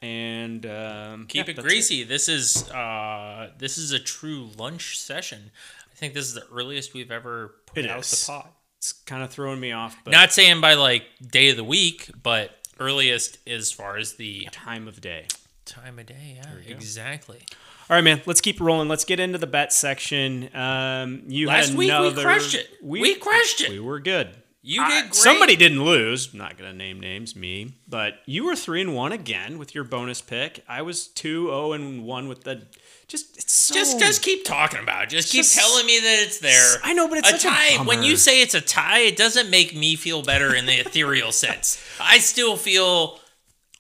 And 0.04 0.66
um, 0.66 1.28
Keep 1.28 1.46
yeah, 1.48 1.52
it 1.52 1.56
that's 1.58 1.68
greasy. 1.68 2.04
This 2.04 2.28
is 2.28 2.70
uh, 2.72 3.52
this 3.60 3.78
is 3.78 3.92
a 3.92 4.00
true 4.00 4.50
lunch 4.58 5.00
session. 5.00 5.52
I 5.92 5.96
think 5.96 6.16
this 6.16 6.26
is 6.26 6.34
the 6.34 6.46
earliest 6.52 6.94
we've 6.96 7.12
ever 7.12 7.54
put 7.68 7.86
It 7.86 7.90
out 7.92 8.00
is. 8.00 8.26
the 8.26 8.32
pot. 8.32 8.52
It's 8.80 8.94
kind 8.94 9.22
of 9.22 9.30
throwing 9.30 9.60
me 9.60 9.72
off, 9.74 9.96
but 10.04 10.10
Not 10.10 10.32
saying 10.32 10.60
by 10.60 10.74
like 10.74 11.04
day 11.26 11.50
of 11.52 11.56
the 11.56 11.64
week, 11.64 12.10
but 12.24 12.50
earliest 12.80 13.38
as 13.48 13.72
far 13.72 13.98
as 13.98 14.14
the 14.16 14.48
time 14.52 14.88
of 14.88 15.00
day. 15.02 15.28
time 15.66 16.00
of 16.00 16.08
day. 16.08 16.40
Yeah, 16.42 16.74
exactly. 16.76 17.44
All 17.91 17.97
right, 17.97 18.04
man. 18.06 18.21
Let's 18.25 18.39
keep 18.39 18.62
rolling. 18.62 18.88
Let's 18.88 19.04
get 19.04 19.19
into 19.19 19.38
the 19.38 19.47
bet 19.47 19.73
section. 19.73 20.49
Um, 20.56 21.23
you 21.27 21.47
Last 21.47 21.73
week 21.73 21.91
we 21.91 22.13
crushed 22.13 22.56
it. 22.56 22.69
We 22.82 23.15
crushed 23.15 23.60
it. 23.60 23.69
We 23.69 23.82
were 23.82 23.99
good. 23.99 24.30
You 24.62 24.88
did 24.88 25.01
great. 25.01 25.15
Somebody 25.15 25.58
didn't 25.58 25.84
lose. 25.84 26.32
I'm 26.32 26.39
Not 26.39 26.58
gonna 26.58 26.71
name 26.71 27.01
names, 27.01 27.36
me. 27.36 27.73
But 27.89 28.19
you 28.25 28.45
were 28.45 28.56
three 28.56 28.80
and 28.80 28.95
one 28.95 29.12
again 29.12 29.58
with 29.58 29.75
your 29.75 29.84
bonus 29.84 30.21
pick. 30.21 30.63
I 30.69 30.84
was 30.84 31.08
two 31.08 31.47
zero 31.47 31.73
and 31.73 32.06
one 32.06 32.30
with 32.30 32.45
the. 32.45 32.65
Just 33.10 33.36
it's 33.38 33.51
so. 33.51 33.73
Just, 33.73 33.99
just 33.99 34.21
keep 34.21 34.45
talking 34.45 34.80
about 34.82 35.04
it. 35.04 35.10
Just 35.10 35.30
keep 35.30 35.39
Just- 35.43 35.60
telling 35.60 35.86
me 35.86 35.99
that 35.99 36.23
it's 36.23 36.39
there. 36.39 36.77
I 36.86 36.93
know, 36.93 37.10
but 37.10 37.17
it's 37.17 37.27
a 37.27 37.38
such 37.39 37.43
a 37.43 37.77
tie. 37.77 37.84
when 37.84 38.04
you 38.04 38.15
say 38.15 38.41
it's 38.41 38.54
a 38.56 38.62
tie, 38.62 38.99
it 38.99 39.17
doesn't 39.17 39.49
make 39.49 39.75
me 39.75 39.97
feel 39.97 40.21
better 40.21 40.56
in 40.56 40.65
the 40.65 40.80
ethereal 40.80 41.32
sense. 41.34 41.84
I 41.99 42.19
still 42.19 42.56
feel 42.56 43.19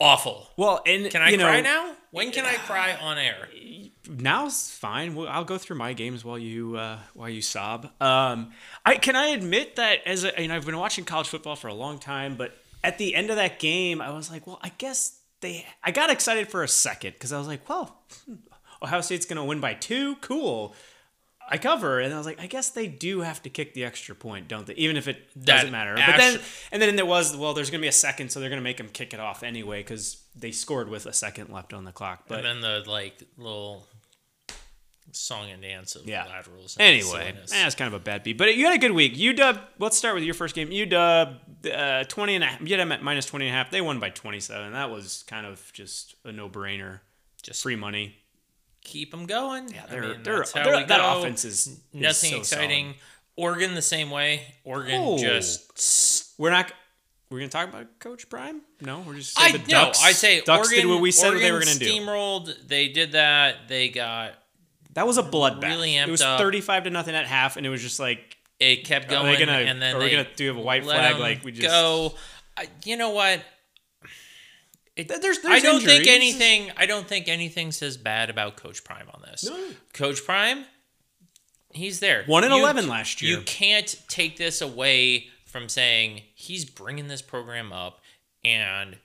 awful. 0.01 0.49
well, 0.57 0.81
and 0.85 1.09
Can 1.09 1.21
I 1.21 1.29
you 1.29 1.37
know, 1.37 1.45
cry 1.45 1.61
now? 1.61 1.93
When 2.11 2.31
can 2.31 2.43
I 2.43 2.55
cry 2.55 2.93
on 2.95 3.17
air? 3.17 3.47
Now's 4.19 4.69
fine. 4.69 5.15
Well, 5.15 5.27
I'll 5.29 5.45
go 5.45 5.57
through 5.57 5.77
my 5.77 5.93
games 5.93 6.25
while 6.25 6.37
you 6.37 6.75
uh, 6.75 6.99
while 7.13 7.29
you 7.29 7.41
sob. 7.41 7.85
Um, 8.01 8.51
I 8.85 8.95
can 8.95 9.15
I 9.15 9.27
admit 9.27 9.77
that 9.77 9.99
as 10.05 10.25
a, 10.25 10.33
you 10.37 10.49
know, 10.49 10.55
I've 10.55 10.65
been 10.65 10.77
watching 10.77 11.05
college 11.05 11.29
football 11.29 11.55
for 11.55 11.69
a 11.69 11.73
long 11.73 11.97
time, 11.97 12.35
but 12.35 12.57
at 12.83 12.97
the 12.97 13.15
end 13.15 13.29
of 13.29 13.37
that 13.37 13.59
game, 13.59 14.01
I 14.01 14.11
was 14.11 14.29
like, 14.29 14.45
well, 14.45 14.59
I 14.61 14.71
guess 14.77 15.19
they. 15.39 15.65
I 15.83 15.91
got 15.91 16.09
excited 16.09 16.49
for 16.49 16.61
a 16.63 16.67
second 16.67 17.13
because 17.13 17.31
I 17.31 17.37
was 17.37 17.47
like, 17.47 17.67
well, 17.69 18.01
hmm, 18.25 18.35
Ohio 18.83 19.01
State's 19.01 19.25
going 19.25 19.37
to 19.37 19.43
win 19.45 19.61
by 19.61 19.75
two. 19.75 20.15
Cool. 20.17 20.75
I 21.49 21.57
cover, 21.57 21.99
and 21.99 22.13
I 22.13 22.17
was 22.17 22.25
like, 22.25 22.39
I 22.39 22.47
guess 22.47 22.69
they 22.69 22.87
do 22.87 23.21
have 23.21 23.43
to 23.43 23.49
kick 23.49 23.73
the 23.73 23.83
extra 23.83 24.15
point, 24.15 24.47
don't 24.47 24.65
they? 24.65 24.73
Even 24.75 24.95
if 24.95 25.09
it 25.09 25.27
doesn't 25.33 25.67
That 25.67 25.71
matter. 25.71 25.95
But 25.95 26.17
then, 26.17 26.39
and 26.71 26.81
then 26.81 26.95
there 26.95 27.05
was, 27.05 27.35
well, 27.35 27.53
there's 27.53 27.69
going 27.69 27.81
to 27.81 27.83
be 27.83 27.89
a 27.89 27.91
second, 27.91 28.31
so 28.31 28.39
they're 28.39 28.47
going 28.47 28.61
to 28.61 28.63
make 28.63 28.77
them 28.77 28.87
kick 28.87 29.13
it 29.13 29.19
off 29.19 29.43
anyway 29.43 29.81
because 29.81 30.23
they 30.33 30.51
scored 30.51 30.87
with 30.87 31.05
a 31.07 31.13
second 31.13 31.49
left 31.49 31.73
on 31.73 31.83
the 31.83 31.91
clock. 31.91 32.23
But 32.29 32.45
and 32.45 32.45
then 32.45 32.61
the 32.61 32.89
like 32.89 33.21
little 33.37 33.85
song 35.13 35.49
and 35.51 35.61
dance 35.61 35.95
of 35.95 36.05
Yeah. 36.07 36.25
laterals. 36.25 36.75
Anyway, 36.79 37.33
that's 37.37 37.53
eh, 37.53 37.69
kind 37.77 37.87
of 37.87 37.93
a 37.93 38.03
bad 38.03 38.23
beat, 38.23 38.37
but 38.37 38.55
you 38.55 38.65
had 38.65 38.75
a 38.75 38.79
good 38.79 38.91
week. 38.91 39.13
UW, 39.15 39.59
let's 39.79 39.97
start 39.97 40.15
with 40.15 40.23
your 40.23 40.33
first 40.33 40.55
game. 40.55 40.69
UW, 40.71 41.71
uh, 41.73 42.03
20 42.05 42.35
and 42.35 42.43
a 42.43 42.47
half. 42.47 42.61
You 42.61 42.67
had 42.69 42.79
them 42.79 42.91
at 42.91 43.03
minus 43.03 43.25
20 43.25 43.47
and 43.47 43.53
a 43.55 43.57
half. 43.57 43.71
They 43.71 43.81
won 43.81 43.99
by 43.99 44.09
27. 44.09 44.73
That 44.73 44.89
was 44.89 45.23
kind 45.27 45.45
of 45.45 45.71
just 45.73 46.15
a 46.23 46.31
no 46.31 46.49
brainer. 46.49 46.99
Just 47.43 47.63
Free 47.63 47.75
money. 47.75 48.17
keep 48.83 49.11
them 49.11 49.25
going. 49.25 49.69
Yeah, 49.69 49.85
they're, 49.87 50.01
mean, 50.01 50.23
they're, 50.23 50.43
they're- 50.53 50.85
that 50.85 50.99
offense 51.17 51.45
is 51.45 51.67
is 51.67 51.79
Nothing 51.93 52.31
so 52.31 52.37
exciting. 52.37 52.95
Oregon 53.35 53.73
the 53.75 53.81
same 53.81 54.09
way. 54.11 54.41
Oregon 54.63 55.01
Oh. 55.03 55.17
just. 55.17 56.33
We're 56.37 56.51
not. 56.51 56.71
We're 57.29 57.39
gonna 57.39 57.49
talk 57.49 57.69
about 57.69 57.99
Coach 57.99 58.27
Prime. 58.29 58.61
No, 58.81 58.99
we're 58.99 59.15
just. 59.15 59.35
say 59.37 59.45
I 59.45 59.51
the 59.53 59.57
know. 59.59 59.65
Ducks, 59.67 60.03
I 60.03 60.11
say 60.11 60.41
Ducks 60.41 60.67
Oregon, 60.67 60.85
did 60.87 60.93
what 60.93 61.01
we 61.01 61.11
said 61.11 61.27
Oregon 61.29 61.41
they 61.43 61.51
were 61.53 61.59
gonna 61.61 61.75
do. 61.75 61.85
Steamrolled. 61.85 62.67
They 62.67 62.89
did 62.89 63.13
that. 63.13 63.69
They 63.69 63.87
got. 63.89 64.33
That 64.93 65.07
was 65.07 65.17
a 65.17 65.23
bloodbath. 65.23 65.63
Really 65.63 65.95
it 65.95 66.09
was 66.09 66.21
up. 66.21 66.39
35 66.39 66.83
to 66.85 66.89
nothing 66.89 67.15
at 67.15 67.25
half, 67.25 67.57
and 67.57 67.65
it 67.65 67.69
was 67.69 67.81
just 67.81 67.99
like, 67.99 68.37
It 68.59 68.83
kept 68.85 69.07
Are 69.07 69.09
going, 69.23 69.33
they 69.39 69.45
gonna- 69.45 69.57
and 69.57 69.81
then 69.81 69.95
are 69.95 69.99
we 69.99 70.05
they 70.05 70.11
gonna 70.11 70.27
do 70.35 70.55
a 70.55 70.61
white 70.61 70.83
let 70.83 70.97
flag 70.99 71.19
like 71.19 71.43
we 71.43 71.51
just- 71.51 71.67
go? 71.67 72.15
I, 72.55 72.67
you 72.85 72.95
know 72.95 73.09
what? 73.09 73.41
It, 74.95 75.07
There's- 75.07 75.39
there's 75.39 75.39
I 75.45 75.59
don't 75.61 75.79
think 75.81 76.05
injuries. 76.05 76.07
anything. 76.35 76.71
I 76.77 76.85
don't 76.85 77.07
think 77.07 77.27
anything 77.27 77.71
says 77.71 77.97
bad 77.97 78.29
about 78.29 78.57
Coach 78.57 78.83
Prime 78.83 79.07
on 79.13 79.21
this. 79.23 79.45
No. 79.45 79.69
Coach 79.93 80.23
Prime, 80.25 80.65
he's 81.73 82.01
there. 82.01 82.23
One 82.25 82.43
and 82.43 82.53
You- 82.53 82.59
11 82.59 82.87
last 82.87 83.21
year. 83.21 83.37
You 83.37 83.43
can't 83.45 83.95
take 84.09 84.37
this 84.37 84.61
away 84.61 85.29
from 85.45 85.67
saying 85.69 86.21
he's 86.35 86.65
bringing 86.65 87.07
this 87.07 87.21
program 87.21 87.71
up 87.73 88.01
and 88.43 88.97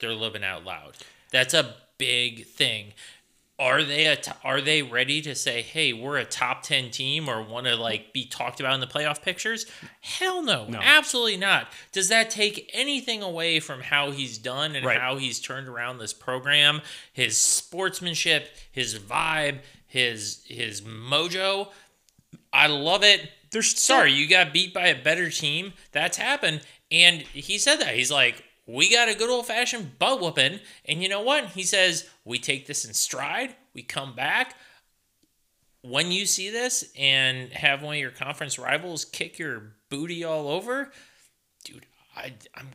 they're 0.00 0.12
living 0.12 0.44
out 0.44 0.64
loud. 0.64 0.96
That's 1.30 1.54
a 1.54 1.76
big 1.98 2.46
thing. 2.46 2.92
Are 3.58 3.82
they 3.84 4.06
a 4.06 4.16
t- 4.16 4.32
are 4.42 4.60
they 4.60 4.82
ready 4.82 5.20
to 5.22 5.34
say, 5.34 5.62
"Hey, 5.62 5.92
we're 5.92 6.16
a 6.16 6.24
top 6.24 6.62
10 6.62 6.90
team 6.90 7.28
or 7.28 7.42
want 7.42 7.66
to 7.66 7.76
like 7.76 8.12
be 8.12 8.24
talked 8.24 8.58
about 8.60 8.74
in 8.74 8.80
the 8.80 8.86
playoff 8.86 9.22
pictures?" 9.22 9.66
Hell 10.00 10.42
no. 10.42 10.66
No. 10.66 10.80
Absolutely 10.82 11.36
not. 11.36 11.70
Does 11.92 12.08
that 12.08 12.30
take 12.30 12.68
anything 12.72 13.22
away 13.22 13.60
from 13.60 13.82
how 13.82 14.10
he's 14.10 14.38
done 14.38 14.74
and 14.74 14.84
Right. 14.84 14.98
how 14.98 15.16
he's 15.16 15.38
turned 15.38 15.68
around 15.68 15.98
this 15.98 16.12
program, 16.12 16.82
his 17.12 17.38
sportsmanship, 17.38 18.48
his 18.72 18.98
vibe, 18.98 19.60
his 19.86 20.42
his 20.48 20.80
mojo? 20.80 21.68
I 22.52 22.66
love 22.66 23.04
it. 23.04 23.30
There's 23.50 23.78
sorry, 23.78 24.12
you 24.12 24.28
got 24.28 24.52
beat 24.52 24.72
by 24.74 24.86
a 24.88 25.00
better 25.02 25.30
team. 25.30 25.74
That's 25.92 26.16
happened. 26.16 26.62
And 26.90 27.20
he 27.22 27.58
said 27.58 27.76
that. 27.76 27.94
He's 27.94 28.10
like, 28.10 28.44
we 28.72 28.90
got 28.90 29.08
a 29.08 29.14
good 29.14 29.28
old 29.28 29.46
fashioned 29.46 29.98
butt 29.98 30.20
whooping. 30.20 30.60
And 30.86 31.02
you 31.02 31.08
know 31.08 31.20
what? 31.20 31.46
He 31.46 31.62
says, 31.62 32.08
we 32.24 32.38
take 32.38 32.66
this 32.66 32.84
in 32.84 32.94
stride. 32.94 33.54
We 33.74 33.82
come 33.82 34.14
back. 34.14 34.56
When 35.82 36.10
you 36.10 36.26
see 36.26 36.48
this 36.48 36.90
and 36.98 37.52
have 37.52 37.82
one 37.82 37.96
of 37.96 38.00
your 38.00 38.10
conference 38.10 38.58
rivals 38.58 39.04
kick 39.04 39.38
your 39.38 39.74
booty 39.90 40.24
all 40.24 40.48
over, 40.48 40.90
dude, 41.64 41.86
I, 42.16 42.34
I'm 42.54 42.68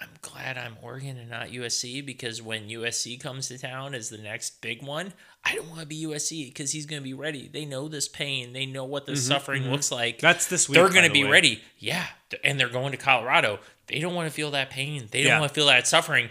I'm 0.00 0.08
glad 0.22 0.58
I'm 0.58 0.76
Oregon 0.82 1.16
and 1.18 1.30
not 1.30 1.48
USC 1.48 2.04
because 2.04 2.42
when 2.42 2.68
USC 2.68 3.18
comes 3.20 3.48
to 3.48 3.58
town 3.58 3.94
as 3.94 4.08
the 4.08 4.18
next 4.18 4.60
big 4.60 4.82
one, 4.82 5.12
I 5.44 5.54
don't 5.54 5.68
want 5.68 5.80
to 5.82 5.86
be 5.86 6.04
USC 6.04 6.46
because 6.46 6.72
he's 6.72 6.84
going 6.86 7.00
to 7.00 7.04
be 7.04 7.14
ready. 7.14 7.48
They 7.52 7.64
know 7.64 7.86
this 7.86 8.08
pain. 8.08 8.52
They 8.52 8.66
know 8.66 8.84
what 8.84 9.06
this 9.06 9.24
suffering 9.26 9.70
looks 9.70 9.92
like. 9.92 10.16
Mm-hmm, 10.16 10.26
That's 10.26 10.46
this 10.48 10.68
week, 10.68 10.74
They're 10.76 10.88
going 10.88 11.04
to 11.04 11.08
the 11.08 11.20
be 11.20 11.24
way. 11.24 11.30
ready. 11.30 11.62
Yeah. 11.78 12.06
And 12.42 12.58
they're 12.58 12.68
going 12.68 12.90
to 12.90 12.96
Colorado. 12.98 13.60
They 13.86 14.00
don't 14.00 14.14
want 14.14 14.28
to 14.28 14.34
feel 14.34 14.50
that 14.50 14.70
pain. 14.70 15.06
They 15.12 15.22
don't 15.22 15.28
Yeah. 15.30 15.40
want 15.40 15.50
to 15.50 15.54
feel 15.54 15.66
that 15.66 15.86
suffering. 15.86 16.30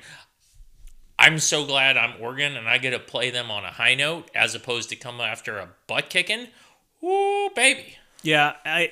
I'm 1.17 1.39
so 1.39 1.65
glad 1.65 1.95
I'm 1.95 2.19
Oregon 2.21 2.58
and 2.58 2.67
I 2.67 2.80
get 2.80 2.89
to 2.91 2.99
play 2.99 3.30
them 3.30 3.49
on 3.49 3.63
a 3.63 3.71
high 3.71 3.95
note 3.95 4.30
as 4.36 4.56
opposed 4.56 4.89
to 4.89 4.95
come 4.97 5.21
after 5.21 5.58
a 5.58 5.69
butt 5.88 6.10
kicking. 6.10 6.47
Ooh, 7.04 7.49
baby. 7.56 7.97
Yeah, 8.23 8.54
I 8.65 8.91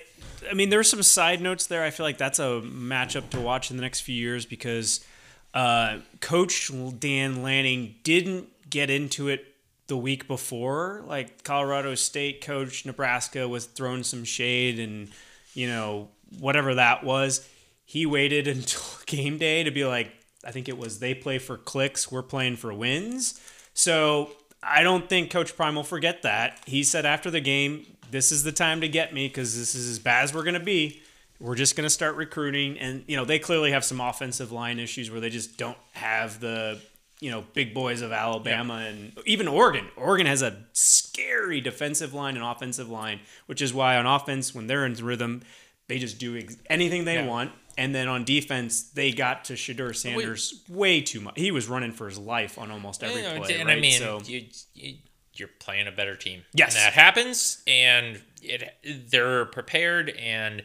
I 0.50 0.54
mean 0.54 0.70
there's 0.70 0.90
some 0.90 1.04
side 1.04 1.42
notes 1.42 1.68
there. 1.68 1.84
I 1.84 1.90
feel 1.90 2.06
like 2.06 2.18
that's 2.18 2.40
a 2.40 2.62
matchup 2.64 3.30
to 3.32 3.40
watch 3.40 3.72
in 3.72 3.78
the 3.78 3.82
next 3.82 4.02
few 4.02 4.16
years 4.16 4.46
because 4.46 5.06
uh, 5.54 5.98
Coach 6.20 6.72
Dan 7.00 7.44
Lanning 7.44 7.96
didn't 8.04 8.48
get 8.70 8.90
into 8.90 9.28
it 9.28 9.46
the 9.88 9.98
week 9.98 10.28
before. 10.28 11.04
Like 11.06 11.44
Colorado 11.44 11.96
State 11.96 12.42
coach 12.42 12.86
Nebraska 12.86 13.48
was 13.48 13.66
throwing 13.66 14.04
some 14.04 14.24
shade 14.24 14.80
and 14.80 15.10
you 15.54 15.68
know 15.68 16.10
whatever 16.40 16.76
that 16.76 17.04
was. 17.04 17.48
He 17.86 18.06
waited 18.06 18.48
until 18.48 18.82
game 19.06 19.38
day 19.38 19.64
to 19.64 19.72
be 19.72 19.86
like, 19.86 20.12
I 20.46 20.52
think 20.52 20.70
it 20.70 20.78
was 20.78 21.00
they 21.00 21.14
play 21.14 21.38
for 21.38 21.58
clicks, 21.58 22.12
we're 22.12 22.24
playing 22.24 22.56
for 22.56 22.74
wins. 22.74 23.40
So 23.74 24.32
I 24.64 24.84
don't 24.84 25.10
think 25.10 25.32
Coach 25.32 25.56
Prime 25.56 25.76
will 25.76 25.84
forget 25.84 26.22
that. 26.22 26.60
He 26.66 26.84
said 26.84 27.06
after 27.06 27.32
the 27.32 27.42
game, 27.42 27.86
this 28.12 28.32
is 28.32 28.44
the 28.44 28.52
time 28.52 28.82
to 28.82 28.88
get 28.88 29.14
me 29.14 29.28
because 29.28 29.58
this 29.58 29.74
is 29.76 29.90
as 29.90 30.00
bad 30.00 30.24
as 30.26 30.34
we're 30.34 30.44
going 30.44 30.54
to 30.56 30.60
be. 30.60 31.02
We're 31.40 31.56
just 31.56 31.76
going 31.76 31.86
to 31.86 31.90
start 31.90 32.16
recruiting. 32.18 32.78
And, 32.78 33.04
you 33.08 33.16
know, 33.18 33.26
they 33.26 33.40
clearly 33.40 33.72
have 33.72 33.84
some 33.84 34.00
offensive 34.00 34.52
line 34.52 34.80
issues 34.80 35.10
where 35.10 35.20
they 35.20 35.30
just 35.32 35.58
don't 35.58 35.78
have 35.94 36.40
the, 36.40 36.80
you 37.20 37.32
know, 37.32 37.44
big 37.54 37.74
boys 37.74 38.02
of 38.02 38.12
Alabama 38.12 38.86
and 38.88 39.14
even 39.26 39.48
Oregon. 39.48 39.88
Oregon 39.98 40.28
has 40.28 40.44
a 40.44 40.58
scary 40.74 41.60
defensive 41.62 42.14
line 42.14 42.36
and 42.36 42.46
offensive 42.46 42.90
line, 42.90 43.22
which 43.48 43.62
is 43.62 43.74
why 43.74 43.96
on 43.98 44.06
offense, 44.06 44.54
when 44.54 44.68
they're 44.68 44.86
in 44.86 44.94
rhythm, 44.94 45.42
they 45.88 45.98
just 45.98 46.20
do 46.20 46.38
ex- 46.38 46.58
anything 46.70 47.06
they 47.06 47.16
Yeah. 47.16 47.26
want. 47.28 47.52
And 47.78 47.96
then 47.96 48.08
on 48.08 48.26
defense, 48.26 48.84
they 48.84 49.12
got 49.12 49.46
to 49.46 49.54
Shedeur 49.54 49.96
Sanders 49.96 50.62
way 50.70 51.02
too 51.02 51.22
much. 51.22 51.34
He 51.38 51.52
was 51.52 51.68
running 51.68 51.94
for 51.94 52.08
his 52.08 52.20
life 52.20 52.60
on 52.60 52.70
almost 52.70 53.02
every 53.02 53.22
play. 53.24 53.56
and 53.60 53.68
right? 53.68 53.78
I 53.78 53.80
mean, 53.80 53.98
so, 53.98 54.22
you, 54.26 54.46
you 54.76 54.96
you're 55.36 55.50
playing 55.60 55.88
a 55.88 55.92
better 55.92 56.16
team. 56.16 56.44
Yes. 56.54 56.76
and 56.76 56.84
that 56.86 56.94
happens, 56.94 57.62
and 57.68 58.22
it 58.42 58.74
they're 59.10 59.46
prepared, 59.46 60.10
and 60.12 60.64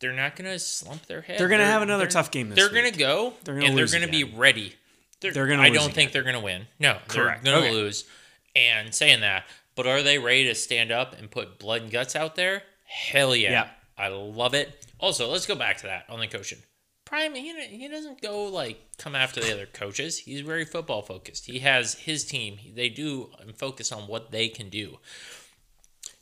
they're 0.00 0.12
not 0.12 0.36
gonna 0.36 0.58
slump 0.58 1.06
their 1.06 1.22
head. 1.22 1.38
They're 1.38 1.48
gonna 1.48 1.64
have 1.66 1.82
another 1.82 2.06
tough 2.06 2.30
game 2.30 2.48
this 2.50 2.56
They're 2.56 2.72
week. 2.72 2.94
gonna 2.94 2.96
go, 2.96 3.34
They're 3.44 3.54
gonna 3.54 3.66
and 3.66 3.78
they're 3.78 3.86
gonna 3.86 4.08
be 4.10 4.24
ready. 4.24 4.74
They're, 5.20 5.32
They're 5.32 5.46
gonna 5.46 5.62
I 5.62 5.68
lose 5.68 5.78
don't 5.78 5.94
think 5.94 6.12
they're 6.12 6.22
gonna 6.24 6.40
win. 6.40 6.66
No, 6.78 6.98
Correct. 7.08 7.44
They're 7.44 7.54
gonna 7.54 7.66
Okay. 7.66 7.74
lose. 7.74 8.04
And 8.56 8.94
saying 8.94 9.20
that, 9.22 9.44
but 9.74 9.86
are 9.86 10.02
they 10.02 10.18
ready 10.18 10.44
to 10.44 10.54
stand 10.54 10.92
up 10.92 11.18
and 11.18 11.30
put 11.30 11.58
blood 11.58 11.82
and 11.82 11.90
guts 11.90 12.14
out 12.14 12.34
there? 12.36 12.62
Hell 12.84 13.34
yeah. 13.34 13.50
Yeah. 13.50 13.68
I 13.96 14.08
love 14.08 14.54
it. 14.54 14.86
Also, 15.00 15.28
let's 15.30 15.46
go 15.46 15.54
back 15.54 15.78
to 15.78 15.86
that 15.86 16.04
on 16.08 16.20
the 16.20 16.26
coaching. 16.26 16.58
Prime, 17.04 17.34
he, 17.34 17.52
he 17.66 17.88
doesn't 17.88 18.22
go 18.22 18.44
like 18.44 18.80
come 18.98 19.14
after 19.14 19.40
the 19.40 19.52
other 19.52 19.66
coaches. 19.66 20.18
He's 20.20 20.40
very 20.40 20.64
football 20.64 21.02
focused. 21.02 21.46
He 21.46 21.58
has 21.60 21.94
his 21.94 22.24
team. 22.24 22.58
They 22.74 22.88
do 22.88 23.30
and 23.40 23.54
focus 23.56 23.92
on 23.92 24.08
what 24.08 24.30
they 24.30 24.48
can 24.48 24.68
do. 24.70 24.98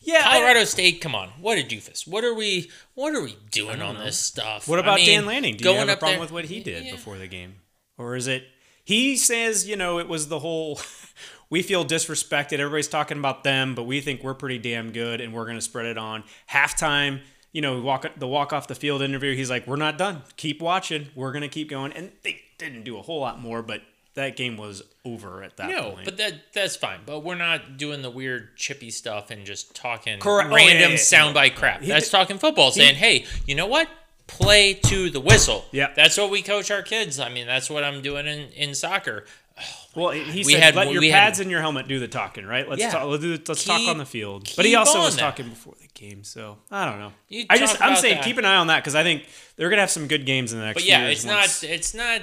yeah, 0.00 0.22
I- 0.26 0.38
Colorado 0.38 0.64
State, 0.64 1.00
come 1.00 1.14
on, 1.14 1.28
what 1.40 1.58
a 1.58 1.62
doofus! 1.62 2.06
What 2.06 2.24
are 2.24 2.34
we? 2.34 2.70
What 2.94 3.14
are 3.14 3.22
we 3.22 3.36
doing 3.50 3.80
on 3.80 3.96
this 3.98 4.18
stuff? 4.18 4.66
What 4.68 4.78
I 4.78 4.82
about 4.82 4.96
mean, 4.96 5.06
Dan 5.06 5.26
Lanning? 5.26 5.56
Do 5.56 5.64
you 5.64 5.70
going 5.76 5.88
have 5.88 5.96
a 5.96 5.98
problem 5.98 6.14
there- 6.16 6.20
with 6.22 6.32
what 6.32 6.44
he 6.46 6.60
did 6.60 6.84
Yeah. 6.86 6.92
before 6.92 7.16
the 7.18 7.28
game, 7.28 7.56
or 7.96 8.16
is 8.16 8.26
it? 8.26 8.44
He 8.84 9.16
says, 9.16 9.68
you 9.68 9.76
know, 9.76 9.98
it 10.00 10.08
was 10.08 10.28
the 10.28 10.40
whole. 10.40 10.80
We 11.50 11.60
feel 11.60 11.84
disrespected. 11.84 12.54
Everybody's 12.60 12.88
talking 12.88 13.18
about 13.18 13.44
them, 13.44 13.74
but 13.74 13.82
we 13.82 14.00
think 14.00 14.22
we're 14.24 14.32
pretty 14.32 14.56
damn 14.58 14.90
good, 14.90 15.20
and 15.20 15.34
we're 15.34 15.44
going 15.44 15.58
to 15.58 15.60
spread 15.60 15.84
it 15.84 15.98
on. 15.98 16.24
Halftime, 16.50 17.20
you 17.52 17.60
know, 17.60 17.80
walk 17.80 18.06
the 18.16 18.26
walk 18.26 18.52
off 18.52 18.66
the 18.68 18.74
field 18.74 19.02
interview. 19.02 19.34
He's 19.36 19.50
like, 19.50 19.66
"We're 19.66 19.76
not 19.76 19.98
done. 19.98 20.22
Keep 20.36 20.60
watching. 20.62 21.08
We're 21.14 21.32
going 21.32 21.42
to 21.42 21.48
keep 21.48 21.68
going." 21.68 21.92
And 21.92 22.12
they 22.22 22.40
didn't 22.58 22.84
do 22.84 22.98
a 22.98 23.02
whole 23.02 23.20
lot 23.20 23.40
more, 23.40 23.62
but 23.62 23.82
that 24.14 24.36
game 24.36 24.56
was 24.56 24.82
over 25.04 25.42
at 25.42 25.56
that 25.56 25.70
No, 25.70 25.92
point. 25.92 26.04
but 26.04 26.16
that 26.18 26.34
that's 26.52 26.76
fine. 26.76 27.00
But 27.06 27.20
we're 27.20 27.34
not 27.34 27.76
doing 27.78 28.02
the 28.02 28.10
weird 28.10 28.56
chippy 28.56 28.90
stuff 28.90 29.30
and 29.30 29.44
just 29.46 29.74
talking 29.74 30.18
Correct. 30.18 30.50
Oh, 30.50 30.54
random 30.54 30.78
yeah, 30.78 30.86
yeah, 30.88 30.92
yeah. 30.92 30.96
soundbite 30.96 31.54
crap. 31.56 31.80
He 31.82 31.88
That's 31.88 32.10
talking 32.10 32.38
football, 32.38 32.70
saying, 32.72 32.96
"Hey, 32.96 33.24
you 33.46 33.54
know 33.54 33.66
what? 33.66 33.88
Play 34.26 34.74
to 34.74 35.10
the 35.10 35.20
whistle." 35.20 35.64
Yeah. 35.72 35.92
that's 35.94 36.16
what 36.16 36.30
we 36.30 36.42
coach 36.42 36.70
our 36.70 36.82
kids. 36.82 37.18
I 37.20 37.28
mean, 37.28 37.46
that's 37.46 37.68
what 37.68 37.84
I'm 37.84 38.00
doing 38.02 38.26
in 38.26 38.50
in 38.52 38.74
soccer. 38.74 39.24
well, 39.94 40.10
he 40.10 40.44
we 40.44 40.52
said, 40.54 40.62
had- 40.62 40.74
"Let 40.74 40.90
your 40.92 41.00
we 41.00 41.10
had- 41.10 41.18
pads 41.20 41.40
and 41.40 41.50
your 41.50 41.60
helmet 41.60 41.88
do 41.88 41.98
the 41.98 42.08
talking." 42.08 42.44
Right? 42.46 42.68
Let's 42.68 42.80
Yeah. 42.80 42.90
talk. 42.90 43.04
Let's, 43.08 43.22
do, 43.22 43.38
let's 43.46 43.64
talk 43.64 43.80
on 43.88 43.98
the 43.98 44.06
field. 44.06 44.50
But 44.56 44.64
he 44.64 44.74
also 44.74 45.00
was 45.00 45.16
that. 45.16 45.20
talking 45.22 45.48
before 45.48 45.74
the 45.80 45.88
game, 45.94 46.24
so 46.24 46.58
I 46.70 46.84
don't 46.84 46.98
know. 46.98 47.12
You 47.28 47.46
I 47.50 47.58
just 47.58 47.80
I'm 47.80 47.96
saying 47.96 48.16
that. 48.16 48.24
keep 48.24 48.38
an 48.38 48.44
eye 48.44 48.56
on 48.56 48.66
that 48.68 48.82
because 48.82 48.94
I 48.94 49.02
think 49.02 49.26
they're 49.56 49.70
gonna 49.70 49.82
have 49.82 49.90
some 49.90 50.06
good 50.08 50.26
games 50.26 50.52
in 50.52 50.58
the 50.58 50.64
next. 50.66 50.74
But 50.76 50.82
few 50.82 50.92
yeah, 50.92 51.06
years 51.06 51.24
it's 51.24 51.26
once- 51.26 51.62
not 51.62 51.70
it's 51.70 51.94
not 51.94 52.20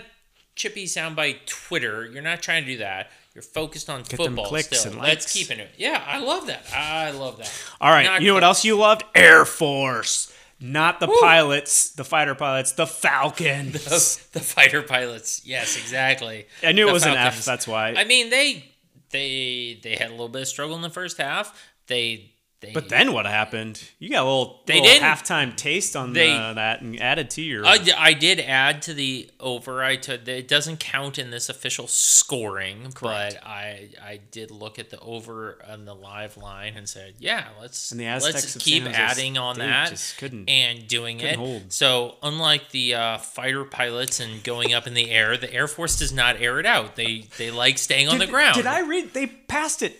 chippy 0.55 0.85
soundbite 0.85 1.45
Twitter. 1.45 2.05
You're 2.11 2.21
not 2.21 2.41
trying 2.41 2.65
to 2.65 2.71
do 2.71 2.77
that. 2.79 3.11
You're 3.35 3.43
focused 3.43 3.89
on 3.89 4.03
them 4.03 4.17
football 4.17 4.47
clicks 4.47 4.79
still. 4.79 4.91
and 4.93 5.01
Let's 5.01 5.31
keep 5.31 5.49
it. 5.51 5.69
Yeah, 5.77 6.03
I 6.05 6.17
love 6.17 6.47
that. 6.47 6.65
I 6.75 7.11
love 7.11 7.37
that. 7.37 7.49
All 7.79 7.89
right, 7.91 8.03
Not 8.03 8.21
you 8.21 8.27
know 8.27 8.33
what 8.33 8.43
else 8.43 8.65
you 8.65 8.75
loved? 8.75 9.03
Air 9.15 9.45
Force, 9.45 10.33
not 10.59 10.99
the 10.99 11.07
pilots, 11.07 11.91
the 11.91 12.03
fighter 12.03 12.35
pilots, 12.35 12.73
the 12.73 12.87
Falcons. 12.87 13.83
the 14.33 14.39
fighter 14.39 14.81
pilots. 14.81 15.45
Yes, 15.45 15.77
exactly. 15.77 16.47
I 16.63 16.71
knew 16.73 16.83
it 16.83 16.87
The 16.87 16.93
was 16.93 17.05
an 17.05 17.15
F. 17.15 17.45
That's 17.45 17.67
why. 17.67 17.93
I 17.95 18.03
mean, 18.03 18.29
they 18.29 18.65
they 19.11 19.79
they 19.81 19.95
had 19.95 20.09
a 20.09 20.11
little 20.11 20.29
bit 20.29 20.43
of 20.43 20.47
struggle 20.47 20.75
in 20.75 20.81
the 20.81 20.89
first 20.89 21.17
half. 21.17 21.57
They 21.87 22.31
they 22.61 22.71
but 22.73 22.89
then 22.89 23.13
what 23.13 23.25
happened? 23.25 23.81
You 23.99 24.09
got 24.09 24.23
a 24.23 24.25
little, 24.25 24.61
They 24.65 24.75
little 24.81 24.89
didn't. 24.89 25.03
halftime 25.07 25.55
taste 25.55 25.95
on 25.95 26.11
They- 26.13 26.35
uh, 26.35 26.53
that 26.53 26.81
and 26.81 26.99
added 27.01 27.29
to 27.31 27.41
your. 27.41 27.65
I 27.65 28.13
did 28.13 28.39
add 28.41 28.81
to 28.83 28.93
the 28.93 29.29
over. 29.39 29.81
I 29.81 29.95
took 29.95 30.27
it 30.27 30.47
doesn't 30.47 30.79
count 30.81 31.17
in 31.17 31.31
this 31.31 31.47
official 31.47 31.87
scoring, 31.87 32.93
but 33.01 33.41
I 33.45 33.89
I 34.03 34.19
did 34.31 34.51
look 34.51 34.77
at 34.77 34.89
the 34.89 34.99
over 34.99 35.57
on 35.69 35.85
the 35.85 35.95
live 35.95 36.37
line 36.37 36.73
and 36.75 36.87
said, 36.87 37.15
yeah, 37.19 37.45
let's 37.61 37.89
the 37.89 38.03
let's 38.05 38.57
keep 38.57 38.83
adding 38.85 39.37
on 39.37 39.57
that 39.59 40.13
and 40.47 40.87
doing 40.87 41.21
it. 41.21 41.35
hold. 41.37 41.71
So 41.71 42.15
unlike 42.21 42.71
the 42.71 42.95
uh, 42.95 43.17
fighter 43.19 43.63
pilots 43.63 44.19
and 44.19 44.43
going 44.43 44.73
up 44.73 44.85
in 44.85 44.93
the 44.93 45.11
air, 45.11 45.37
the 45.37 45.51
Air 45.53 45.67
Force 45.67 45.97
does 45.99 46.11
not 46.11 46.41
air 46.41 46.59
it 46.59 46.65
out. 46.65 46.95
They 46.95 47.25
they 47.37 47.51
like 47.51 47.77
staying 47.77 48.09
on 48.09 48.19
did, 48.19 48.27
the 48.27 48.31
ground. 48.31 48.55
Did 48.55 48.65
I 48.65 48.81
read? 48.81 49.13
They 49.13 49.27
passed 49.27 49.81
it 49.81 49.97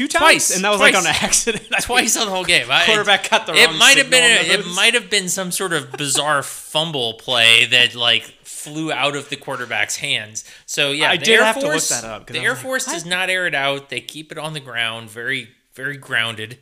two 0.00 0.08
times, 0.08 0.22
Twice, 0.22 0.54
and 0.54 0.64
that 0.64 0.70
was 0.70 0.78
twice. 0.78 0.94
like 0.94 1.02
on 1.02 1.06
accident. 1.06 1.68
Twice 1.82 2.16
on 2.16 2.24
the 2.26 2.32
whole 2.32 2.44
game. 2.44 2.66
I- 2.70 2.86
Quarterback 2.86 3.28
got 3.28 3.46
the 3.46 3.54
It 3.54 3.70
might 3.78 3.98
have 3.98 4.08
been 4.08 4.24
a, 4.24 4.52
it 4.60 4.66
might 4.74 4.94
have 4.94 5.10
been 5.10 5.28
some 5.28 5.50
sort 5.52 5.74
of 5.74 5.92
bizarre 5.92 6.42
fumble 6.42 7.14
play 7.14 7.66
that 7.66 7.94
like 7.94 8.22
flew 8.42 8.90
out 8.90 9.14
of 9.14 9.28
the 9.28 9.36
quarterback's 9.36 9.96
hands. 9.96 10.44
So 10.64 10.90
yeah, 10.90 11.10
I 11.10 11.16
the 11.18 11.24
did 11.26 11.38
Air 11.38 11.44
have 11.44 11.58
to 11.60 11.66
look 11.68 11.82
that 11.88 12.04
up. 12.04 12.26
The 12.28 12.38
Air 12.38 12.50
like, 12.52 12.58
Force 12.58 12.86
what? 12.86 12.94
does 12.94 13.04
not 13.04 13.28
air 13.28 13.46
it 13.46 13.54
out. 13.54 13.90
They 13.90 14.00
keep 14.00 14.32
it 14.32 14.38
on 14.38 14.54
the 14.54 14.60
ground, 14.60 15.10
very 15.10 15.50
very 15.74 15.98
grounded. 15.98 16.58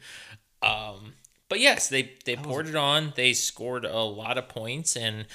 Um, 0.61 1.13
but 1.49 1.61
yes, 1.61 1.89
they 1.89 2.15
they 2.25 2.35
poured 2.35 2.67
it 2.67 2.75
on. 2.75 3.13
They 3.15 3.35
scored 3.35 3.85
a 3.85 4.01
lot 4.03 4.37
of 4.37 4.49
points 4.49 4.97
and 4.97 5.27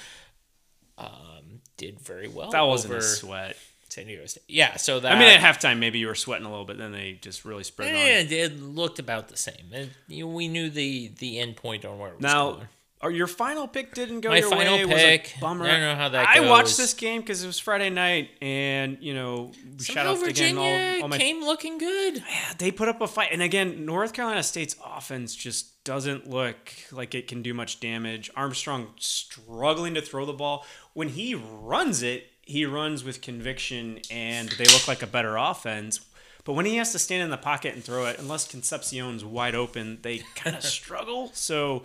um, 0.98 1.60
did 1.78 2.00
very 2.00 2.28
well. 2.28 2.50
That 2.50 2.62
wasn't 2.62 2.92
over 2.92 2.98
a 2.98 3.02
sweat. 3.02 3.56
San 3.94 4.06
Diego 4.06 4.26
State. 4.26 4.42
Yeah, 4.48 4.76
so 4.76 5.00
that 5.00 5.12
I 5.12 5.18
mean, 5.18 5.28
at 5.28 5.40
halftime, 5.40 5.78
maybe 5.78 5.98
you 5.98 6.08
were 6.08 6.14
sweating 6.14 6.46
a 6.46 6.50
little 6.50 6.64
bit. 6.64 6.78
Then 6.78 6.92
they 6.92 7.18
just 7.20 7.44
really 7.44 7.64
spread 7.64 7.90
it 7.90 7.94
on. 7.94 8.32
Eh, 8.32 8.44
it 8.44 8.60
looked 8.60 8.98
about 8.98 9.28
the 9.28 9.36
same. 9.36 9.66
It, 9.72 9.90
you, 10.08 10.26
we 10.26 10.48
knew 10.48 10.68
the 10.70 11.12
the 11.18 11.38
end 11.38 11.56
point 11.56 11.84
on 11.84 11.98
where 11.98 12.10
it 12.10 12.16
was 12.16 12.22
Now, 12.22 12.52
going. 12.52 12.68
or 13.02 13.10
your 13.12 13.26
final 13.28 13.68
pick 13.68 13.94
didn't 13.94 14.20
go 14.22 14.30
My 14.30 14.38
your 14.38 14.50
final 14.50 14.76
way. 14.78 14.84
Was 14.84 14.94
pick, 14.94 15.34
a 15.36 15.40
bummer. 15.40 15.64
I 15.66 15.70
don't 15.70 15.80
know 15.80 15.94
how 15.94 16.08
that 16.08 16.28
I 16.28 16.40
watched 16.40 16.76
this 16.76 16.92
game 16.94 17.20
because 17.20 17.44
it 17.44 17.46
was 17.46 17.58
Friday 17.60 17.90
night, 17.90 18.30
and 18.42 18.98
you 19.00 19.14
know, 19.14 19.52
shout 19.80 20.06
out 20.06 20.16
to 20.16 20.24
again 20.24 20.56
Virginia 20.56 20.96
all, 20.96 21.02
all 21.02 21.08
my. 21.08 21.18
came 21.18 21.40
looking 21.42 21.78
good. 21.78 22.16
Yeah, 22.16 22.52
they 22.58 22.70
put 22.72 22.88
up 22.88 23.00
a 23.00 23.06
fight, 23.06 23.28
and 23.32 23.42
again, 23.42 23.86
North 23.86 24.12
Carolina 24.12 24.42
State's 24.42 24.74
offense 24.84 25.34
just 25.36 25.84
doesn't 25.84 26.28
look 26.28 26.72
like 26.90 27.14
it 27.14 27.28
can 27.28 27.42
do 27.42 27.52
much 27.54 27.78
damage. 27.78 28.30
Armstrong 28.34 28.88
struggling 28.98 29.94
to 29.94 30.00
throw 30.00 30.24
the 30.24 30.32
ball. 30.32 30.64
When 30.94 31.10
he 31.10 31.34
runs 31.34 32.02
it, 32.02 32.26
he 32.46 32.66
runs 32.66 33.04
with 33.04 33.20
conviction, 33.20 34.00
and 34.10 34.48
they 34.50 34.64
look 34.64 34.86
like 34.86 35.02
a 35.02 35.06
better 35.06 35.36
offense. 35.36 36.00
But 36.44 36.52
when 36.52 36.66
he 36.66 36.76
has 36.76 36.92
to 36.92 36.98
stand 36.98 37.22
in 37.22 37.30
the 37.30 37.38
pocket 37.38 37.74
and 37.74 37.82
throw 37.82 38.04
it, 38.06 38.18
unless 38.18 38.46
Concepcion's 38.46 39.24
wide 39.24 39.54
open, 39.54 39.98
they 40.02 40.18
kind 40.34 40.54
of 40.54 40.62
struggle. 40.62 41.30
So 41.32 41.82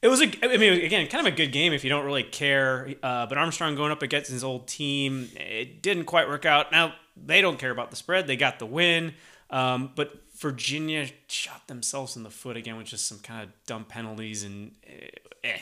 it 0.00 0.08
was 0.08 0.22
a, 0.22 0.30
I 0.42 0.56
mean, 0.56 0.84
again, 0.84 1.06
kind 1.08 1.26
of 1.26 1.32
a 1.32 1.36
good 1.36 1.52
game 1.52 1.72
if 1.72 1.82
you 1.82 1.90
don't 1.90 2.04
really 2.04 2.22
care. 2.22 2.94
Uh, 3.02 3.26
but 3.26 3.36
Armstrong 3.36 3.74
going 3.74 3.90
up 3.90 4.02
against 4.02 4.30
his 4.30 4.44
old 4.44 4.68
team, 4.68 5.28
it 5.34 5.82
didn't 5.82 6.04
quite 6.04 6.28
work 6.28 6.44
out. 6.44 6.70
Now 6.70 6.94
they 7.16 7.40
don't 7.40 7.58
care 7.58 7.70
about 7.70 7.90
the 7.90 7.96
spread; 7.96 8.26
they 8.26 8.36
got 8.36 8.58
the 8.58 8.66
win. 8.66 9.14
Um, 9.50 9.90
but 9.94 10.12
Virginia 10.38 11.08
shot 11.28 11.66
themselves 11.66 12.16
in 12.16 12.22
the 12.22 12.30
foot 12.30 12.56
again 12.56 12.76
with 12.76 12.86
just 12.86 13.06
some 13.06 13.18
kind 13.18 13.44
of 13.44 13.48
dumb 13.66 13.84
penalties 13.84 14.42
and 14.44 14.72
eh, 14.86 15.08
eh. 15.44 15.58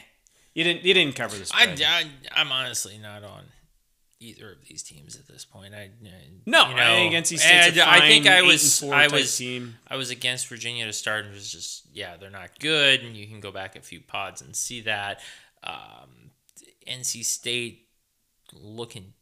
You 0.54 0.64
didn't 0.64 0.85
you 0.85 0.94
didn't 0.94 1.16
cover 1.16 1.37
the 1.37 1.50
I. 1.52 1.74
I 1.85 2.04
I'm 2.40 2.52
honestly 2.52 2.98
not 2.98 3.24
on 3.24 3.44
either 4.20 4.53
of 4.53 4.59
these 4.68 4.83
teams 4.83 5.16
at 5.16 5.27
this 5.27 5.44
point. 5.44 5.74
I, 5.74 5.79
I 5.83 5.90
no, 6.46 6.68
you 6.68 6.74
I 6.74 6.88
know, 6.88 6.94
think 6.94 7.14
NC 7.14 7.38
State's 7.38 7.77
a 7.77 7.81
and 7.83 7.90
I 7.90 8.00
think 8.09 8.27
I 8.27 8.42
was 8.42 8.83
I 8.83 9.09
was 9.09 9.37
team. 9.37 9.77
I 9.88 9.96
was 9.96 10.11
against 10.11 10.48
Virginia 10.48 10.87
to 10.87 10.92
start 10.92 11.24
and 11.24 11.35
was 11.35 11.50
just 11.50 11.85
yeah 11.92 12.16
they're 12.16 12.31
not 12.31 12.59
good 12.59 13.00
and 13.03 13.16
you 13.16 13.27
can 13.27 13.40
go 13.40 13.50
back 13.53 13.77
a 13.77 13.81
few 13.81 14.00
pods 14.00 14.40
and 14.40 14.55
see 14.57 14.81
that 14.83 15.20
um, 15.62 16.31
NC 16.88 17.24
State 17.24 17.88
looking 18.53 19.12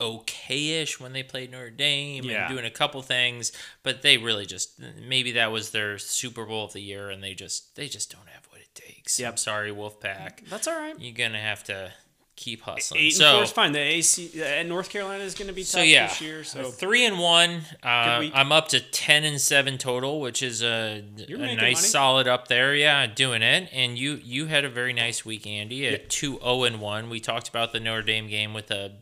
okay-ish 0.00 0.98
when 0.98 1.12
they 1.12 1.22
played 1.22 1.50
Notre 1.52 1.70
Dame 1.70 2.24
Yeah. 2.24 2.46
and 2.46 2.54
doing 2.54 2.64
a 2.64 2.70
couple 2.70 3.02
things 3.02 3.52
but 3.82 4.00
they 4.02 4.16
really 4.16 4.46
just 4.46 4.80
maybe 5.06 5.32
that 5.32 5.52
was 5.52 5.70
their 5.70 5.98
Super 5.98 6.44
Bowl 6.46 6.64
of 6.64 6.72
the 6.72 6.80
year 6.80 7.10
and 7.10 7.22
they 7.22 7.34
just 7.34 7.76
they 7.76 7.86
just 7.86 8.10
don't 8.10 8.28
have 8.28 8.46
what 8.48 8.60
it 8.62 8.74
takes. 8.74 9.18
Yep. 9.20 9.30
I'm 9.32 9.36
sorry 9.36 9.70
Wolfpack. 9.70 10.48
That's 10.48 10.66
all 10.66 10.76
right. 10.78 10.98
You're 10.98 11.14
gonna 11.14 11.38
have 11.40 11.64
to 11.64 11.92
keep 12.40 12.62
hustling. 12.62 13.00
Eight 13.00 13.12
and 13.12 13.14
so 13.14 13.34
four 13.34 13.42
is 13.44 13.52
fine. 13.52 13.72
The 13.72 13.78
AC 13.78 14.42
uh, 14.42 14.62
North 14.62 14.88
Carolina 14.88 15.22
is 15.22 15.34
going 15.34 15.48
to 15.48 15.54
be 15.54 15.62
tough 15.62 15.70
so 15.70 15.82
yeah, 15.82 16.08
this 16.08 16.20
year. 16.20 16.42
So 16.42 16.70
three 16.70 17.04
and 17.04 17.18
one. 17.18 17.62
Uh. 17.82 18.30
I'm 18.34 18.50
up 18.50 18.68
to 18.68 18.80
ten 18.80 19.24
and 19.24 19.40
seven 19.40 19.78
total, 19.78 20.20
which 20.20 20.42
is 20.42 20.62
a, 20.62 21.04
a 21.18 21.36
nice 21.36 21.58
money. 21.58 21.74
solid 21.74 22.26
up 22.26 22.48
there. 22.48 22.74
Yeah, 22.74 23.06
doing 23.06 23.42
it. 23.42 23.68
And 23.72 23.98
you 23.98 24.20
you 24.24 24.46
had 24.46 24.64
a 24.64 24.70
very 24.70 24.92
nice 24.92 25.24
week, 25.24 25.46
Andy. 25.46 25.86
A 25.86 25.98
two 25.98 26.38
zero 26.38 26.64
and 26.64 26.80
one. 26.80 27.10
We 27.10 27.20
talked 27.20 27.48
about 27.48 27.72
the 27.72 27.80
Notre 27.80 28.02
Dame 28.02 28.28
game 28.28 28.54
with 28.54 28.70
a 28.70 28.92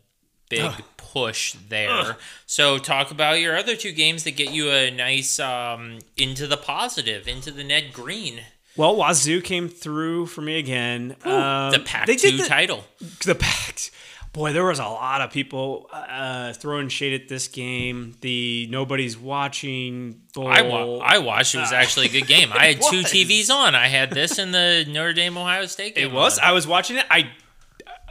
big 0.49 0.73
push 0.97 1.55
there. 1.69 2.17
So 2.47 2.79
talk 2.79 3.11
about 3.11 3.41
your 3.41 3.57
other 3.57 3.77
two 3.77 3.93
games 3.93 4.25
that 4.25 4.33
get 4.33 4.53
you 4.53 4.71
a 4.71 4.91
nice 4.91 5.39
um, 5.39 5.99
into 6.17 6.47
the 6.47 6.57
positive, 6.57 7.29
into 7.29 7.51
the 7.51 7.65
net 7.65 7.93
green. 7.93 8.41
Well, 8.79 8.97
Wazoo 8.97 9.43
came 9.43 9.69
through 9.69 10.27
for 10.27 10.41
me 10.41 10.59
again. 10.59 11.17
Um, 11.25 11.73
the 11.73 11.83
Pac 11.85 12.07
two 12.07 12.37
the, 12.39 12.45
title. 12.47 12.85
the 13.27 13.35
pact. 13.35 13.91
Boy, 14.33 14.53
there 14.53 14.65
was 14.65 14.79
a 14.79 14.85
lot 14.85 15.21
of 15.23 15.31
people 15.33 15.89
uh, 15.93 16.53
throwing 16.53 16.89
shade 16.89 17.21
at 17.21 17.29
this 17.29 17.49
game. 17.49 18.15
The 18.21 18.69
nobody's 18.71 19.17
watching. 19.19 20.21
Bowl. 20.35 20.47
I, 20.49 20.63
wa- 20.63 20.99
I 20.99 21.19
watched. 21.19 21.55
It 21.55 21.59
was 21.59 21.73
actually 21.73 22.07
a 22.07 22.11
good 22.11 22.27
game. 22.29 22.51
I 22.53 22.67
had 22.67 22.77
two. 22.83 23.01
TVs 23.01 23.51
on. 23.51 23.75
I 23.75 23.89
had 23.89 24.11
this 24.11 24.39
and 24.39 24.53
the 24.55 24.85
Notre 24.89 25.13
Dame 25.13 25.37
Ohio 25.37 25.67
State 25.67 25.95
game. 25.97 26.09
It 26.11 26.13
was. 26.13 26.39
on. 26.39 26.45
I 26.45 26.53
was 26.53 26.67
watching 26.67 26.97
it. 26.99 27.07
I, 27.11 27.31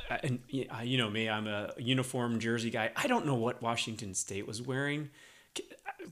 I- 0.10 0.19
and 0.23 0.39
you 0.49 0.97
know 0.97 1.10
me, 1.10 1.30
I'm 1.30 1.47
a 1.47 1.71
uniform 1.77 2.39
jersey 2.39 2.71
guy. 2.71 2.91
I 2.95 3.08
don't 3.08 3.25
know 3.25 3.36
what 3.36 3.62
Washington 3.62 4.13
State 4.13 4.47
was 4.47 4.62
wearing. 4.62 5.10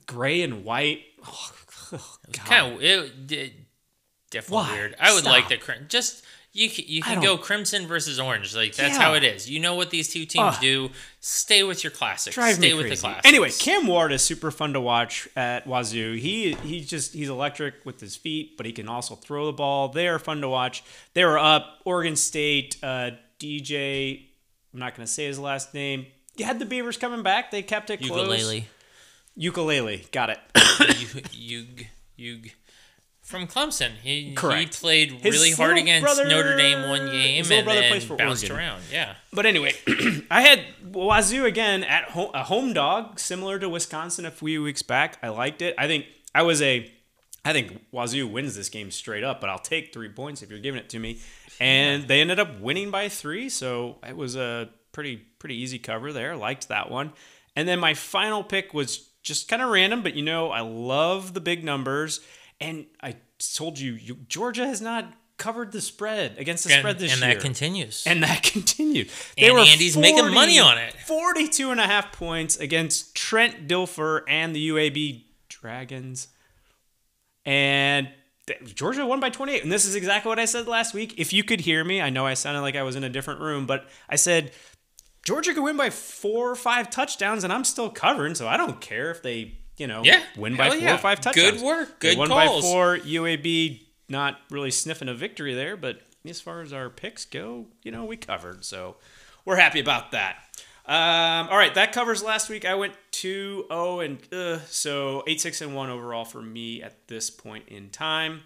Gray 0.05 0.41
and 0.43 0.63
white. 0.63 1.01
Oh, 1.25 1.51
God. 1.91 2.01
kind 2.45 2.73
of 2.75 2.81
it 2.83 3.53
definitely 4.35 4.55
Why? 4.67 4.73
weird. 4.73 4.95
I 4.99 5.13
would 5.13 5.21
Stop. 5.23 5.33
like 5.33 5.49
the 5.49 5.57
crim- 5.57 5.85
just 5.89 6.23
you 6.53 6.69
you 6.69 7.01
can 7.01 7.21
go 7.21 7.37
crimson 7.37 7.85
versus 7.85 8.17
orange. 8.19 8.55
Like 8.55 8.75
that's 8.75 8.95
Yeah. 8.95 9.01
how 9.01 9.13
it 9.13 9.23
is. 9.23 9.49
You 9.49 9.59
know 9.59 9.75
what 9.75 9.89
these 9.89 10.07
two 10.13 10.25
teams 10.25 10.55
Ugh. 10.55 10.61
do. 10.61 10.89
Stay 11.19 11.63
with 11.63 11.83
your 11.83 11.91
classics. 11.91 12.33
Drive 12.35 12.55
Stay 12.55 12.69
me 12.69 12.73
with 12.75 12.85
crazy. 12.85 12.95
the 12.95 13.01
classics. 13.07 13.27
Anyway, 13.27 13.51
Cam 13.51 13.87
Ward 13.87 14.13
is 14.13 14.21
super 14.21 14.51
fun 14.51 14.71
to 14.73 14.79
watch 14.79 15.27
at 15.35 15.65
Wazoo. 15.67 16.13
He 16.17 16.53
he's 16.63 16.87
just 16.89 17.13
he's 17.13 17.27
electric 17.29 17.85
with 17.85 17.99
his 17.99 18.15
feet, 18.15 18.55
but 18.55 18.65
he 18.65 18.71
can 18.71 18.87
also 18.87 19.15
throw 19.15 19.47
the 19.47 19.53
ball. 19.53 19.89
They 19.89 20.07
are 20.07 20.17
fun 20.19 20.39
to 20.41 20.47
watch. 20.49 20.83
They 21.13 21.25
were 21.25 21.37
up. 21.37 21.79
Oregon 21.83 22.15
State 22.15 22.77
uh, 22.83 23.11
DJ. 23.39 24.27
I'm 24.73 24.79
not 24.79 24.95
going 24.95 25.05
to 25.05 25.11
say 25.11 25.25
his 25.25 25.39
last 25.39 25.73
name. 25.73 26.05
You 26.37 26.45
had 26.45 26.59
the 26.59 26.65
Beavers 26.65 26.97
coming 26.97 27.23
back. 27.23 27.51
They 27.51 27.63
kept 27.63 27.89
it 27.89 27.97
close. 27.97 28.09
ukulele, 28.09 28.67
Ukulele. 29.35 30.05
Got 30.11 30.29
it. 30.31 30.39
you 31.33 31.65
you 32.17 32.39
from 33.25 33.47
Clemson. 33.47 33.91
He 34.03 34.33
Correct. 34.35 34.75
he 34.75 34.79
played 34.79 35.11
His 35.11 35.35
really 35.35 35.51
hard 35.51 35.77
against 35.77 36.03
brother- 36.05 36.29
Notre 36.29 36.55
Dame 36.55 36.87
one 36.87 37.07
game 37.07 37.37
his 37.39 37.51
and 37.51 37.67
then 37.67 38.01
for 38.01 38.15
bounced 38.15 38.43
Oregon. 38.43 38.57
around. 38.57 38.81
Yeah. 38.91 39.15
But 39.33 39.45
anyway, 39.45 39.73
I 40.31 40.41
had 40.41 40.63
Wazoo 40.91 41.45
again 41.45 41.83
at 41.83 42.05
home, 42.11 42.29
a 42.33 42.43
home 42.43 42.71
dog, 42.73 43.19
similar 43.19 43.57
to 43.59 43.67
Wisconsin 43.67 44.25
a 44.25 44.31
few 44.31 44.61
weeks 44.63 44.81
back. 44.83 45.17
I 45.23 45.29
liked 45.29 45.61
it. 45.61 45.75
I 45.77 45.87
think 45.87 46.05
I 46.33 46.43
was 46.43 46.61
a, 46.61 46.89
I 47.43 47.51
think 47.51 47.83
Wazoo 47.91 48.27
wins 48.27 48.55
this 48.55 48.69
game 48.69 48.91
straight 48.91 49.23
up, 49.23 49.41
but 49.41 49.49
I'll 49.49 49.59
take 49.59 49.91
three 49.91 50.09
points 50.09 50.41
if 50.41 50.49
you're 50.49 50.59
giving 50.59 50.79
it 50.79 50.89
to 50.89 50.99
me. 50.99 51.19
And 51.59 52.07
they 52.07 52.21
ended 52.21 52.39
up 52.39 52.59
winning 52.59 52.91
by 52.91 53.09
three, 53.09 53.49
so 53.49 53.97
it 54.07 54.15
was 54.15 54.35
a 54.35 54.69
pretty 54.91 55.17
pretty 55.39 55.55
easy 55.55 55.79
cover 55.79 56.13
there. 56.13 56.35
Liked 56.35 56.67
that 56.67 56.91
one. 56.91 57.11
And 57.55 57.67
then 57.67 57.79
my 57.79 57.93
final 57.93 58.43
pick 58.43 58.73
was 58.73 59.09
just 59.23 59.47
kind 59.47 59.61
of 59.61 59.69
random, 59.69 60.03
but 60.03 60.13
you 60.15 60.21
know, 60.21 60.51
I 60.51 60.59
love 60.61 61.33
the 61.33 61.39
big 61.41 61.63
numbers. 61.63 62.19
And 62.59 62.85
I 63.01 63.15
told 63.55 63.79
you, 63.79 63.93
you 63.93 64.15
Georgia 64.27 64.65
has 64.65 64.81
not 64.81 65.13
covered 65.37 65.71
the 65.71 65.81
spread 65.81 66.37
against 66.37 66.63
the 66.63 66.73
and, 66.73 66.79
spread 66.79 66.99
this 66.99 67.11
and 67.11 67.21
year. 67.21 67.31
And 67.31 67.39
that 67.39 67.43
continues. 67.43 68.07
and 68.07 68.23
that 68.23 68.43
continued. 68.43 69.09
And 69.37 69.57
Andy's 69.57 69.97
making 69.97 70.33
money 70.33 70.59
on 70.59 70.77
it. 70.77 70.93
42 71.05 71.71
and 71.71 71.79
a 71.79 71.85
half 71.85 72.11
points 72.11 72.57
against 72.57 73.15
Trent 73.15 73.67
Dilfer 73.67 74.21
and 74.27 74.55
the 74.55 74.69
UAB 74.69 75.23
Dragons. 75.49 76.29
And 77.45 78.09
Georgia 78.63 79.05
won 79.05 79.19
by 79.19 79.29
28. 79.29 79.63
And 79.63 79.71
this 79.71 79.85
is 79.85 79.95
exactly 79.95 80.29
what 80.29 80.39
I 80.39 80.45
said 80.45 80.67
last 80.67 80.93
week. 80.93 81.15
If 81.17 81.33
you 81.33 81.43
could 81.43 81.61
hear 81.61 81.83
me, 81.83 82.01
I 82.01 82.09
know 82.09 82.25
I 82.25 82.33
sounded 82.35 82.61
like 82.61 82.75
I 82.75 82.83
was 82.83 82.95
in 82.95 83.03
a 83.03 83.09
different 83.09 83.41
room, 83.41 83.65
but 83.65 83.87
I 84.09 84.15
said 84.15 84.51
Georgia 85.25 85.53
could 85.53 85.63
win 85.63 85.77
by 85.77 85.89
four 85.89 86.51
or 86.51 86.55
five 86.55 86.89
touchdowns, 86.89 87.43
and 87.43 87.51
I'm 87.51 87.63
still 87.63 87.89
covering, 87.89 88.35
so 88.35 88.47
I 88.47 88.57
don't 88.57 88.79
care 88.79 89.09
if 89.09 89.23
they, 89.23 89.57
you 89.77 89.87
know, 89.87 90.03
Yeah, 90.03 90.21
win 90.37 90.55
by 90.55 90.69
four 90.69 90.77
yeah. 90.77 90.95
or 90.95 90.97
five 90.97 91.19
Good 91.21 91.33
touchdowns. 91.33 91.61
work, 91.63 91.99
good 91.99 92.17
calls. 92.17 92.29
by 92.29 92.47
four. 92.61 92.97
UAB 92.97 93.81
not 94.09 94.39
really 94.49 94.71
sniffing 94.71 95.09
a 95.09 95.13
victory 95.13 95.53
there, 95.53 95.75
but 95.75 95.99
as 96.27 96.41
far 96.41 96.61
as 96.61 96.73
our 96.73 96.89
picks 96.89 97.25
go, 97.25 97.65
you 97.83 97.91
know, 97.91 98.05
we 98.05 98.17
covered, 98.17 98.63
so 98.65 98.95
we're 99.45 99.55
happy 99.57 99.79
about 99.79 100.11
that. 100.11 100.37
Um, 100.87 101.47
all 101.49 101.57
right, 101.57 101.73
that 101.73 101.93
covers 101.93 102.21
last 102.23 102.47
week. 102.49 102.63
I 102.63 102.75
went 102.75 102.93
2 103.11 103.65
0 103.69 103.99
and 104.01 104.33
uh, 104.33 104.59
so 104.67 105.23
8 105.25 105.41
6 105.41 105.61
and 105.61 105.75
1 105.75 105.89
overall 105.89 106.25
for 106.25 106.41
me 106.43 106.83
at 106.83 107.07
this 107.07 107.29
point 107.31 107.67
in 107.69 107.89
time. 107.89 108.41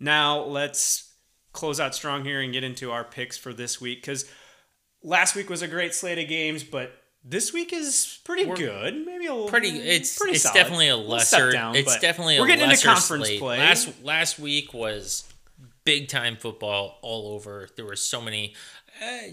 Now 0.00 0.40
let's 0.44 1.10
close 1.52 1.78
out 1.80 1.94
strong 1.94 2.24
here 2.24 2.40
and 2.40 2.52
get 2.52 2.64
into 2.64 2.90
our 2.90 3.04
picks 3.04 3.36
for 3.36 3.52
this 3.52 3.80
week 3.82 4.00
because 4.00 4.24
last 5.02 5.36
week 5.36 5.50
was 5.50 5.60
a 5.62 5.68
great 5.68 5.94
slate 5.94 6.18
of 6.18 6.26
games, 6.28 6.64
but 6.64 6.90
this 7.24 7.52
week 7.52 7.72
is 7.72 8.18
pretty 8.24 8.44
good. 8.44 9.06
Maybe 9.06 9.26
a 9.26 9.32
little 9.32 9.48
pretty 9.48 9.70
it's 9.70 10.18
pretty 10.18 10.34
it's 10.34 10.42
solid. 10.42 10.54
definitely 10.54 10.88
a 10.88 10.96
lesser 10.96 11.50
down, 11.50 11.74
it's 11.74 11.98
definitely 11.98 12.36
a 12.36 12.40
we're 12.40 12.46
getting 12.46 12.70
into 12.70 12.84
conference 12.84 13.26
slate. 13.26 13.40
play. 13.40 13.58
last 13.58 14.04
last 14.04 14.38
week 14.38 14.74
was 14.74 15.24
big 15.84 16.08
time 16.08 16.36
football 16.36 16.98
all 17.02 17.34
over 17.34 17.68
there 17.76 17.84
were 17.84 17.96
so 17.96 18.20
many 18.20 18.54
uh, 19.02 19.28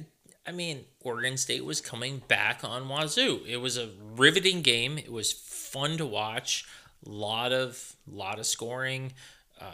i 0.45 0.51
mean 0.51 0.83
oregon 1.01 1.37
state 1.37 1.63
was 1.63 1.79
coming 1.79 2.21
back 2.27 2.61
on 2.63 2.89
Wazzu 2.89 3.45
it 3.47 3.57
was 3.57 3.77
a 3.77 3.89
riveting 4.15 4.61
game 4.61 4.97
it 4.97 5.11
was 5.11 5.31
fun 5.31 5.97
to 5.97 6.05
watch 6.05 6.67
lot 7.05 7.53
of 7.53 7.95
lot 8.05 8.37
of 8.37 8.45
scoring 8.45 9.13
uh, 9.61 9.65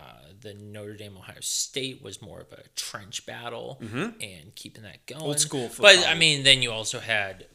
the 0.41 0.53
Notre 0.53 0.95
Dame 0.95 1.15
Ohio 1.17 1.38
State 1.39 2.03
was 2.03 2.21
more 2.21 2.41
of 2.41 2.51
a 2.51 2.62
trench 2.75 3.25
battle 3.25 3.77
and 3.82 4.53
keeping 4.53 4.84
that 4.84 5.06
going. 5.06 5.21
Mm-hmm. 5.21 5.27
Old 5.27 5.39
school 5.39 5.71
But. 5.80 6.06
I 6.06 6.13
mean, 6.13 6.43
then 6.43 6.62
you 6.62 6.73
also 6.73 6.99
had 6.99 7.45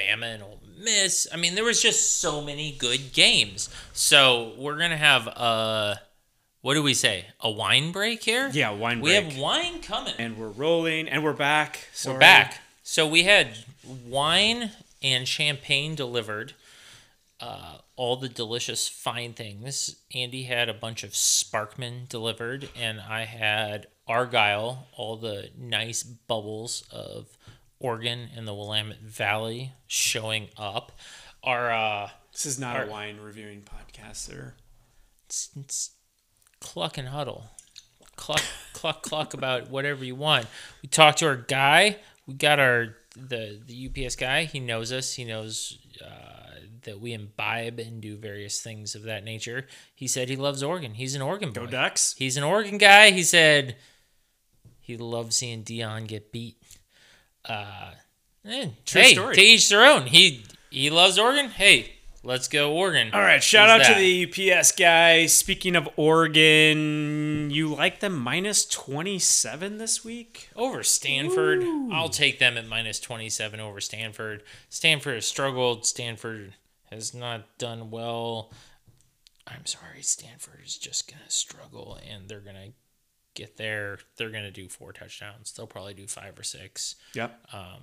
Bama 0.00 0.34
and 0.34 0.42
Ole 0.42 0.60
Miss. 0.78 1.26
I 1.32 1.36
mean, 1.36 1.54
there 1.54 1.64
was 1.64 1.82
just 1.82 2.20
so 2.20 2.40
many 2.40 2.72
good 2.72 3.12
games. 3.12 3.68
So 3.92 4.52
we're 4.56 4.78
gonna 4.78 4.96
have 4.96 5.26
a 5.26 6.00
what 6.62 6.74
do 6.74 6.82
we 6.82 6.94
say? 6.94 7.26
A 7.40 7.50
wine 7.50 7.92
break 7.92 8.22
here? 8.22 8.50
Yeah, 8.52 8.70
wine 8.70 9.00
break. 9.00 9.04
We 9.04 9.20
break. 9.20 9.32
have 9.32 9.42
wine 9.42 9.80
coming. 9.80 10.14
and 10.18 10.36
we're 10.36 10.48
rolling 10.48 11.08
and 11.08 11.24
we're 11.24 11.32
back. 11.32 11.88
we're 12.06 12.18
back. 12.18 12.60
So 12.82 13.06
we 13.06 13.24
had 13.24 13.58
wine 14.06 14.70
and 15.02 15.26
champagne 15.26 15.94
delivered. 15.94 16.54
Uh, 17.40 17.78
all 17.96 18.16
the 18.16 18.28
delicious 18.28 18.88
fine 18.88 19.32
things. 19.32 19.96
Andy 20.14 20.44
had 20.44 20.68
a 20.68 20.74
bunch 20.74 21.04
of 21.04 21.10
Sparkman 21.10 22.08
delivered, 22.08 22.68
and 22.78 23.00
I 23.00 23.24
had 23.24 23.88
Argyle, 24.06 24.88
all 24.96 25.16
the 25.16 25.50
nice 25.58 26.02
bubbles 26.02 26.84
of 26.90 27.36
Oregon 27.80 28.28
and 28.36 28.46
the 28.46 28.54
Willamette 28.54 29.00
Valley 29.00 29.72
showing 29.86 30.48
up. 30.56 30.92
Our 31.42 31.72
uh, 31.72 32.10
This 32.32 32.46
is 32.46 32.58
not 32.58 32.76
Our- 32.76 32.84
a 32.84 32.90
wine 32.90 33.18
reviewing 33.18 33.62
podcast, 33.62 34.16
sir. 34.16 34.54
it's, 35.26 35.48
it's 35.56 35.90
cluck 36.60 36.98
and 36.98 37.08
huddle. 37.08 37.46
Cluck, 38.16 38.42
cluck, 38.74 39.02
cluck 39.02 39.32
about 39.34 39.70
whatever 39.70 40.04
you 40.04 40.14
want. 40.14 40.46
We 40.82 40.88
talked 40.90 41.18
to 41.20 41.26
our 41.26 41.36
guy. 41.36 41.96
We 42.26 42.34
got 42.34 42.60
our 42.60 42.96
the 43.16 43.58
the 43.66 43.88
UPS 44.06 44.14
guy. 44.14 44.44
He 44.44 44.60
knows 44.60 44.92
us. 44.92 45.14
He 45.14 45.24
knows 45.24 45.78
uh, 46.04 46.60
that 46.82 47.00
we 47.00 47.14
imbibe 47.14 47.78
and 47.78 48.00
do 48.02 48.16
various 48.18 48.60
things 48.60 48.94
of 48.94 49.04
that 49.04 49.24
nature. 49.24 49.66
He 49.94 50.06
said 50.06 50.28
he 50.28 50.36
loves 50.36 50.62
Oregon. 50.62 50.94
He's 50.94 51.14
an 51.14 51.22
Oregon 51.22 51.50
boy. 51.52 51.62
Go 51.62 51.66
Ducks. 51.66 52.14
He's 52.18 52.36
an 52.36 52.44
Oregon 52.44 52.76
guy. 52.76 53.10
He 53.10 53.22
said 53.22 53.76
he 54.80 54.98
loves 54.98 55.36
seeing 55.36 55.64
Deion 55.64 56.06
get 56.06 56.30
beat. 56.30 56.58
Uh, 57.44 57.92
eh, 58.44 58.68
True 58.86 59.02
hey, 59.02 59.12
story. 59.14 59.34
to 59.34 59.40
each 59.40 59.68
their 59.68 59.84
own. 59.84 60.06
He 60.06 60.44
he 60.70 60.90
loves 60.90 61.18
Oregon. 61.18 61.50
Hey, 61.50 61.92
let's 62.22 62.48
go 62.48 62.72
Oregon. 62.74 63.10
All 63.12 63.20
right, 63.20 63.42
shout 63.42 63.68
Who's 63.80 63.88
out 63.88 63.94
to 63.94 64.00
the 64.00 64.52
UPS 64.52 64.72
guy. 64.72 65.26
Speaking 65.26 65.76
of 65.76 65.88
Oregon, 65.96 67.50
you 67.50 67.74
like 67.74 68.00
them 68.00 68.18
minus 68.18 68.66
27 68.66 69.78
this 69.78 70.04
week? 70.04 70.50
over 70.54 70.82
Stanford. 70.82 71.62
I'll 71.92 72.08
take 72.08 72.38
them 72.38 72.56
at 72.56 72.66
minus 72.66 73.00
27 73.00 73.58
over 73.60 73.80
Stanford. 73.80 74.42
Stanford 74.68 75.14
has 75.14 75.26
struggled. 75.26 75.86
Stanford 75.86 76.54
has 76.90 77.14
not 77.14 77.58
done 77.58 77.90
well. 77.90 78.52
I'm 79.46 79.66
sorry, 79.66 80.02
Stanford 80.02 80.60
is 80.64 80.76
just 80.76 81.10
going 81.10 81.22
to 81.24 81.30
struggle 81.30 81.98
and 82.08 82.28
they're 82.28 82.40
going 82.40 82.56
to 82.56 82.72
get 83.34 83.56
there. 83.56 83.98
They're 84.16 84.30
going 84.30 84.44
to 84.44 84.50
do 84.50 84.68
four 84.68 84.92
touchdowns. 84.92 85.52
They'll 85.52 85.66
probably 85.66 85.94
do 85.94 86.06
five 86.06 86.38
or 86.38 86.42
six. 86.42 86.96
Yep. 87.14 87.38
I'm 87.52 87.80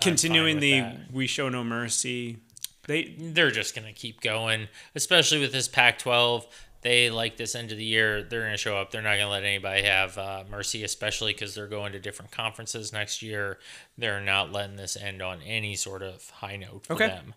Continuing 0.00 0.60
the 0.60 0.80
that. 0.80 1.12
We 1.12 1.26
Show 1.26 1.48
No 1.48 1.64
Mercy. 1.64 2.38
They 2.86 3.14
they're 3.18 3.50
just 3.50 3.74
going 3.74 3.86
to 3.86 3.92
keep 3.92 4.20
going, 4.20 4.68
especially 4.94 5.40
with 5.40 5.52
this 5.52 5.68
Pac 5.68 5.98
12. 5.98 6.46
They 6.82 7.10
like 7.10 7.36
this 7.36 7.54
end 7.56 7.72
of 7.72 7.78
the 7.78 7.84
year, 7.84 8.22
they're 8.22 8.42
going 8.42 8.52
to 8.52 8.56
show 8.58 8.76
up. 8.76 8.92
They're 8.92 9.02
not 9.02 9.14
going 9.14 9.24
to 9.26 9.28
let 9.30 9.42
anybody 9.42 9.82
have 9.82 10.16
uh, 10.18 10.44
mercy, 10.48 10.84
especially 10.84 11.32
because 11.32 11.52
they're 11.54 11.66
going 11.66 11.92
to 11.92 11.98
different 11.98 12.30
conferences 12.30 12.92
next 12.92 13.22
year. 13.22 13.58
They're 13.98 14.20
not 14.20 14.52
letting 14.52 14.76
this 14.76 14.96
end 14.96 15.20
on 15.20 15.40
any 15.42 15.74
sort 15.74 16.02
of 16.02 16.28
high 16.30 16.56
note 16.56 16.86
for 16.86 16.92
Okay. 16.92 17.08
them. 17.08 17.34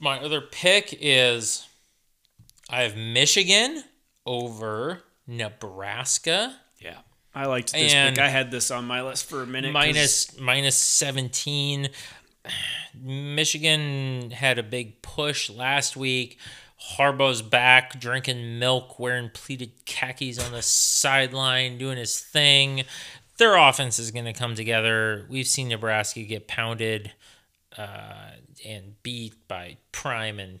My 0.00 0.18
other 0.18 0.40
pick 0.40 0.96
is 1.00 1.68
I 2.68 2.82
have 2.82 2.96
Michigan 2.96 3.84
over 4.26 5.02
Nebraska 5.30 6.56
yeah. 6.78 6.98
I 7.34 7.46
liked 7.46 7.72
this 7.72 7.92
And 7.92 8.16
pick. 8.16 8.24
I 8.24 8.28
had 8.28 8.50
this 8.50 8.70
on 8.70 8.86
my 8.86 9.02
list 9.02 9.28
for 9.28 9.42
a 9.42 9.46
minute. 9.46 9.72
minus 9.72 10.38
minus 10.38 10.76
17 10.76 11.88
michigan 13.02 14.30
had 14.30 14.58
a 14.58 14.62
big 14.62 15.02
push 15.02 15.50
last 15.50 15.96
week 15.96 16.38
harbaugh's 16.96 17.42
back 17.42 18.00
drinking 18.00 18.58
milk 18.58 18.98
wearing 18.98 19.30
pleated 19.32 19.70
khakis 19.84 20.38
on 20.38 20.50
the 20.52 20.62
sideline 20.62 21.76
doing 21.78 21.98
his 21.98 22.18
thing 22.18 22.82
their 23.36 23.56
offense 23.56 23.98
is 23.98 24.10
going 24.10 24.24
to 24.24 24.32
come 24.32 24.54
together 24.54 25.26
we've 25.28 25.46
seen 25.46 25.68
nebraska 25.68 26.22
get 26.22 26.48
pounded 26.48 27.12
uh, 27.76 28.30
and 28.66 29.00
beat 29.02 29.34
by 29.46 29.76
prime 29.92 30.38
and 30.38 30.60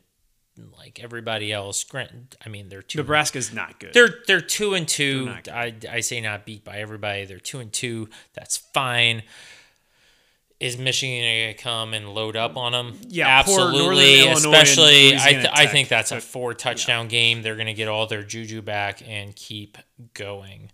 like 0.76 1.00
everybody 1.02 1.52
else 1.52 1.84
Grant, 1.84 2.36
i 2.44 2.48
mean 2.48 2.68
they're 2.68 2.82
two 2.82 2.98
Nebraska's 2.98 3.52
not 3.52 3.78
good. 3.80 3.92
they're 3.94 4.14
they're 4.26 4.40
two 4.40 4.74
and 4.74 4.86
two. 4.86 5.24
They're 5.24 5.34
not 5.34 5.44
good. 5.44 5.54
I 5.54 5.96
I 5.96 6.00
say 6.00 6.20
not 6.20 6.44
beat 6.44 6.64
by 6.64 6.78
everybody. 6.78 7.24
They're 7.24 7.38
two 7.38 7.60
and 7.60 7.72
two. 7.72 8.08
That's 8.34 8.56
fine. 8.56 9.22
Is 10.58 10.76
Michigan 10.76 11.22
going 11.22 11.56
to 11.56 11.62
come 11.62 11.94
and 11.94 12.10
load 12.10 12.36
up 12.36 12.58
on 12.58 12.72
them? 12.72 12.98
Yeah, 13.08 13.26
absolutely. 13.26 14.28
Especially, 14.28 15.16
I 15.16 15.32
th- 15.32 15.46
I 15.50 15.66
think 15.66 15.88
that's 15.88 16.12
a 16.12 16.20
four 16.20 16.52
touchdown 16.52 17.08
game. 17.08 17.40
They're 17.40 17.54
going 17.56 17.66
to 17.68 17.72
get 17.72 17.88
all 17.88 18.06
their 18.06 18.22
juju 18.22 18.60
back 18.60 19.00
and 19.06 19.34
keep 19.34 19.78
going. 20.12 20.70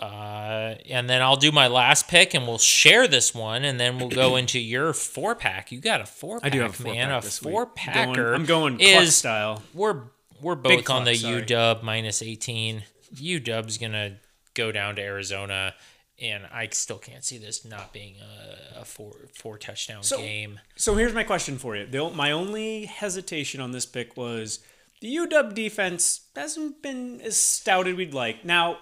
Uh, 0.00 0.76
and 0.88 1.08
then 1.10 1.20
I'll 1.22 1.36
do 1.36 1.52
my 1.52 1.66
last 1.66 2.08
pick, 2.08 2.32
and 2.34 2.46
we'll 2.46 2.58
share 2.58 3.06
this 3.06 3.34
one, 3.34 3.64
and 3.64 3.78
then 3.78 3.98
we'll 3.98 4.08
go 4.08 4.36
into 4.36 4.58
your 4.58 4.92
four 4.92 5.34
pack. 5.34 5.70
You 5.70 5.80
got 5.80 6.00
a 6.00 6.06
four 6.06 6.40
pack, 6.40 6.46
I 6.52 6.54
do 6.54 6.60
have 6.62 6.70
a 6.70 6.82
four 6.82 6.94
man. 6.94 7.08
pack 7.08 7.22
a 7.22 7.24
this 7.26 7.42
week. 7.42 7.52
four 7.52 7.64
Going- 7.66 7.74
packer. 7.76 8.34
I'm 8.34 8.46
going 8.46 8.80
is 8.80 9.16
style. 9.16 9.62
we're 9.74 10.04
we're 10.40 10.54
Big 10.54 10.86
both 10.86 10.90
on 10.90 11.04
the 11.04 11.14
sorry. 11.14 11.42
UW 11.42 11.82
minus 11.82 12.22
18. 12.22 12.82
UW's 13.14 13.76
gonna 13.78 14.16
go 14.54 14.72
down 14.72 14.96
to 14.96 15.02
Arizona, 15.02 15.74
and 16.20 16.44
I 16.52 16.68
still 16.72 16.98
can't 16.98 17.22
see 17.24 17.36
this 17.38 17.64
not 17.64 17.92
being 17.92 18.14
a, 18.20 18.80
a 18.80 18.84
four 18.86 19.12
four 19.34 19.58
touchdown 19.58 20.02
So- 20.02 20.16
game. 20.18 20.60
So 20.76 20.94
here's 20.94 21.12
my 21.12 21.24
question 21.24 21.58
for 21.58 21.76
you. 21.76 21.86
The, 21.86 22.08
my 22.10 22.30
only 22.30 22.86
hesitation 22.86 23.60
on 23.60 23.72
this 23.72 23.84
pick 23.84 24.16
was 24.16 24.60
the 25.02 25.14
UW 25.14 25.52
defense 25.54 26.22
hasn't 26.34 26.80
been 26.82 27.20
as 27.20 27.36
stout 27.36 27.86
as 27.86 27.94
we'd 27.96 28.14
like. 28.14 28.44
Now, 28.44 28.78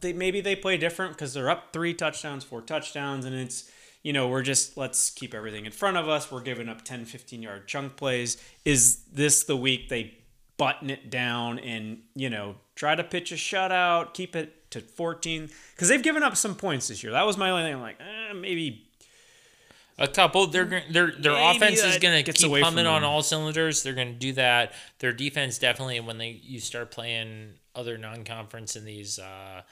they 0.00 0.12
maybe 0.12 0.40
they 0.40 0.56
play 0.56 0.76
different 0.76 1.12
because 1.12 1.34
they're 1.34 1.50
up 1.50 1.72
three 1.72 1.94
touchdowns, 1.94 2.44
four 2.44 2.62
touchdowns, 2.62 3.24
and 3.24 3.34
it's 3.34 3.70
you 4.02 4.12
know 4.12 4.28
we're 4.28 4.42
just 4.42 4.76
let's 4.76 5.10
keep 5.10 5.34
everything 5.34 5.66
in 5.66 5.72
front 5.72 5.96
of 5.96 6.08
us. 6.08 6.30
We're 6.30 6.42
giving 6.42 6.68
up 6.68 6.82
10, 6.82 7.04
15 7.04 7.42
yard 7.42 7.66
chunk 7.66 7.96
plays. 7.96 8.36
Is 8.64 9.04
this 9.12 9.44
the 9.44 9.56
week 9.56 9.88
they 9.88 10.14
button 10.58 10.88
it 10.90 11.10
down 11.10 11.58
and 11.58 11.98
you 12.14 12.30
know 12.30 12.56
try 12.74 12.94
to 12.94 13.04
pitch 13.04 13.32
a 13.32 13.36
shutout, 13.36 14.14
keep 14.14 14.36
it 14.36 14.70
to 14.70 14.80
14? 14.80 15.50
Because 15.74 15.88
they've 15.88 16.02
given 16.02 16.22
up 16.22 16.36
some 16.36 16.54
points 16.54 16.88
this 16.88 17.02
year. 17.02 17.12
That 17.12 17.26
was 17.26 17.36
my 17.36 17.50
only 17.50 17.64
thing. 17.64 17.74
I'm 17.74 17.80
like, 17.80 18.00
eh, 18.00 18.32
maybe 18.34 18.86
A 19.98 20.06
couple. 20.06 20.46
They're 20.46 20.82
their 20.90 21.10
their 21.12 21.32
offense 21.32 21.82
is 21.82 21.98
going 21.98 22.14
to 22.16 22.22
gets 22.22 22.42
keep 22.42 22.52
humming 22.62 22.86
on 22.86 23.02
all 23.02 23.22
cylinders. 23.22 23.82
They're 23.82 23.94
going 23.94 24.12
to 24.12 24.18
do 24.18 24.32
that. 24.34 24.72
Their 24.98 25.12
defense 25.12 25.58
definitely 25.58 26.00
when 26.00 26.18
they 26.18 26.40
you 26.42 26.60
start 26.60 26.90
playing 26.90 27.54
other 27.76 27.96
non-conference 27.98 28.74
in 28.74 28.84
these 28.84 29.18
uh 29.18 29.62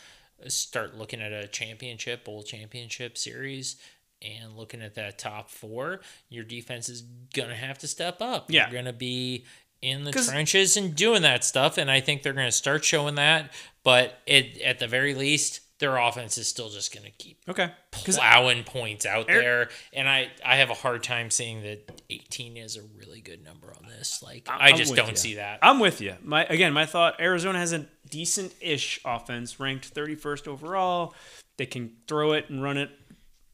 start 0.49 0.97
looking 0.97 1.21
at 1.21 1.33
a 1.33 1.47
championship, 1.47 2.25
bowl 2.25 2.43
championship 2.43 3.17
series 3.17 3.77
and 4.23 4.57
looking 4.57 4.83
at 4.83 4.95
that 4.95 5.19
top 5.19 5.51
4, 5.51 6.01
your 6.29 6.45
defense 6.45 6.89
is 6.89 7.03
going 7.35 7.49
to 7.49 7.55
have 7.55 7.79
to 7.79 7.89
step 7.89 8.21
up. 8.21 8.51
Yeah. 8.51 8.65
You're 8.65 8.73
going 8.73 8.85
to 8.87 8.93
be 8.93 9.45
in 9.83 10.05
the 10.05 10.13
trenches 10.13 10.77
and 10.77 10.95
doing 10.95 11.23
that 11.23 11.45
stuff 11.45 11.79
and 11.79 11.91
I 11.91 12.01
think 12.01 12.23
they're 12.23 12.33
going 12.33 12.47
to 12.47 12.53
start 12.53 12.85
showing 12.85 13.17
that, 13.17 13.53
but 13.83 14.19
it 14.27 14.61
at 14.63 14.79
the 14.79 14.89
very 14.89 15.15
least 15.15 15.61
their 15.85 15.97
offense 15.99 16.39
is 16.39 16.49
still 16.49 16.71
just 16.71 16.95
going 16.95 17.05
to 17.05 17.11
keep 17.13 17.39
Okay. 17.49 17.71
Plowing 17.91 18.65
points 18.65 19.05
out 19.05 19.29
Air- 19.29 19.41
there, 19.43 19.69
and 19.93 20.09
I 20.09 20.31
I 20.45 20.57
have 20.57 20.71
a 20.71 20.75
hard 20.75 21.03
time 21.03 21.31
seeing 21.31 21.63
that 21.63 22.03
18 22.11 22.57
is 22.57 22.77
a 22.77 22.83
really 22.99 23.21
good 23.21 23.45
number 23.45 23.73
on 23.77 23.87
this. 23.89 24.23
Like 24.23 24.49
I'm- 24.49 24.59
I 24.63 24.73
just 24.73 24.95
don't 24.95 25.11
you. 25.11 25.17
see 25.17 25.35
that. 25.35 25.59
I'm 25.63 25.79
with 25.81 26.01
you. 26.01 26.15
My 26.23 26.45
again, 26.47 26.73
my 26.73 26.87
thought: 26.87 27.21
Arizona 27.21 27.59
has 27.59 27.73
a 27.73 27.87
decent-ish 28.09 29.01
offense, 29.05 29.61
ranked 29.61 29.93
31st 29.95 30.49
overall. 30.49 31.15
They 31.57 31.67
can 31.67 31.93
throw 32.09 32.33
it 32.33 32.49
and 32.49 32.63
run 32.63 32.77
it 32.79 32.91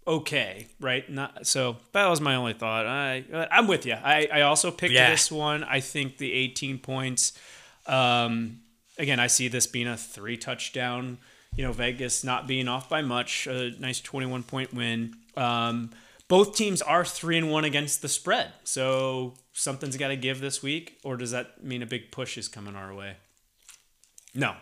okay, 0.06 0.66
right? 0.80 1.08
Not 1.10 1.46
so. 1.46 1.76
That 1.92 2.06
was 2.08 2.20
my 2.20 2.34
only 2.36 2.52
thought. 2.54 2.86
I 2.86 3.24
I'm 3.50 3.66
with 3.66 3.86
you. 3.86 3.94
I 3.94 4.28
I 4.32 4.40
also 4.42 4.70
picked 4.70 4.92
Yeah. 4.94 5.10
this 5.10 5.30
one. 5.32 5.64
I 5.64 5.80
think 5.80 6.18
the 6.18 6.32
18 6.32 6.78
points. 6.78 7.32
Um, 7.86 8.60
again, 8.98 9.18
I 9.20 9.26
see 9.26 9.48
this 9.48 9.66
being 9.66 9.88
a 9.88 9.96
three 9.96 10.36
touchdown. 10.36 11.18
You 11.56 11.64
know, 11.64 11.72
Vegas 11.72 12.24
not 12.24 12.46
being 12.46 12.68
off 12.68 12.88
by 12.88 13.02
much. 13.02 13.46
A 13.46 13.70
nice 13.78 14.00
21 14.00 14.42
point 14.44 14.72
win. 14.72 15.16
Um, 15.36 15.90
both 16.28 16.54
teams 16.56 16.80
are 16.80 17.04
three 17.04 17.36
and 17.36 17.50
one 17.50 17.64
against 17.64 18.02
the 18.02 18.08
spread, 18.08 18.52
so 18.62 19.34
something's 19.52 19.96
got 19.96 20.08
to 20.08 20.16
give 20.16 20.40
this 20.40 20.62
week. 20.62 20.98
Or 21.02 21.16
does 21.16 21.32
that 21.32 21.64
mean 21.64 21.82
a 21.82 21.86
big 21.86 22.12
push 22.12 22.38
is 22.38 22.46
coming 22.48 22.76
our 22.76 22.94
way? 22.94 23.16
No. 24.34 24.54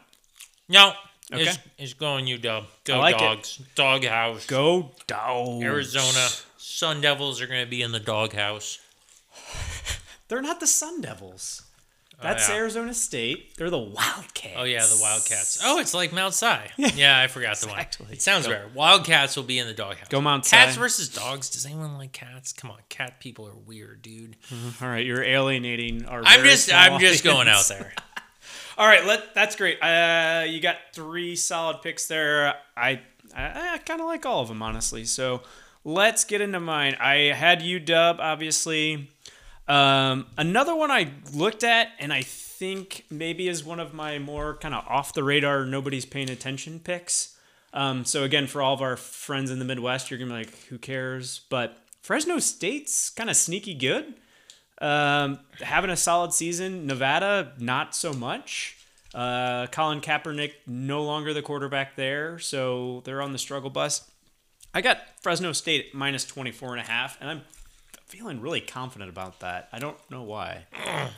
No, 0.68 0.92
Okay. 1.32 1.42
it's, 1.42 1.58
it's 1.76 1.92
going 1.92 2.26
you 2.26 2.38
dub. 2.38 2.64
Go 2.84 2.98
like 2.98 3.16
it. 3.16 3.18
dogs. 3.18 3.60
Doghouse. 3.74 4.46
Go 4.46 4.92
dogs. 5.06 5.62
Arizona 5.62 6.26
Sun 6.56 7.02
Devils 7.02 7.40
are 7.42 7.46
going 7.46 7.64
to 7.64 7.70
be 7.70 7.82
in 7.82 7.92
the 7.92 8.00
doghouse. 8.00 8.78
They're 10.28 10.40
not 10.42 10.60
the 10.60 10.66
Sun 10.66 11.02
Devils. 11.02 11.62
That's 12.20 12.48
yeah. 12.48 12.56
Arizona 12.56 12.92
State. 12.94 13.56
They're 13.56 13.70
the 13.70 13.78
Wildcats. 13.78 14.54
Oh 14.56 14.64
yeah, 14.64 14.80
the 14.80 14.98
Wildcats. 15.00 15.60
Oh, 15.62 15.78
it's 15.78 15.94
like 15.94 16.12
Mount 16.12 16.34
Si. 16.34 16.46
Yeah, 16.76 17.18
I 17.18 17.28
forgot 17.28 17.58
the 17.58 17.68
Exactly. 17.68 18.04
one. 18.06 18.12
It 18.12 18.22
sounds 18.22 18.46
Go. 18.46 18.52
rare. 18.52 18.66
Wildcats 18.74 19.36
will 19.36 19.44
be 19.44 19.58
in 19.58 19.68
the 19.68 19.72
doghouse. 19.74 20.08
Go 20.08 20.20
Mount 20.20 20.44
Si. 20.44 20.56
Cats 20.56 20.76
versus 20.76 21.08
dogs. 21.08 21.48
Does 21.48 21.64
anyone 21.64 21.96
like 21.96 22.12
cats? 22.12 22.52
Come 22.52 22.72
on, 22.72 22.78
cat 22.88 23.20
people 23.20 23.46
are 23.46 23.54
weird, 23.54 24.02
dude. 24.02 24.36
All 24.82 24.88
right, 24.88 25.06
you're 25.06 25.22
alienating 25.22 26.06
our. 26.06 26.22
I'm 26.24 26.42
just 26.44 26.72
I'm 26.72 26.98
just 27.00 27.22
going 27.22 27.46
out 27.48 27.66
there. 27.68 27.92
All 28.78 28.86
right, 28.86 29.04
let 29.04 29.34
that's 29.34 29.54
great. 29.56 29.80
Uh, 29.82 30.44
you 30.48 30.60
got 30.60 30.76
three 30.92 31.36
solid 31.36 31.82
picks 31.82 32.08
there. 32.08 32.54
I 32.76 33.00
I, 33.36 33.74
I 33.74 33.78
kind 33.78 34.00
of 34.00 34.06
like 34.06 34.24
all 34.26 34.40
of 34.40 34.48
them 34.48 34.62
honestly. 34.62 35.04
So 35.04 35.42
let's 35.84 36.24
get 36.24 36.40
into 36.40 36.58
mine. 36.60 36.96
I 37.00 37.32
had 37.34 37.60
UW 37.60 38.18
obviously. 38.18 39.08
Um, 39.68 40.26
another 40.36 40.74
one 40.74 40.90
I 40.90 41.12
looked 41.32 41.62
at 41.62 41.88
and 41.98 42.12
I 42.12 42.22
think 42.22 43.04
maybe 43.10 43.48
is 43.48 43.64
one 43.64 43.80
of 43.80 43.92
my 43.92 44.18
more 44.18 44.56
kind 44.56 44.74
of 44.74 44.84
off 44.88 45.12
the 45.12 45.22
radar, 45.22 45.64
nobody's 45.64 46.06
paying 46.06 46.30
attention 46.30 46.80
picks. 46.80 47.36
Um, 47.72 48.04
so 48.04 48.24
again, 48.24 48.46
for 48.46 48.62
all 48.62 48.74
of 48.74 48.80
our 48.80 48.96
friends 48.96 49.50
in 49.50 49.58
the 49.58 49.64
Midwest, 49.64 50.10
you're 50.10 50.18
gonna 50.18 50.30
be 50.30 50.38
like, 50.38 50.56
who 50.68 50.78
cares? 50.78 51.42
But 51.50 51.78
Fresno 52.02 52.38
State's 52.38 53.10
kind 53.10 53.28
of 53.28 53.36
sneaky 53.36 53.74
good. 53.74 54.14
Um, 54.80 55.40
having 55.60 55.90
a 55.90 55.96
solid 55.96 56.32
season. 56.32 56.86
Nevada, 56.86 57.52
not 57.58 57.94
so 57.94 58.12
much. 58.12 58.76
Uh, 59.14 59.66
Colin 59.68 60.00
Kaepernick, 60.00 60.52
no 60.66 61.02
longer 61.02 61.34
the 61.34 61.42
quarterback 61.42 61.96
there, 61.96 62.38
so 62.38 63.02
they're 63.04 63.22
on 63.22 63.32
the 63.32 63.38
struggle 63.38 63.70
bus. 63.70 64.08
I 64.74 64.80
got 64.80 64.98
Fresno 65.22 65.52
State 65.52 65.86
at 65.86 65.94
minus 65.94 66.24
24 66.24 66.72
and 66.72 66.80
a 66.80 66.84
half, 66.84 67.18
and 67.20 67.30
I'm 67.30 67.42
feeling 68.08 68.40
really 68.40 68.60
confident 68.60 69.10
about 69.10 69.40
that. 69.40 69.68
I 69.72 69.78
don't 69.78 69.98
know 70.10 70.22
why. 70.22 70.66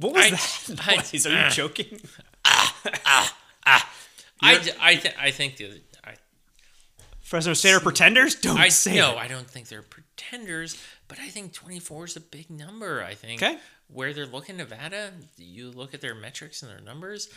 What 0.00 0.14
was 0.14 0.26
I- 0.26 0.30
that? 0.74 0.86
I- 0.88 0.96
noise? 0.96 1.26
Are 1.26 1.44
you 1.44 1.50
joking? 1.50 2.00
I, 2.44 3.30
I, 4.40 4.94
th- 4.94 5.14
I 5.20 5.30
think 5.32 5.56
the 5.56 5.80
I, 6.04 6.14
Fresno 7.20 7.52
State 7.54 7.72
are 7.74 7.80
pretenders? 7.80 8.36
Don't 8.36 8.56
I 8.58 8.68
say 8.68 8.94
no, 8.96 9.12
it. 9.12 9.16
I 9.18 9.26
don't 9.26 9.46
think 9.50 9.66
they're 9.68 9.82
pretenders, 9.82 10.80
but 11.08 11.18
I 11.18 11.28
think 11.28 11.52
24 11.52 12.04
is 12.04 12.16
a 12.16 12.20
big 12.20 12.48
number. 12.48 13.02
I 13.02 13.14
think 13.14 13.42
Okay. 13.42 13.58
where 13.88 14.12
they're 14.14 14.26
looking 14.26 14.56
Nevada, 14.58 15.10
you 15.36 15.70
look 15.72 15.94
at 15.94 16.00
their 16.00 16.14
metrics 16.14 16.62
and 16.62 16.70
their 16.70 16.80
numbers. 16.80 17.28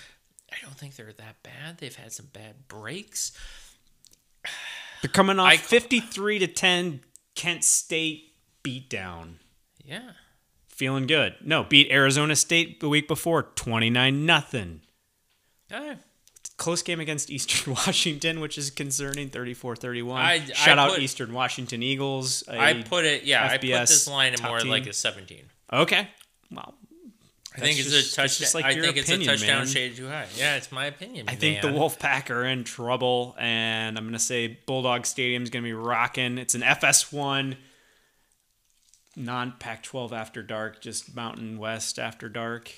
I 0.51 0.55
don't 0.61 0.75
think 0.77 0.95
they're 0.95 1.13
that 1.13 1.41
bad. 1.41 1.79
They've 1.79 1.95
had 1.95 2.11
some 2.13 2.27
bad 2.31 2.67
breaks. 2.67 3.31
They're 5.01 5.09
coming 5.11 5.39
off 5.39 5.47
I- 5.51 5.57
53 5.57 6.39
to 6.39 6.47
10 6.47 6.99
Kent 7.35 7.63
State 7.63 8.33
beatdown. 8.63 9.35
Yeah. 9.83 10.11
Feeling 10.67 11.05
good. 11.07 11.35
No, 11.43 11.63
beat 11.63 11.91
Arizona 11.91 12.35
State 12.35 12.79
the 12.79 12.89
week 12.89 13.07
before, 13.07 13.43
29 13.43 14.25
nothing. 14.25 14.81
Eh, 15.69 15.95
Close 16.57 16.81
game 16.83 16.99
against 16.99 17.29
Eastern 17.31 17.73
Washington, 17.87 18.39
which 18.39 18.57
is 18.57 18.69
concerning, 18.69 19.29
34-31. 19.29 20.13
I- 20.15 20.33
I 20.33 20.39
Shout 20.53 20.77
out 20.79 20.91
put- 20.91 20.99
Eastern 20.99 21.33
Washington 21.33 21.81
Eagles. 21.83 22.43
I 22.47 22.73
put 22.83 23.05
it. 23.05 23.23
Yeah, 23.23 23.43
I 23.45 23.57
put 23.57 23.61
this 23.61 24.07
line 24.07 24.33
top 24.33 24.49
more 24.49 24.59
team. 24.59 24.69
like 24.69 24.85
a 24.87 24.93
17. 24.93 25.43
Okay. 25.73 26.07
Well, 26.51 26.75
I 27.55 27.59
think 27.59 27.79
it's 27.79 27.89
just- 27.91 28.13
a 28.13 28.15
touchdown. 28.15 28.49
like 28.61 28.65
I 28.65 28.73
think 28.79 28.97
opinion, 28.97 28.97
it's 28.97 29.09
a 29.09 29.25
touchdown 29.25 29.57
man. 29.59 29.67
shaded 29.67 29.97
too 29.97 30.07
high. 30.07 30.27
Yeah, 30.37 30.55
it's 30.55 30.71
my 30.71 30.85
opinion. 30.85 31.27
I 31.27 31.35
think 31.35 31.61
the 31.61 31.67
man. 31.71 31.77
Wolfpack 31.77 32.29
are 32.29 32.45
in 32.45 32.63
trouble, 32.63 33.35
and 33.37 33.97
I'm 33.97 34.05
going 34.05 34.13
to 34.13 34.19
say 34.19 34.47
Bulldog 34.65 35.05
Stadium's 35.05 35.49
going 35.49 35.63
to 35.63 35.67
be 35.67 35.73
rocking. 35.73 36.37
It's 36.37 36.55
an 36.55 36.61
FS1, 36.61 37.57
non 39.15 39.53
Pac 39.59 39.83
12 39.83 40.13
after 40.13 40.41
dark, 40.41 40.81
just 40.81 41.13
Mountain 41.15 41.57
West 41.57 41.99
after 41.99 42.29
dark. 42.29 42.71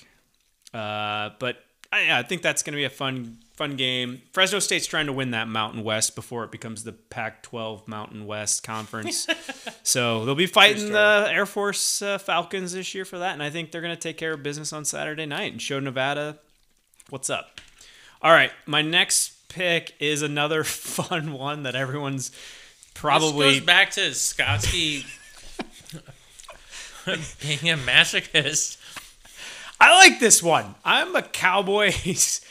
Uh, 0.72 1.30
but 1.38 1.63
I, 1.94 2.18
I 2.18 2.22
think 2.24 2.42
that's 2.42 2.62
going 2.62 2.72
to 2.72 2.76
be 2.76 2.84
a 2.84 2.90
fun 2.90 3.38
fun 3.56 3.76
game. 3.76 4.22
Fresno 4.32 4.58
State's 4.58 4.86
trying 4.86 5.06
to 5.06 5.12
win 5.12 5.30
that 5.30 5.46
Mountain 5.46 5.84
West 5.84 6.16
before 6.16 6.42
it 6.42 6.50
becomes 6.50 6.82
the 6.82 6.92
Pac 6.92 7.44
12 7.44 7.86
Mountain 7.86 8.26
West 8.26 8.64
Conference. 8.64 9.28
so 9.84 10.24
they'll 10.24 10.34
be 10.34 10.46
fighting 10.46 10.90
the 10.90 11.28
Air 11.30 11.46
Force 11.46 12.02
uh, 12.02 12.18
Falcons 12.18 12.72
this 12.72 12.94
year 12.96 13.04
for 13.04 13.18
that, 13.18 13.32
and 13.32 13.42
I 13.42 13.50
think 13.50 13.70
they're 13.70 13.80
going 13.80 13.94
to 13.94 14.00
take 14.00 14.16
care 14.16 14.32
of 14.32 14.42
business 14.42 14.72
on 14.72 14.84
Saturday 14.84 15.24
night 15.24 15.52
and 15.52 15.62
show 15.62 15.78
Nevada 15.78 16.38
what's 17.10 17.30
up. 17.30 17.60
All 18.20 18.32
right, 18.32 18.50
my 18.66 18.82
next 18.82 19.48
pick 19.48 19.94
is 20.00 20.22
another 20.22 20.64
fun 20.64 21.32
one 21.32 21.62
that 21.62 21.76
everyone's 21.76 22.32
probably 22.94 23.50
This 23.50 23.58
goes 23.60 23.66
back 23.66 23.90
to 23.92 24.00
Skotsky 24.10 25.04
being 27.40 27.70
a 27.70 27.76
masochist. 27.76 28.78
I 29.84 29.98
like 29.98 30.18
this 30.18 30.42
one. 30.42 30.74
I'm 30.82 31.14
a 31.14 31.22
Cowboys. 31.22 32.40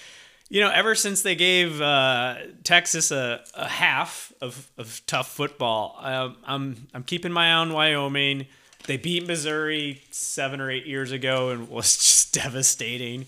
You 0.49 0.59
know, 0.59 0.69
ever 0.69 0.93
since 0.93 1.23
they 1.23 1.33
gave 1.33 1.81
uh, 1.81 2.35
Texas 2.63 3.09
a, 3.09 3.43
a 3.55 3.67
half 3.67 4.31
of, 4.39 4.67
of 4.77 5.01
tough 5.07 5.31
football, 5.31 5.97
um, 5.99 6.37
I'm 6.45 6.87
I'm 6.93 7.03
keeping 7.03 7.31
my 7.31 7.49
eye 7.49 7.53
on 7.53 7.73
Wyoming. 7.73 8.45
They 8.85 8.97
beat 8.97 9.25
Missouri 9.25 10.03
seven 10.11 10.61
or 10.61 10.69
eight 10.69 10.85
years 10.85 11.11
ago 11.11 11.49
and 11.49 11.69
was 11.71 11.97
just 11.97 12.35
devastating. 12.35 13.25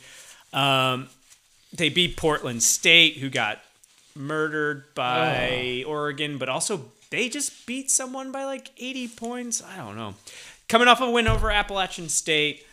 Um, 0.53 1.07
they 1.73 1.89
beat 1.89 2.15
Portland 2.15 2.61
State, 2.61 3.17
who 3.17 3.31
got 3.31 3.59
murdered 4.15 4.83
by 4.93 5.83
Oregon, 5.87 6.37
but 6.37 6.47
also 6.47 6.91
they 7.09 7.27
just 7.27 7.65
beat 7.65 7.89
someone 7.89 8.31
by 8.31 8.43
like 8.45 8.69
80 8.77 9.07
points. 9.07 9.63
I 9.63 9.77
don't 9.77 9.95
know. 9.95 10.13
Coming 10.69 10.87
off 10.87 11.01
a 11.01 11.09
win 11.09 11.27
over 11.27 11.49
Appalachian 11.49 12.09
State. 12.09 12.67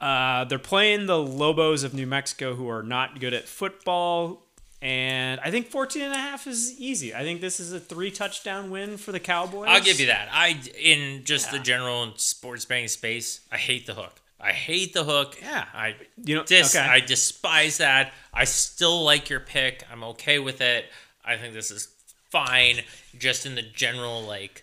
Uh, 0.00 0.44
they're 0.44 0.58
playing 0.58 1.06
the 1.06 1.18
Lobos 1.18 1.82
of 1.82 1.94
New 1.94 2.06
Mexico, 2.06 2.54
who 2.54 2.68
are 2.68 2.82
not 2.82 3.18
good 3.20 3.32
at 3.32 3.48
football. 3.48 4.42
And 4.82 5.40
I 5.40 5.50
think 5.50 5.68
14 5.68 6.02
and 6.02 6.12
a 6.12 6.18
half 6.18 6.46
is 6.46 6.78
easy. 6.78 7.14
I 7.14 7.22
think 7.22 7.40
this 7.40 7.58
is 7.60 7.72
a 7.72 7.80
three 7.80 8.10
touchdown 8.10 8.70
win 8.70 8.98
for 8.98 9.10
the 9.10 9.18
Cowboys. 9.20 9.68
I'll 9.68 9.80
give 9.80 9.98
you 9.98 10.06
that. 10.06 10.28
I 10.30 10.60
in 10.80 11.24
just 11.24 11.50
the 11.50 11.58
general 11.58 12.12
sports 12.16 12.66
betting 12.66 12.88
space, 12.88 13.40
I 13.50 13.56
hate 13.56 13.86
the 13.86 13.94
hook. 13.94 14.12
I 14.38 14.52
hate 14.52 14.92
the 14.92 15.02
hook. 15.02 15.38
Yeah. 15.40 15.64
I 15.72 15.96
You 16.22 16.36
know- 16.36 16.44
dis, 16.44 16.76
okay. 16.76 16.84
I 16.86 17.00
despise 17.00 17.78
that. 17.78 18.12
I 18.34 18.44
still 18.44 19.02
like 19.02 19.30
your 19.30 19.40
pick. 19.40 19.82
I'm 19.90 20.04
okay 20.04 20.38
with 20.38 20.60
it. 20.60 20.84
I 21.24 21.36
think 21.38 21.54
this 21.54 21.70
is 21.70 21.88
fine. 22.30 22.82
Just 23.18 23.46
in 23.46 23.54
the 23.54 23.62
general 23.62 24.22
like 24.22 24.62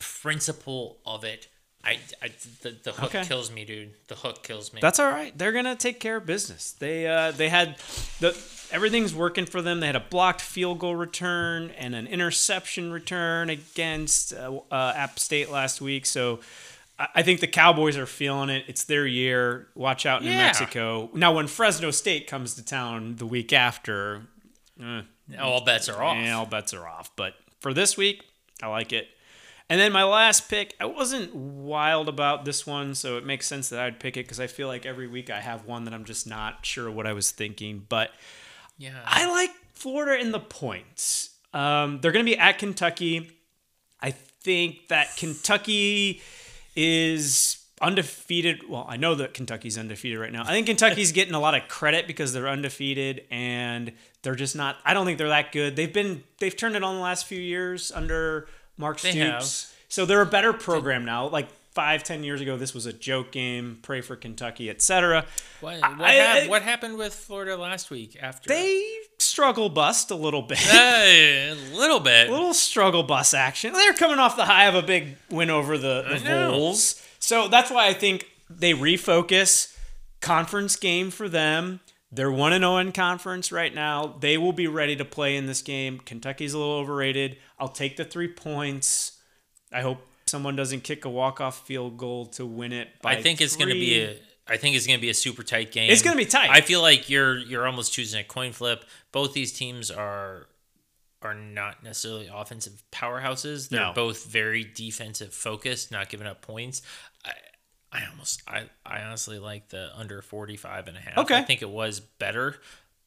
principle 0.00 0.98
of 1.06 1.24
it. 1.24 1.46
I, 1.88 1.98
I 2.22 2.28
the, 2.62 2.74
the 2.84 2.92
hook 2.92 3.14
Okay. 3.14 3.24
kills 3.24 3.50
me, 3.50 3.64
dude. 3.64 3.90
The 4.08 4.14
hook 4.16 4.42
kills 4.42 4.72
me. 4.72 4.80
That's 4.80 4.98
all 4.98 5.10
right. 5.10 5.36
They're 5.36 5.52
gonna 5.52 5.76
take 5.76 6.00
care 6.00 6.16
of 6.16 6.26
business. 6.26 6.72
They 6.72 7.06
uh, 7.06 7.30
they 7.32 7.48
had 7.48 7.76
the 8.20 8.36
everything's 8.70 9.14
working 9.14 9.46
for 9.46 9.62
them. 9.62 9.80
They 9.80 9.86
had 9.86 9.96
a 9.96 10.00
blocked 10.10 10.40
field 10.42 10.78
goal 10.78 10.94
return 10.96 11.70
and 11.78 11.94
an 11.94 12.06
interception 12.06 12.92
return 12.92 13.48
against 13.50 14.34
uh, 14.34 14.60
uh, 14.70 14.92
App 14.94 15.18
State 15.18 15.50
last 15.50 15.80
week. 15.80 16.04
So 16.06 16.40
I, 16.98 17.08
I 17.16 17.22
think 17.22 17.40
the 17.40 17.46
Cowboys 17.46 17.96
are 17.96 18.06
feeling 18.06 18.50
it. 18.50 18.64
It's 18.68 18.84
their 18.84 19.06
year. 19.06 19.68
Watch 19.74 20.04
out, 20.06 20.22
New 20.22 20.30
Yeah. 20.30 20.38
Mexico. 20.46 21.08
Now, 21.14 21.32
when 21.32 21.46
Fresno 21.46 21.90
State 21.90 22.26
comes 22.26 22.54
to 22.54 22.64
town 22.64 23.16
the 23.16 23.26
week 23.26 23.52
after, 23.54 24.22
eh, 24.82 25.02
All 25.40 25.64
bets 25.64 25.88
are 25.88 26.02
off. 26.02 26.16
yeah, 26.18 26.36
all 26.36 26.46
bets 26.46 26.74
are 26.74 26.86
off. 26.86 27.10
But 27.16 27.34
for 27.60 27.72
this 27.72 27.96
week, 27.96 28.22
I 28.62 28.66
like 28.66 28.92
it. 28.92 29.08
And 29.70 29.78
then 29.78 29.92
my 29.92 30.04
last 30.04 30.48
pick, 30.48 30.74
I 30.80 30.86
wasn't 30.86 31.34
wild 31.34 32.08
about 32.08 32.44
this 32.46 32.66
one, 32.66 32.94
so 32.94 33.18
it 33.18 33.26
makes 33.26 33.46
sense 33.46 33.68
that 33.68 33.80
I'd 33.80 34.00
pick 34.00 34.16
it 34.16 34.24
because 34.24 34.40
I 34.40 34.46
feel 34.46 34.66
like 34.66 34.86
every 34.86 35.06
week 35.06 35.28
I 35.28 35.40
have 35.40 35.66
one 35.66 35.84
that 35.84 35.92
I'm 35.92 36.04
just 36.04 36.26
not 36.26 36.64
sure 36.64 36.90
what 36.90 37.06
I 37.06 37.12
was 37.12 37.30
thinking. 37.30 37.84
But 37.88 38.10
Yeah. 38.78 39.00
I 39.04 39.30
like 39.30 39.50
Florida 39.74 40.20
in 40.20 40.32
the 40.32 40.40
points. 40.40 41.30
Um, 41.52 42.00
they're 42.00 42.12
going 42.12 42.24
to 42.24 42.30
be 42.30 42.38
at 42.38 42.58
Kentucky. 42.58 43.30
I 44.00 44.12
think 44.12 44.88
that 44.88 45.16
Kentucky 45.16 46.22
is 46.74 47.64
undefeated. 47.80 48.68
Well, 48.68 48.86
I 48.88 48.96
know 48.96 49.14
that 49.16 49.34
Kentucky's 49.34 49.76
undefeated 49.76 50.18
right 50.18 50.32
now. 50.32 50.42
I 50.42 50.48
think 50.48 50.66
Kentucky's 50.66 51.12
getting 51.12 51.34
a 51.34 51.40
lot 51.40 51.54
of 51.54 51.68
credit 51.68 52.06
because 52.06 52.32
they're 52.32 52.48
undefeated 52.48 53.24
and 53.30 53.92
they're 54.22 54.34
just 54.34 54.56
not. 54.56 54.76
I 54.84 54.94
don't 54.94 55.04
think 55.06 55.18
they're 55.18 55.28
that 55.28 55.52
good. 55.52 55.76
They've 55.76 55.92
been 55.92 56.24
they've 56.38 56.56
turned 56.56 56.76
it 56.76 56.82
on 56.82 56.96
the 56.96 57.00
last 57.00 57.26
few 57.26 57.40
years 57.40 57.92
under 57.92 58.48
Mark 58.78 59.00
They 59.00 59.10
Stoops. 59.12 59.74
So 59.88 60.06
they're 60.06 60.22
a 60.22 60.26
better 60.26 60.52
program 60.52 61.04
now. 61.04 61.28
Like 61.28 61.48
five, 61.72 62.02
ten 62.02 62.24
years 62.24 62.40
ago, 62.40 62.56
this 62.56 62.72
was 62.74 62.86
a 62.86 62.92
joke 62.92 63.30
game. 63.32 63.78
Pray 63.82 64.00
for 64.00 64.16
Kentucky, 64.16 64.70
etc. 64.70 65.24
What, 65.60 65.82
I- 65.82 65.88
what, 65.98 66.08
hap- 66.10 66.44
I- 66.44 66.48
what 66.48 66.62
happened 66.62 66.96
with 66.98 67.14
Florida 67.14 67.56
last 67.56 67.90
week 67.90 68.16
after? 68.20 68.48
They 68.48 68.84
struggle 69.18 69.68
bust 69.68 70.10
a 70.10 70.14
little 70.14 70.42
bit. 70.42 70.58
Hey, 70.58 71.50
a 71.50 71.76
little 71.76 72.00
bit. 72.00 72.28
A 72.28 72.32
little 72.32 72.54
struggle 72.54 73.02
bus 73.02 73.34
action. 73.34 73.72
They're 73.72 73.94
coming 73.94 74.18
off 74.18 74.36
the 74.36 74.44
high 74.44 74.66
of 74.66 74.74
a 74.74 74.82
big 74.82 75.16
win 75.30 75.50
over 75.50 75.76
the, 75.78 76.04
the 76.22 76.30
I. 76.30 76.48
Vols. 76.50 77.02
So 77.18 77.48
that's 77.48 77.70
why 77.70 77.86
I 77.88 77.92
think 77.94 78.28
they 78.50 78.72
refocus. 78.74 79.74
Conference 80.20 80.74
game 80.76 81.10
for 81.10 81.28
them. 81.28 81.80
They're 82.10 82.30
1 82.30 82.52
0 82.52 82.76
in 82.78 82.92
conference 82.92 83.52
right 83.52 83.74
now. 83.74 84.16
They 84.20 84.38
will 84.38 84.52
be 84.52 84.66
ready 84.66 84.96
to 84.96 85.04
play 85.04 85.36
in 85.36 85.46
this 85.46 85.60
game. 85.60 85.98
Kentucky's 85.98 86.54
a 86.54 86.58
little 86.58 86.74
overrated. 86.74 87.36
I'll 87.58 87.68
take 87.68 87.96
the 87.96 88.04
three 88.04 88.28
points. 88.28 89.18
I 89.72 89.82
hope 89.82 89.98
someone 90.26 90.56
doesn't 90.56 90.84
kick 90.84 91.04
a 91.04 91.10
walk 91.10 91.40
off 91.40 91.66
field 91.66 91.98
goal 91.98 92.26
to 92.26 92.46
win 92.46 92.72
it. 92.72 92.88
By 93.02 93.16
I 93.16 93.22
think 93.22 93.40
it's 93.40 93.56
going 93.56 93.68
to 93.68 93.74
be 93.74 94.00
a. 94.00 94.16
I 94.50 94.56
think 94.56 94.76
it's 94.76 94.86
going 94.86 94.98
to 94.98 95.02
be 95.02 95.10
a 95.10 95.14
super 95.14 95.42
tight 95.42 95.72
game. 95.72 95.90
It's 95.90 96.00
gonna 96.00 96.16
be 96.16 96.24
tight. 96.24 96.48
I 96.48 96.62
feel 96.62 96.80
like 96.80 97.10
you're 97.10 97.36
you're 97.36 97.66
almost 97.66 97.92
choosing 97.92 98.18
a 98.20 98.24
coin 98.24 98.52
flip. 98.52 98.82
Both 99.12 99.34
these 99.34 99.52
teams 99.52 99.90
are 99.90 100.46
are 101.20 101.34
not 101.34 101.82
necessarily 101.84 102.30
offensive 102.32 102.82
powerhouses. 102.90 103.68
They're 103.68 103.80
No. 103.80 103.92
both 103.92 104.24
very 104.24 104.64
defensive 104.64 105.34
focused, 105.34 105.90
not 105.90 106.08
giving 106.08 106.26
up 106.26 106.40
points. 106.40 106.80
I 107.26 107.32
I 107.92 108.04
almost 108.10 108.42
I, 108.46 108.64
I 108.84 109.02
honestly 109.02 109.38
like 109.38 109.68
the 109.68 109.90
under 109.96 110.22
45 110.22 110.88
and 110.88 110.96
a 110.96 111.00
half. 111.00 111.18
Okay. 111.18 111.36
I 111.36 111.42
think 111.42 111.62
it 111.62 111.70
was 111.70 112.00
better 112.00 112.60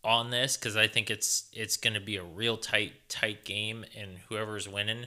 on 0.04 0.32
this 0.32 0.58
cuz 0.58 0.76
I 0.76 0.88
think 0.88 1.12
it's 1.12 1.50
it's 1.54 1.78
going 1.78 1.94
to 1.94 2.00
be 2.00 2.16
a 2.18 2.24
real 2.24 2.58
tight 2.58 2.94
tight 3.08 3.46
game 3.46 3.86
and 3.96 4.18
whoever's 4.30 4.68
winning 4.68 5.06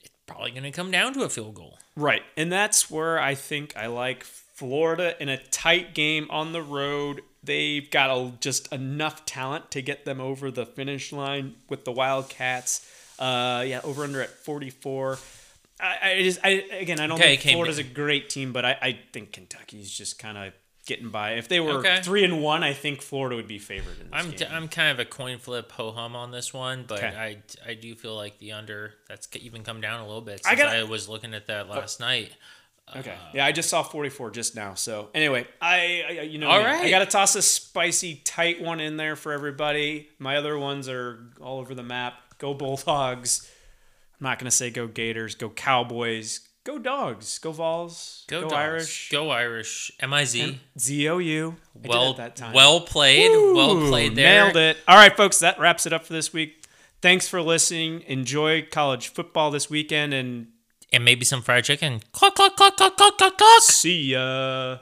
it's 0.00 0.14
probably 0.26 0.52
going 0.52 0.62
to 0.62 0.70
come 0.70 0.90
down 0.90 1.12
to 1.14 1.22
a 1.22 1.28
field 1.28 1.54
goal. 1.54 1.78
Right. 1.96 2.22
And 2.36 2.52
that's 2.52 2.90
where 2.90 3.18
I 3.18 3.34
think 3.34 3.76
I 3.76 3.86
like 3.86 4.22
Florida 4.22 5.20
in 5.20 5.28
a 5.28 5.36
tight 5.36 5.94
game 5.94 6.28
on 6.30 6.52
the 6.52 6.62
road. 6.62 7.22
They've 7.42 7.90
got 7.90 8.10
a, 8.10 8.32
just 8.40 8.72
enough 8.72 9.26
talent 9.26 9.70
to 9.72 9.82
get 9.82 10.04
them 10.04 10.20
over 10.20 10.50
the 10.50 10.64
finish 10.64 11.12
line 11.12 11.56
with 11.68 11.84
the 11.84 11.92
Wildcats. 11.92 12.88
Uh, 13.18 13.64
yeah, 13.66 13.80
over 13.84 14.04
under 14.04 14.22
at 14.22 14.30
44. 14.30 15.18
I, 15.80 16.10
I 16.10 16.22
just, 16.22 16.38
I 16.44 16.48
again, 16.72 17.00
I 17.00 17.06
don't 17.06 17.18
Okay, 17.18 17.36
think 17.36 17.54
Florida's 17.54 17.78
a 17.78 17.82
great 17.82 18.30
team, 18.30 18.52
but 18.52 18.64
I, 18.64 18.76
I 18.80 18.98
think 19.12 19.32
Kentucky's 19.32 19.90
just 19.90 20.18
kind 20.18 20.38
of 20.38 20.52
getting 20.86 21.08
by. 21.10 21.32
If 21.32 21.48
they 21.48 21.60
were 21.60 21.78
Okay. 21.78 22.00
three 22.02 22.24
and 22.24 22.42
one, 22.42 22.62
I 22.62 22.72
think 22.74 23.02
Florida 23.02 23.36
would 23.36 23.48
be 23.48 23.58
favored 23.58 23.98
in 24.00 24.10
this 24.10 24.12
I'm, 24.12 24.30
game. 24.30 24.48
I'm 24.52 24.68
kind 24.68 24.90
of 24.92 25.00
a 25.00 25.04
coin 25.04 25.38
flip 25.38 25.72
ho 25.72 25.92
hum 25.92 26.14
on 26.14 26.30
this 26.30 26.52
one, 26.52 26.84
but 26.86 26.98
Okay. 27.02 27.42
I, 27.64 27.70
I 27.70 27.74
do 27.74 27.94
feel 27.94 28.14
like 28.14 28.38
the 28.38 28.52
under 28.52 28.94
that's 29.08 29.28
even 29.36 29.62
come 29.62 29.80
down 29.80 30.00
a 30.00 30.06
little 30.06 30.20
bit. 30.20 30.42
I 30.44 30.50
Since 30.50 30.60
I, 30.60 30.74
gotta- 30.74 30.86
was 30.86 31.08
looking 31.08 31.34
at 31.34 31.46
that 31.48 31.66
oh. 31.68 31.72
last 31.72 32.00
night. 32.00 32.32
Okay. 32.94 33.12
Uh, 33.12 33.30
yeah, 33.32 33.46
I 33.46 33.52
just 33.52 33.70
saw 33.70 33.82
44 33.82 34.30
just 34.30 34.54
now. 34.54 34.74
So 34.74 35.08
anyway, 35.14 35.46
I, 35.60 36.04
I 36.06 36.12
you 36.22 36.38
know, 36.38 36.50
All 36.50 36.58
me. 36.58 36.66
I 36.66 36.90
got 36.90 36.98
to 36.98 37.06
toss 37.06 37.34
a 37.34 37.40
spicy, 37.42 38.16
tight 38.16 38.60
one 38.60 38.78
in 38.78 38.98
there 38.98 39.16
for 39.16 39.32
everybody. 39.32 40.10
My 40.18 40.36
other 40.36 40.58
ones 40.58 40.86
are 40.88 41.30
all 41.40 41.60
over 41.60 41.74
the 41.74 41.82
map. 41.82 42.14
Go 42.38 42.52
Bulldogs. 42.52 43.50
I'm 44.20 44.24
not 44.24 44.38
gonna 44.38 44.50
say 44.50 44.70
go 44.70 44.86
Gators. 44.86 45.34
Go 45.34 45.50
Cowboys. 45.50 46.40
Go 46.64 46.78
Dogs. 46.78 47.38
Go 47.40 47.52
Vols. 47.52 48.24
Go, 48.26 48.42
Go, 48.42 48.48
Dogs. 48.48 48.58
Irish. 48.58 49.10
Go 49.10 49.30
Irish. 49.30 49.92
M 50.00 50.14
I 50.14 50.24
Z. 50.24 50.60
Z 50.78 51.08
O 51.10 51.18
U. 51.18 51.56
Well, 51.84 52.14
that 52.14 52.36
time. 52.36 52.54
well 52.54 52.80
played. 52.80 53.30
well 53.54 53.76
played 53.88 54.16
there. 54.16 54.44
Nailed 54.44 54.56
it. 54.56 54.78
All 54.88 54.96
right, 54.96 55.14
folks. 55.14 55.40
That 55.40 55.58
wraps 55.60 55.84
it 55.86 55.92
up 55.92 56.04
for 56.06 56.14
this 56.14 56.32
week. 56.32 56.64
Thanks 57.02 57.28
for 57.28 57.42
listening. 57.42 58.00
Enjoy 58.06 58.62
college 58.70 59.08
football 59.08 59.50
this 59.50 59.68
weekend, 59.68 60.14
and 60.14 60.46
And 60.90 61.04
maybe 61.04 61.26
some 61.26 61.42
fried 61.42 61.64
chicken. 61.64 62.00
Cluck, 62.12 62.34
cluck, 62.34 62.56
cluck, 62.56 62.78
cluck, 62.78 62.96
cluck, 62.96 63.18
cluck, 63.18 63.36
cluck. 63.36 63.62
see 63.62 64.12
ya. 64.12 64.78